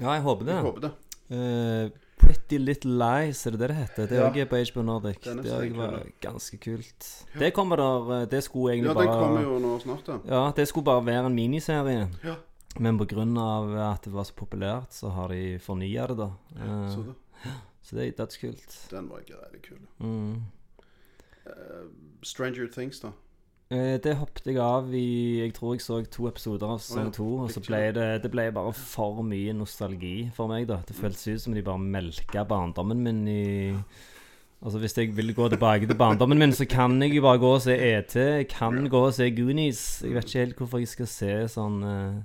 Ja, 0.00 0.12
jeg 0.18 0.22
håper 0.26 0.48
det. 0.48 0.58
Jeg 0.58 0.66
håper 0.68 0.84
det. 0.88 0.92
Eh, 1.32 2.00
Pretty 2.32 2.58
Little 2.58 2.94
Lies, 2.96 3.46
er 3.46 3.50
det 3.50 3.60
det 3.60 3.68
det 3.68 3.76
heter? 3.76 4.06
Det 4.08 4.18
er 4.18 4.22
Ja. 4.22 4.30
òg 4.30 4.48
på 4.48 4.56
HBO 4.72 4.82
Nordic. 4.82 5.18
det 5.20 5.26
er 5.36 5.42
Det 5.42 5.76
var 5.76 5.90
kul. 6.02 6.12
ganske 6.20 6.56
kult. 6.58 7.26
Det 7.38 7.52
kommer 7.54 7.76
der 7.76 8.22
eh, 8.22 8.26
Det 8.26 8.42
skulle 8.44 8.72
egentlig 8.74 8.94
bare 8.94 9.04
Ja, 9.04 9.10
den 9.12 9.18
bare 9.20 9.28
kommer 9.28 9.42
jo 9.42 9.58
nå 9.58 9.78
snart, 9.80 10.06
da. 10.06 10.18
Ja, 10.28 10.52
det 10.56 10.68
skulle 10.68 10.84
bare 10.84 11.04
være 11.06 11.26
en 11.26 11.34
miniserie. 11.34 12.08
Ja. 12.24 12.34
Men 12.78 12.98
pga. 12.98 13.92
at 13.92 14.02
det 14.04 14.12
var 14.12 14.22
så 14.24 14.32
populært, 14.34 14.92
så 14.94 15.08
har 15.10 15.28
de 15.28 15.58
fornya 15.58 16.06
det, 16.06 16.16
da. 16.16 16.30
Ja, 16.56 16.88
Så 16.88 17.02
det, 17.04 17.14
så 17.82 17.96
det 17.96 18.08
er 18.08 18.24
dødskult. 18.24 18.88
den 18.90 19.08
var 19.10 19.18
ikke 19.18 19.34
veldig 19.34 19.62
kul. 19.62 19.78
Mm. 20.00 20.42
Stranger 22.22 22.66
Things, 22.72 23.00
da. 23.00 23.08
Eh, 23.72 23.96
Det 24.04 24.16
hoppet 24.20 24.50
jeg 24.50 24.58
av 24.60 24.90
i 24.94 25.40
Jeg 25.46 25.54
tror 25.56 25.74
jeg 25.74 25.80
så 25.84 26.00
to 26.12 26.26
episoder 26.28 26.74
av 26.74 26.80
sesong 26.84 27.12
to. 27.16 27.28
Og 27.46 27.50
så 27.54 27.62
ble 27.64 27.80
det 27.96 28.08
Det 28.24 28.30
ble 28.32 28.50
bare 28.52 28.72
for 28.76 29.22
mye 29.24 29.54
nostalgi 29.56 30.30
for 30.36 30.50
meg, 30.52 30.66
da. 30.68 30.82
Det 30.86 30.96
føltes 30.98 31.26
ut 31.32 31.40
som 31.46 31.54
de 31.56 31.62
bare 31.64 31.80
melka 31.80 32.44
barndommen 32.48 33.00
min 33.02 33.22
i 33.28 33.44
Altså 34.62 34.78
Hvis 34.78 34.94
jeg 34.98 35.16
vil 35.16 35.32
gå 35.34 35.48
tilbake 35.50 35.88
til 35.90 35.96
barndommen 35.98 36.38
min, 36.38 36.52
så 36.54 36.68
kan 36.70 37.00
jeg 37.02 37.16
jo 37.16 37.22
bare 37.24 37.40
gå 37.42 37.48
og 37.56 37.62
se 37.64 37.74
ET. 37.74 38.14
Jeg 38.14 38.46
kan 38.48 38.76
gå 38.88 39.00
og 39.08 39.14
se 39.16 39.26
Goonies. 39.34 40.02
Jeg 40.04 40.14
vet 40.14 40.24
ikke 40.28 40.38
helt 40.38 40.56
hvorfor 40.60 40.78
jeg 40.78 40.88
skal 40.92 41.08
se 41.10 41.32
sånn 41.50 41.80
eh, 41.82 42.20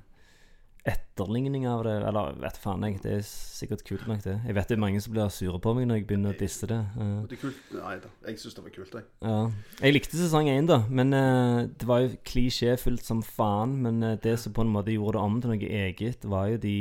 etterligning 0.88 1.68
av 1.70 1.84
det. 1.86 1.96
Eller 2.08 2.38
vet 2.42 2.60
faen 2.62 2.86
jeg. 2.88 3.00
Det 3.04 3.14
er 3.18 3.26
sikkert 3.28 3.84
kult 3.88 4.08
nok, 4.10 4.24
det. 4.26 4.38
Jeg 4.48 4.58
vet 4.58 4.72
det 4.72 4.78
er 4.78 4.82
mange 4.82 5.02
som 5.04 5.14
blir 5.16 5.30
sure 5.34 5.60
på 5.64 5.74
meg 5.78 5.88
når 5.90 6.02
jeg 6.02 6.08
begynner 6.10 6.36
å 6.36 6.40
disse 6.40 6.70
det. 6.70 6.80
Uh, 6.96 7.22
det 7.28 7.38
er 7.38 7.44
kult 7.44 7.76
Nei 7.76 7.94
da, 8.04 8.12
jeg 8.28 8.42
syns 8.42 8.58
det 8.58 8.66
var 8.66 8.76
kult, 8.78 8.98
jeg. 8.98 9.08
ja. 9.28 9.38
Jeg 9.84 9.96
likte 9.96 10.20
sesong 10.20 10.50
én, 10.52 10.70
da, 10.70 10.82
men 10.90 11.16
uh, 11.16 11.68
det 11.68 11.88
var 11.90 12.04
jo 12.04 12.12
klisjéfullt 12.28 13.06
som 13.06 13.24
faen. 13.26 13.78
Men 13.86 14.02
uh, 14.06 14.18
det 14.24 14.38
som 14.42 14.56
på 14.56 14.66
en 14.66 14.74
måte 14.74 14.96
gjorde 14.96 15.18
det 15.18 15.24
om 15.26 15.40
til 15.44 15.54
noe 15.54 15.72
eget, 15.86 16.28
var 16.28 16.52
jo 16.54 16.62
de 16.68 16.78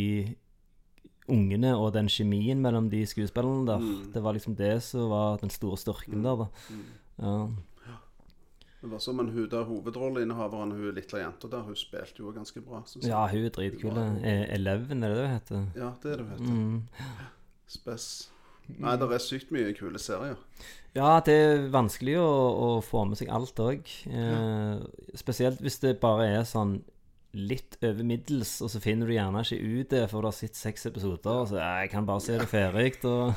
ungene 1.33 1.73
og 1.75 1.91
den 1.97 2.07
kjemien 2.13 2.61
mellom 2.63 2.91
de 2.93 3.01
skuespillerne 3.09 3.67
der. 3.67 3.83
Mm. 3.83 4.13
Det 4.15 4.23
var 4.23 4.37
liksom 4.37 4.55
det 4.59 4.77
som 4.87 5.09
var 5.11 5.41
den 5.43 5.51
store 5.51 5.79
styrken 5.81 6.23
der, 6.23 6.45
da. 6.45 6.77
Ja. 7.19 7.39
Det 8.87 8.93
var 8.93 9.01
som 9.03 9.19
en 9.19 9.29
hun 9.35 9.49
der 9.51 9.65
hovedrolleinnehaveren, 9.67 10.71
hun 10.71 10.95
lille 10.95 11.19
jenta 11.19 11.49
der, 11.51 11.65
hun 11.67 11.75
spilte 11.75 12.23
jo 12.23 12.31
ganske 12.31 12.61
bra. 12.63 12.85
ja, 13.03 13.25
hun 13.27 13.45
er 13.49 13.51
dritkul. 13.51 13.97
Eh, 14.23 14.45
Eleven, 14.55 15.03
er 15.03 15.09
det 15.09 15.17
det 15.17 15.25
hun 15.27 15.35
heter? 15.35 15.65
Ja, 15.75 15.89
det 16.03 16.13
er 16.13 16.21
det 16.21 16.27
hun 16.27 16.31
heter. 16.37 16.53
Mm. 16.55 16.85
Spes. 17.67 18.07
Nei, 18.79 18.95
det 18.95 19.09
er 19.11 19.25
sykt 19.25 19.51
mye 19.51 19.75
kule 19.75 19.99
serier. 19.99 20.39
Ja, 20.95 21.17
det 21.27 21.35
er 21.35 21.67
vanskelig 21.75 22.15
å, 22.23 22.31
å 22.31 22.69
få 22.87 23.03
med 23.11 23.19
seg 23.19 23.33
alt 23.35 23.59
òg. 23.59 23.91
Eh, 24.07 24.87
spesielt 25.19 25.59
hvis 25.67 25.81
det 25.83 25.97
bare 25.99 26.31
er 26.31 26.47
sånn 26.47 26.79
litt 27.37 27.77
over 27.85 28.07
middels, 28.07 28.57
og 28.65 28.71
så 28.73 28.81
finner 28.83 29.09
du 29.09 29.15
gjerne 29.15 29.43
ikke 29.45 29.59
ut 29.61 29.91
det 29.93 30.03
for 30.11 30.25
du 30.25 30.29
har 30.31 30.37
sett 30.37 30.57
seks 30.59 30.87
episoder. 30.89 31.43
Og 31.43 31.51
så 31.51 31.59
jeg 31.61 31.91
kan 31.93 32.07
bare 32.09 32.25
se 32.25 32.39
det 32.41 32.49
ferdig. 32.51 32.95
Og... 33.05 33.35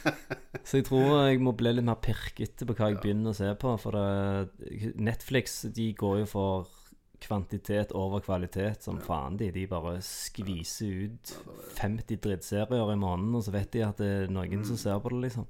så 0.68 0.78
jeg 0.78 0.86
tror 0.88 1.08
jeg 1.26 1.42
må 1.42 1.54
bli 1.58 1.74
litt 1.74 1.86
mer 1.88 1.98
pirkete 2.02 2.68
på 2.68 2.76
hva 2.78 2.92
jeg 2.92 3.00
begynner 3.02 3.34
å 3.34 3.38
se 3.40 3.50
på. 3.58 3.74
For 3.82 3.98
det, 3.98 4.94
Netflix 5.02 5.58
de 5.74 5.90
går 5.98 6.22
jo 6.22 6.30
for 6.30 6.78
kvantitet 7.22 7.92
over 7.94 8.22
kvalitet 8.24 8.82
som 8.82 8.98
faen, 9.02 9.36
de. 9.38 9.50
De 9.54 9.66
bare 9.70 9.96
skviser 10.02 11.04
ut 11.06 11.34
50 11.78 12.18
drittserier 12.24 12.94
i 12.94 12.98
måneden, 12.98 13.36
og 13.38 13.44
så 13.46 13.54
vet 13.54 13.70
de 13.74 13.84
at 13.86 14.00
det 14.02 14.08
er 14.24 14.32
noen 14.32 14.64
som 14.66 14.78
ser 14.80 14.98
på 15.02 15.12
det, 15.14 15.20
liksom. 15.28 15.46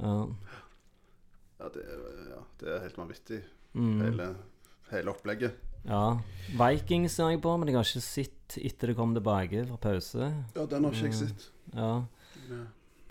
Ja. 0.00 0.14
Ja, 1.62 1.68
det 1.74 1.84
er, 1.84 2.06
ja, 2.32 2.40
det 2.62 2.70
er 2.76 2.80
helt 2.86 2.96
vanvittig, 2.98 3.42
Mm. 3.72 4.00
hele, 4.04 4.24
hele 4.90 5.12
opplegget. 5.12 5.54
Ja. 5.88 6.18
Vikings 6.58 7.16
ser 7.16 7.30
jeg 7.32 7.40
på, 7.42 7.56
men 7.58 7.68
jeg 7.70 7.76
har 7.78 7.86
ikke 7.88 8.04
sett 8.04 8.56
etter 8.60 8.92
det 8.92 8.96
kom 8.98 9.14
tilbake 9.16 9.64
fra 9.66 9.76
pause. 9.80 10.28
Ja, 10.54 10.66
den 10.68 10.84
har 10.84 10.92
ikke 10.94 11.08
jeg 11.10 11.14
sett. 11.22 11.48
Ja, 11.74 12.04
Ja. 12.50 12.62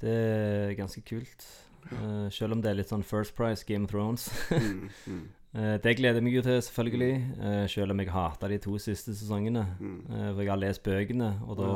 det 0.01 0.15
er 0.15 0.73
ganske 0.77 1.01
kult. 1.05 1.45
Uh, 1.91 2.29
selv 2.29 2.53
om 2.53 2.61
det 2.61 2.69
er 2.69 2.75
litt 2.77 2.91
sånn 2.93 3.03
First 3.03 3.35
Price 3.35 3.65
Game 3.65 3.85
of 3.85 3.91
Thrones. 3.91 4.29
Mm, 4.51 4.89
mm, 5.07 5.21
Uh, 5.51 5.75
det 5.83 5.97
gleder 5.99 6.15
jeg 6.21 6.23
meg 6.23 6.35
jo 6.37 6.41
til, 6.45 6.61
selvfølgelig. 6.63 7.15
Uh, 7.35 7.65
selv 7.67 7.91
om 7.91 7.99
jeg 7.99 8.07
hata 8.13 8.47
de 8.47 8.57
to 8.63 8.77
siste 8.79 9.11
sesongene. 9.11 9.65
mm. 9.81 9.97
For 10.07 10.39
jeg 10.45 10.47
har 10.47 10.61
lest 10.61 10.83
bøkene, 10.85 11.41
og 11.43 11.57
da 11.59 11.71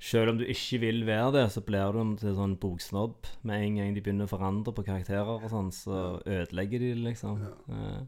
Selv 0.00 0.30
om 0.30 0.38
du 0.38 0.44
ikke 0.48 0.78
vil 0.80 1.04
være 1.06 1.32
det, 1.36 1.42
så 1.52 1.60
blir 1.60 1.92
du 1.92 2.16
til 2.16 2.32
sånn 2.34 2.56
boksnobb 2.58 3.28
med 3.44 3.62
en 3.66 3.76
gang 3.76 3.92
de 3.94 4.00
begynner 4.00 4.24
å 4.24 4.32
forandre 4.32 4.72
på 4.74 4.82
karakterer 4.88 5.28
og 5.36 5.44
sånn, 5.52 5.68
så 5.70 5.98
ødelegger 6.26 6.80
de 6.80 6.88
det, 6.94 7.02
liksom. 7.04 7.44
Eh, 7.68 8.00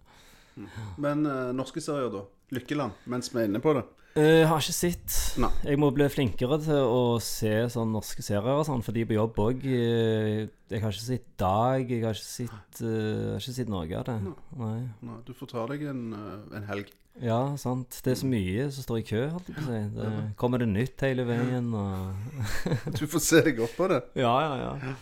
Men 0.99 1.27
eh, 1.27 1.53
norske 1.57 1.81
serier, 1.83 2.11
da? 2.12 2.25
Lykkeland, 2.55 2.93
mens 3.11 3.31
vi 3.33 3.40
er 3.43 3.49
inne 3.49 3.61
på 3.64 3.73
det. 3.75 3.85
Eh, 4.14 4.43
Jeg 4.45 4.47
har 4.47 4.61
ikke 4.62 4.75
sett. 4.77 5.14
Nei. 5.43 5.51
Jeg 5.67 5.79
må 5.83 5.88
bli 5.95 6.07
flinkere 6.12 6.61
til 6.62 6.85
å 6.87 7.01
se 7.25 7.51
sånn 7.73 7.90
norske 7.97 8.23
serier 8.23 8.61
og 8.61 8.67
sånn, 8.69 8.83
fordi 8.87 9.03
på 9.09 9.17
jobb 9.17 9.40
òg 9.43 9.64
Jeg 9.67 10.83
har 10.83 10.93
ikke 10.95 11.03
sett 11.09 11.25
Dag, 11.40 11.88
jeg 11.90 12.05
har 12.05 12.14
ikke 12.14 12.29
sett, 12.29 12.83
eh, 12.85 12.93
jeg 12.93 13.33
har 13.33 13.40
ikke 13.43 13.57
sett 13.57 13.73
noe 13.73 13.88
av 13.99 14.05
det. 14.07 14.19
Nei. 14.61 14.77
Nei, 15.03 15.17
du 15.27 15.33
får 15.35 15.51
ta 15.51 15.67
deg 15.73 15.83
en, 15.90 16.05
eh, 16.14 16.57
en 16.61 16.69
helg. 16.71 16.93
Ja, 17.23 17.40
sant. 17.57 18.01
Det 18.03 18.11
er 18.11 18.17
så 18.19 18.27
mye 18.27 18.71
som 18.75 18.83
står 18.87 18.99
i 18.99 19.07
kø, 19.07 19.21
holdt 19.31 19.47
jeg 19.51 19.57
på 19.57 19.62
å 19.62 19.67
si. 19.71 19.83
Det 19.99 20.37
kommer 20.40 20.59
det 20.62 20.67
nytt 20.71 21.01
hele 21.07 21.25
veien 21.29 21.69
og 21.79 22.14
Du 22.99 23.05
får 23.07 23.23
se 23.23 23.40
deg 23.47 23.61
opp 23.67 23.75
på 23.79 23.87
det. 23.90 24.01
Ja, 24.19 24.33
ja, 24.43 24.55
ja. 24.62 24.95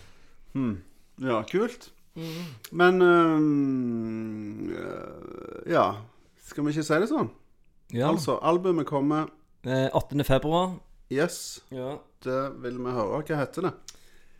Hmm. 0.53 0.75
Ja, 1.21 1.39
kult. 1.49 1.91
Mm. 2.15 2.45
Men 2.73 3.03
øh, 4.73 5.73
Ja, 5.73 5.93
skal 6.45 6.65
vi 6.67 6.71
ikke 6.75 6.85
si 6.85 6.99
det 7.01 7.09
sånn? 7.11 7.31
ja. 7.95 8.09
Altså, 8.11 8.39
albumet 8.43 8.87
kommer. 8.89 9.31
Eh, 9.65 9.89
8. 9.95 10.25
februar. 10.25 10.75
Yes, 11.13 11.61
Ja. 11.71 11.97
det 12.25 12.63
vil 12.63 12.79
vi 12.79 12.91
høre. 12.91 13.23
Hva 13.23 13.37
heter 13.41 13.63
det? 13.63 13.73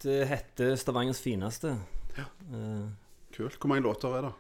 Det 0.03 0.29
heter 0.29 0.75
Stavangers 0.77 1.21
fineste. 1.23 1.77
Eh, 2.19 2.89
Kult. 3.37 3.57
Hvor 3.61 3.69
mange 3.69 3.83
låter 3.83 4.09
er 4.19 4.23
det? 4.23 4.33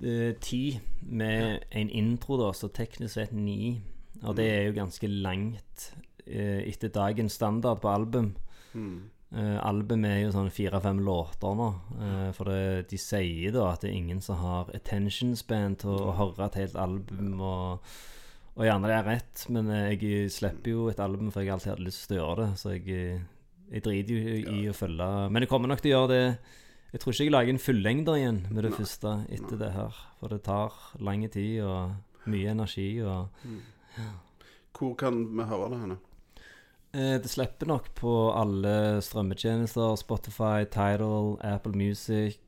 det 0.00 0.40
ti 0.40 0.78
med 1.02 1.58
en 1.72 1.88
intro, 1.90 2.36
da, 2.36 2.52
så 2.52 2.68
teknisk 2.68 3.14
sett 3.14 3.32
ni. 3.32 3.80
Og 4.22 4.36
det 4.36 4.44
er 4.50 4.62
jo 4.66 4.72
ganske 4.76 5.08
langt 5.08 5.94
eh, 6.26 6.62
etter 6.68 6.88
dagens 6.88 7.32
standard 7.32 7.80
på 7.80 7.88
album. 7.88 8.36
Hmm. 8.72 9.10
Eh, 9.34 9.56
albumet 9.58 10.12
er 10.12 10.20
jo 10.22 10.34
sånn 10.36 10.52
fire-fem 10.54 11.00
låter 11.02 11.56
nå. 11.58 11.70
Uh, 11.98 12.28
for 12.36 12.46
det, 12.46 12.86
de 12.92 12.98
sier 13.00 13.54
da 13.56 13.72
at 13.72 13.82
det 13.82 13.90
er 13.90 13.98
ingen 13.98 14.20
som 14.22 14.38
har 14.38 14.70
attention 14.76 15.34
span 15.38 15.74
til 15.80 15.96
å, 15.96 16.12
å 16.12 16.14
høre 16.20 16.46
et 16.46 16.58
helt 16.62 16.76
album. 16.78 17.32
Og, 17.42 17.96
og 18.54 18.62
gjerne 18.68 18.92
det 18.92 18.94
er 19.00 19.08
rett, 19.10 19.46
men 19.52 19.72
eh, 19.74 19.88
jeg 19.96 20.30
slipper 20.32 20.72
jo 20.72 20.86
et 20.92 21.02
album 21.02 21.32
for 21.34 21.42
jeg 21.42 21.56
alltid 21.56 21.74
hadde 21.74 21.88
lyst 21.88 22.06
til 22.06 22.20
å 22.20 22.22
gjøre 22.22 22.44
det. 22.44 22.48
Så 22.62 22.76
jeg, 22.76 23.18
jeg 23.74 23.84
driter 23.88 24.14
jo 24.14 24.38
i 24.54 24.62
å 24.70 24.76
følge 24.76 25.10
Men 25.34 25.42
jeg 25.42 25.50
kommer 25.50 25.72
nok 25.72 25.82
til 25.82 25.90
å 25.90 25.96
gjøre 25.96 26.10
det 26.12 26.26
Jeg 26.92 27.00
tror 27.02 27.16
ikke 27.16 27.24
jeg 27.26 27.32
lager 27.34 27.50
en 27.50 27.64
fullengder 27.64 28.18
igjen 28.20 28.38
med 28.46 28.62
det 28.62 28.76
første 28.76 29.16
etter 29.34 29.58
det 29.58 29.72
her. 29.74 30.02
For 30.20 30.32
det 30.32 30.44
tar 30.46 30.76
lang 31.02 31.26
tid 31.26 31.64
og 31.66 32.30
mye 32.30 32.54
energi. 32.54 32.92
og 33.02 33.26
Hvor 34.70 34.94
kan 35.02 35.18
vi 35.34 35.50
høre 35.50 35.72
det 35.74 35.82
henne? 35.82 35.98
Eh, 36.96 37.16
Det 37.20 37.28
slipper 37.28 37.68
nok 37.68 37.88
på 37.98 38.12
alle 38.32 39.02
strømmetjenester. 39.04 39.96
Spotify, 40.00 40.64
Tidal, 40.70 41.34
Apple 41.44 41.72
Music. 41.76 42.38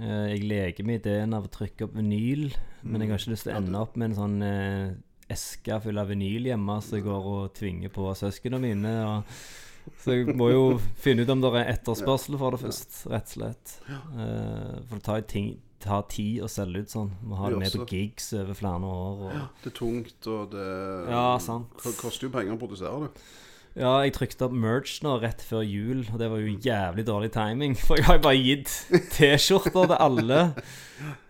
Eh, 0.00 0.32
Jeg 0.32 0.44
leker 0.48 0.84
med 0.88 1.02
ideen 1.02 1.34
av 1.36 1.44
å 1.48 1.50
trykke 1.52 1.84
opp 1.88 1.96
vinyl, 1.98 2.52
men 2.82 3.00
jeg 3.02 3.10
har 3.10 3.18
ikke 3.18 3.32
lyst 3.34 3.44
til 3.48 3.52
å 3.52 3.56
ende 3.60 3.80
opp 3.82 3.96
med 3.96 4.10
en 4.10 4.16
sånn 4.16 4.38
eh, 4.42 4.94
eske 5.32 5.80
full 5.82 5.98
av 6.00 6.08
vinyl 6.08 6.48
hjemme 6.48 6.78
som 6.82 6.96
jeg 6.98 7.04
går 7.04 7.28
og 7.34 7.52
tvinger 7.54 7.92
på 7.92 8.06
søsknene 8.16 8.60
mine. 8.62 8.94
Og, 9.04 9.92
så 9.98 10.14
jeg 10.16 10.36
må 10.38 10.48
jo 10.52 10.64
finne 10.96 11.24
ut 11.26 11.30
om 11.34 11.40
det 11.42 11.52
er 11.60 11.72
etterspørsel 11.74 12.38
for 12.38 12.54
det 12.54 12.62
først, 12.62 13.02
rett 13.10 13.28
og 13.28 13.34
slett. 13.36 13.76
For 13.84 14.96
det 14.96 15.02
tar 15.04 15.20
ting 15.26 15.58
tar 15.82 16.04
tid 16.06 16.44
å 16.44 16.48
selge 16.48 16.84
ut 16.84 16.92
sånn. 16.92 17.08
Må 17.26 17.34
ha 17.40 17.48
det 17.50 17.58
med 17.58 17.72
på 17.74 17.86
gigs 17.90 18.28
over 18.38 18.54
flere 18.54 18.86
år. 18.86 19.16
Og, 19.26 19.32
Det 19.64 19.72
er 19.72 19.78
tungt, 19.80 20.26
og 20.30 20.50
det 20.52 21.10
Ja, 21.10 21.38
sant. 21.42 21.72
koster 21.98 22.28
jo 22.28 22.30
penger 22.30 22.54
å 22.54 22.60
produsere 22.60 23.08
det. 23.08 23.24
Ja, 23.72 23.92
jeg 24.04 24.12
trykte 24.12 24.44
opp 24.44 24.52
merch 24.52 24.98
nå 25.00 25.14
rett 25.22 25.40
før 25.48 25.62
jul, 25.64 26.02
og 26.12 26.18
det 26.20 26.26
var 26.28 26.42
jo 26.42 26.56
jævlig 26.60 27.04
dårlig 27.08 27.30
timing. 27.32 27.72
For 27.80 27.96
jeg 27.96 28.04
har 28.04 28.18
jo 28.18 28.24
bare 28.26 28.40
gitt 28.42 28.72
T-skjorter 29.14 29.86
til 29.88 29.96
alle. 29.96 30.40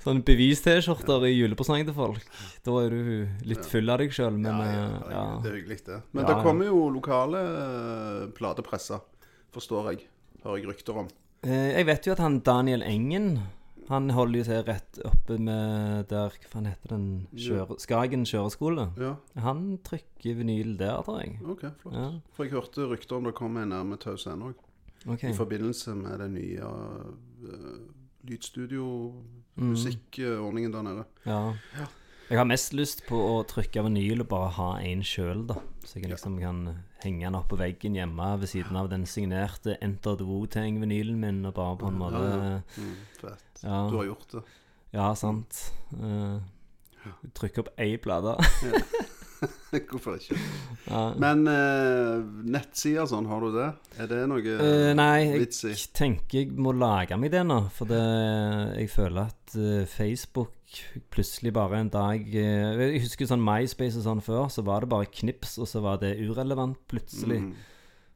Sånn 0.03 0.25
bevis-T-skjorter 0.27 1.29
i 1.29 1.33
julepresang 1.37 1.85
til 1.87 1.95
folk. 1.95 2.27
Da 2.67 2.75
er 2.83 2.91
du 2.97 3.47
litt 3.47 3.69
full 3.71 3.95
av 3.95 4.03
deg 4.03 4.11
sjøl, 4.17 4.35
men 4.43 4.51
ja, 4.51 4.67
ja, 4.75 4.83
eh, 4.83 5.15
ja. 5.15 5.25
Det 5.45 5.53
er 5.53 5.59
hyggelig, 5.61 5.79
det. 5.87 6.01
Men 6.11 6.25
Ja, 6.27 6.33
det 6.33 6.39
kommer 6.49 6.71
jo 6.73 6.83
lokale 6.99 7.43
uh, 7.47 8.25
platepresser, 8.35 9.05
forstår 9.55 9.93
jeg. 9.93 10.07
Hører 10.43 10.59
jeg 10.59 10.73
rykter 10.73 10.99
om. 11.05 11.11
Eh, 11.47 11.69
Jeg 11.79 11.87
vet 11.87 12.07
jo 12.11 12.17
at 12.17 12.23
han 12.27 12.41
Daniel 12.43 12.83
Engen 12.83 13.37
Han 13.89 14.11
holder 14.15 14.39
jo 14.39 14.45
til 14.47 14.61
rett 14.67 14.99
oppe 15.09 15.39
med 15.43 16.07
der 16.11 16.29
Hva 16.37 16.49
faen 16.53 16.67
heter 16.71 16.89
den? 16.95 17.07
Kjøre, 17.35 17.77
Skagen 17.83 18.23
kjøreskole. 18.29 18.85
Ja, 19.01 19.13
Han 19.45 19.61
trykker 19.85 20.33
vinyl 20.39 20.71
der, 20.81 20.97
tror 21.07 21.17
jeg. 21.23 21.31
OK, 21.45 21.63
flott. 21.83 21.97
Ja. 21.97 22.09
For 22.37 22.41
jeg 22.47 22.53
hørte 22.55 22.81
rykter 22.91 23.15
om 23.19 23.25
det 23.29 23.35
kom 23.39 23.53
en 23.61 23.71
nærme 23.75 23.97
Tau 24.01 24.17
Scene 24.21 24.43
òg. 24.53 24.59
I 25.03 25.35
forbindelse 25.35 25.91
med 25.99 26.15
den 26.23 26.33
nye 26.39 26.63
uh, 26.63 26.69
lydstudio-musikkordningen 28.29 30.73
der 30.73 30.83
nede. 30.87 31.05
Ja. 31.27 31.41
Jeg 32.33 32.39
har 32.41 32.47
mest 32.49 32.73
lyst 32.73 33.03
på 33.05 33.19
å 33.21 33.33
trykke 33.45 33.83
vinyl 33.85 34.23
og 34.25 34.29
bare 34.31 34.53
ha 34.57 34.69
en 34.81 35.03
sjøl, 35.05 35.43
da. 35.51 35.59
Så 35.85 35.99
jeg 35.99 36.09
liksom 36.09 36.39
kan 36.41 36.63
henge 37.03 37.27
den 37.27 37.37
opp 37.37 37.51
på 37.51 37.59
veggen 37.61 37.99
hjemme 37.99 38.29
ved 38.41 38.49
siden 38.49 38.79
av 38.81 38.89
den 38.89 39.05
signerte 39.05 39.75
Enter 39.85 40.17
the 40.17 40.25
Wu-Tang-vinylen 40.25 41.19
min, 41.21 41.43
og 41.45 41.53
bare 41.59 41.77
på 41.83 41.91
en 41.91 41.99
måte 42.01 42.23
Ja. 42.25 42.55
Mm, 42.81 42.95
fett. 43.21 43.61
Du 43.61 43.99
har 43.99 44.09
gjort 44.09 44.33
det. 44.33 44.43
Ja, 44.97 45.11
sant. 45.13 45.61
Uh, 45.93 46.41
trykke 47.37 47.67
opp 47.67 47.69
ei 47.77 47.99
plate. 48.01 48.39
Hvorfor 49.91 50.19
ikke? 50.19 50.39
ja. 50.87 51.03
Men 51.21 51.45
uh, 51.49 52.23
nettsider 52.45 53.09
sånn, 53.11 53.29
har 53.31 53.45
du 53.45 53.55
det? 53.57 53.69
Er 54.03 54.11
det 54.11 54.21
noe 54.31 54.57
uh, 54.59 54.91
nei, 54.97 55.33
vits 55.43 55.65
i? 55.67 55.73
jeg 55.75 55.93
tenker 55.97 56.43
jeg 56.43 56.53
må 56.57 56.75
lage 56.77 57.19
meg 57.21 57.33
det 57.35 57.45
nå. 57.49 57.59
For 57.75 57.91
det, 57.91 58.03
jeg 58.79 58.93
føler 58.93 59.33
at 59.33 59.57
uh, 59.59 59.83
Facebook 59.91 60.59
plutselig 61.13 61.51
bare 61.53 61.83
en 61.83 61.91
dag 61.93 62.23
Jeg 62.33 63.03
husker 63.03 63.29
sånn 63.29 63.43
MySpace 63.45 63.99
og 64.01 64.07
sånn 64.07 64.23
før, 64.25 64.47
så 64.53 64.65
var 64.65 64.85
det 64.85 64.93
bare 64.95 65.11
knips, 65.21 65.59
og 65.61 65.69
så 65.69 65.83
var 65.85 66.01
det 66.01 66.15
urelevant 66.23 66.81
plutselig. 66.89 67.43
Mm. 67.45 67.72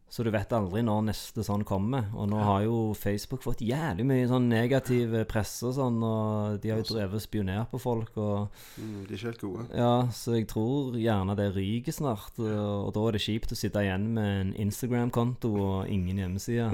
Så 0.08 0.22
du 0.22 0.30
vet 0.30 0.52
aldri 0.54 0.84
når 0.86 1.08
neste 1.08 1.42
sånn 1.44 1.64
kommer. 1.66 2.06
Og 2.14 2.28
nå 2.30 2.38
har 2.38 2.62
jo 2.64 2.94
Facebook 2.96 3.42
fått 3.42 3.64
jævlig 3.66 4.04
mye 4.06 4.28
sånn 4.30 4.46
negativ 4.48 5.12
presse 5.28 5.66
og 5.66 5.74
sånn, 5.76 5.98
og 6.06 6.60
de 6.62 6.70
har 6.70 6.78
jo 6.80 6.86
drevet 6.92 7.18
og 7.18 7.24
spionert 7.24 7.72
på 7.72 7.80
folk 7.82 8.16
og 8.22 8.46
Mm, 8.76 9.06
de 9.06 9.14
er 9.14 9.16
ikke 9.16 9.26
helt 9.30 9.40
gode. 9.40 9.64
Ja, 9.74 9.92
så 10.12 10.36
jeg 10.36 10.46
tror 10.50 10.96
gjerne 11.00 11.34
det 11.38 11.48
ryker 11.56 11.92
snart. 11.92 12.38
Og, 12.38 12.92
da 12.94 13.04
er 13.08 13.16
det 13.16 13.22
kjipt 13.24 13.52
å 13.52 13.58
sitte 13.58 13.82
igjen 13.82 14.10
med 14.14 14.40
en 14.40 14.52
Instagram-konto 14.66 15.50
og 15.56 15.88
ingen 15.92 16.20
hjemmeside. 16.22 16.70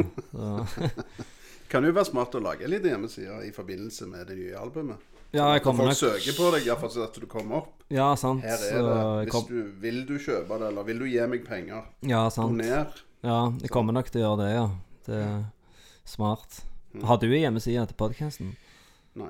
Kan 1.73 1.87
jo 1.87 1.95
være 1.95 2.11
smart 2.11 2.35
å 2.37 2.43
lage 2.43 2.69
litt 2.69 2.85
hjemmesider 2.85 3.47
i 3.47 3.53
forbindelse 3.55 4.09
med 4.11 4.29
det 4.29 4.37
nye 4.43 4.59
albumet. 4.61 5.09
Ja, 5.33 5.47
jeg 5.55 5.63
kommer 5.65 5.89
nok 5.89 5.97
folk 5.97 6.21
søker 6.21 6.37
på 6.37 6.51
deg, 6.53 6.67
iallfall 6.69 6.91
så 6.93 7.07
at 7.07 7.17
du 7.17 7.25
kommer 7.31 7.63
opp. 7.63 7.71
Ja, 7.89 8.11
sant. 8.21 8.45
Her 8.45 8.61
er 8.61 8.83
det. 8.85 8.99
Hvis 9.23 9.33
kom, 9.33 9.47
du, 9.49 9.71
vil 9.81 10.03
du 10.05 10.19
kjøpe 10.21 10.59
det, 10.61 10.69
eller 10.69 10.85
vil 10.91 11.01
du 11.01 11.07
gi 11.09 11.23
meg 11.33 11.47
penger? 11.47 11.89
ja, 12.05 12.27
sant. 12.35 12.53
Doner. 12.61 12.93
Ja, 13.23 13.53
jeg 13.63 13.71
kommer 13.71 13.95
nok 13.95 14.09
til 14.11 14.19
å 14.19 14.25
gjøre 14.25 14.39
det, 14.43 14.51
ja. 14.57 14.67
Det 15.07 15.19
er 15.23 15.43
smart. 16.11 16.57
Mm. 16.93 17.05
Har 17.07 17.21
du 17.23 17.29
en 17.29 17.39
hjemmeside 17.45 17.85
til 17.87 17.99
podkasten? 18.01 18.49
Nei. 19.15 19.29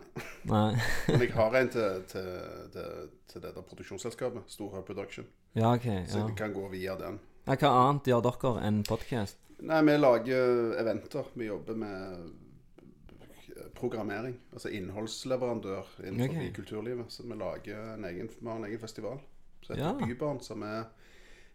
Nei. 0.49 0.71
Men 1.11 1.25
jeg 1.27 1.33
har 1.37 1.57
en 1.59 1.69
til, 1.75 1.99
til, 2.09 2.31
til, 2.73 3.11
til 3.29 3.45
det 3.45 3.51
der 3.53 3.67
produksjonsselskapet. 3.69 4.47
Storhaug 4.49 4.87
Production. 4.89 5.27
Ja, 5.53 5.75
OK. 5.75 5.85
Så 6.09 6.23
Ja. 6.23 6.27
jeg 6.31 6.37
kan 6.39 6.55
gå 6.57 6.65
via 6.73 6.97
den. 6.97 7.21
Ja, 7.45 7.59
Hva 7.59 7.73
annet 7.83 8.09
gjør 8.09 8.25
dere 8.31 8.55
enn 8.65 8.81
podkast? 8.89 9.37
Nei, 9.63 9.83
vi 9.85 9.99
lager 9.99 10.73
eventer. 10.81 11.29
Vi 11.37 11.51
jobber 11.51 11.77
med 11.85 12.33
programmering. 13.77 14.39
Altså 14.55 14.73
innholdsleverandør 14.73 15.85
innenfor 16.07 16.39
okay. 16.39 16.53
kulturlivet. 16.57 17.13
Så 17.13 17.27
vi 17.29 17.37
lager 17.37 17.93
en 17.95 18.09
egen, 18.09 18.33
vi 18.39 18.49
har 18.49 18.57
en 18.57 18.69
egen 18.71 18.81
festival 18.81 19.21
som 19.61 19.77
heter 19.77 19.85
Ja. 19.85 20.07
Bybarn. 20.07 20.41
Som 20.41 20.63
er 20.63 20.89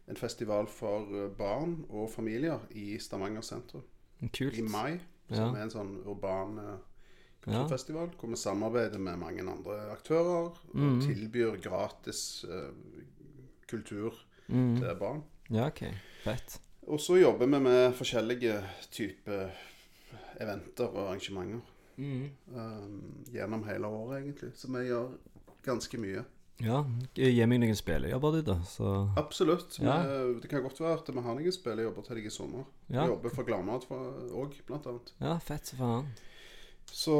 en 0.07 0.15
festival 0.17 0.67
for 0.71 1.07
eh, 1.13 1.29
barn 1.37 1.85
og 1.89 2.09
familier 2.11 2.59
i 2.71 2.97
Stavanger 2.99 3.41
sentrum. 3.41 3.83
Kult. 4.33 4.57
I 4.57 4.61
mai. 4.61 4.99
Ja. 5.29 5.35
Som 5.35 5.55
er 5.55 5.65
en 5.65 5.73
sånn 5.73 5.95
urban 6.07 6.57
eh, 6.63 6.77
kulturfestival. 7.43 8.13
Hvor 8.19 8.29
vi 8.31 8.39
samarbeider 8.39 8.99
med 8.99 9.17
mange 9.19 9.43
andre 9.43 9.79
aktører. 9.91 10.53
Mm. 10.73 10.85
Og 10.97 11.01
tilbyr 11.03 11.57
gratis 11.63 12.45
uh, 12.49 12.71
kultur 13.69 14.13
Mm. 14.47 14.77
til 14.79 14.95
barn. 14.99 15.23
Ja, 15.51 15.65
OK. 15.67 15.81
Fett. 16.23 16.53
Og 16.87 16.99
så 17.03 17.17
jobber 17.19 17.45
vi 17.51 17.59
med 17.59 17.93
forskjellige 17.99 18.61
typer 18.95 19.49
eventer 20.39 20.87
og 20.87 21.09
arrangementer. 21.09 21.59
Mm. 21.97 22.29
um, 22.55 23.25
gjennom 23.33 23.63
hele 23.67 23.87
året, 23.87 24.21
egentlig. 24.23 24.51
Så 24.55 24.67
vi 24.71 24.85
gjør 24.87 25.09
ganske 25.65 25.97
mye. 25.99 26.23
Ja, 26.59 26.79
gi 27.13 27.45
meg 27.45 27.59
noen 27.61 27.75
spillejobber, 27.77 28.31
du, 28.39 28.41
da. 28.47 28.55
Så 28.65 28.91
Absolutt. 29.19 29.75
Ja. 29.79 29.99
Vi, 30.01 30.39
det 30.41 30.49
kan 30.49 30.63
godt 30.65 30.79
være 30.81 30.95
at 30.97 31.09
vi 31.13 31.21
har 31.21 31.35
noen 31.37 31.53
spillejobber 31.53 32.05
til 32.07 32.17
deg 32.17 32.25
i 32.25 32.33
sommer. 32.33 32.63
Ja. 32.89 33.03
Vi 33.03 33.11
jobber 33.11 33.29
for 33.35 33.45
Gladmat 33.45 33.85
òg, 33.91 34.55
blant 34.65 34.87
annet. 34.89 35.11
Ja, 35.21 35.35
fett 35.43 35.69
som 35.69 35.77
faen. 35.83 36.07
Så 36.87 37.13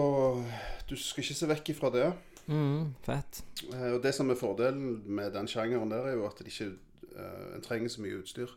du 0.90 0.96
skal 0.98 1.24
ikke 1.24 1.36
se 1.38 1.50
vekk 1.52 1.70
ifra 1.76 1.92
det. 1.94 2.08
Mm, 2.48 2.94
fett. 3.04 3.42
Eh, 3.74 3.92
Og 3.98 4.02
det 4.02 4.14
som 4.16 4.30
er 4.32 4.40
fordelen 4.40 5.04
med 5.06 5.34
den 5.36 5.48
sjangeren 5.52 5.90
der, 5.92 6.08
er 6.08 6.16
jo 6.16 6.26
at 6.30 6.40
det 6.40 6.48
ikke 6.48 6.72
eh, 7.18 7.56
en 7.58 7.62
trenger 7.66 7.92
så 7.94 8.02
mye 8.02 8.22
utstyr. 8.24 8.54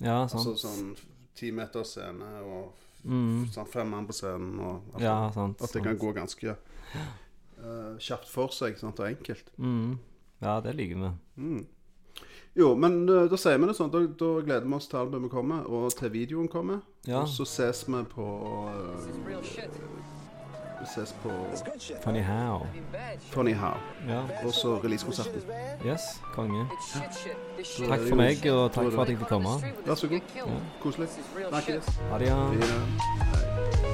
Ja, 0.00 0.26
sant. 0.28 0.44
Altså 0.44 0.54
sånn 0.60 0.94
ti 1.34 1.50
meter 1.50 1.82
scene 1.88 2.30
og 2.44 2.76
Mm. 3.00 3.46
sånn 3.48 3.64
fem 3.66 3.88
mann 3.88 4.04
på 4.06 4.12
scenen. 4.12 4.58
Og, 4.60 4.82
altså, 4.92 5.00
Ja, 5.06 5.30
sant. 5.32 5.62
At 5.64 5.72
det 5.72 5.80
kan 5.86 5.96
gå 5.96 6.10
ganske 6.12 6.52
uh, 6.52 7.96
kjapt 7.96 8.28
for 8.28 8.52
seg 8.52 8.76
sant, 8.76 9.00
og 9.00 9.06
enkelt. 9.08 9.48
Mm. 9.56 9.94
Ja, 10.40 10.60
det 10.64 10.72
liker 10.78 10.96
vi. 10.96 11.10
Mm. 11.36 11.66
Jo, 12.54 12.74
men 12.74 13.08
eh, 13.08 13.28
da 13.30 13.38
sier 13.38 13.58
vi 13.60 13.68
det 13.70 13.76
sånn. 13.78 13.92
Da, 13.92 14.00
da 14.20 14.30
gleder 14.42 14.66
vi 14.66 14.74
oss 14.74 14.88
til 14.90 14.98
albumet 15.00 15.30
kommer, 15.32 15.66
og 15.70 15.92
til 15.98 16.10
videoen 16.12 16.48
kommer. 16.50 16.80
Ja. 17.06 17.22
Og 17.22 17.30
så 17.30 17.46
ses 17.46 17.84
vi 17.88 18.02
på. 18.10 18.26
Vi 20.80 20.86
ses 20.88 21.12
på. 21.22 21.30
Funny 22.00 22.22
how. 22.24 22.66
Funny 23.30 23.52
How. 23.52 23.76
Ja. 24.08 24.22
Og 24.44 24.54
så 24.56 24.78
releasekonserten. 24.80 25.42
Yes, 25.84 26.22
konge. 26.32 26.64
Shit 26.88 27.84
Takk 27.84 28.08
for 28.08 28.16
meg, 28.16 28.40
og 28.48 28.72
takk 28.72 28.88
for 28.88 29.04
at 29.04 29.12
jeg 29.12 29.20
fikk 29.20 29.36
komme. 29.36 29.60
Vær 29.84 30.00
så 30.00 30.08
god. 30.08 30.34
Koselig. 30.80 31.12
Snakkes. 31.52 31.94
Ha 32.10 32.24
det, 32.24 32.32
ja. 32.32 33.89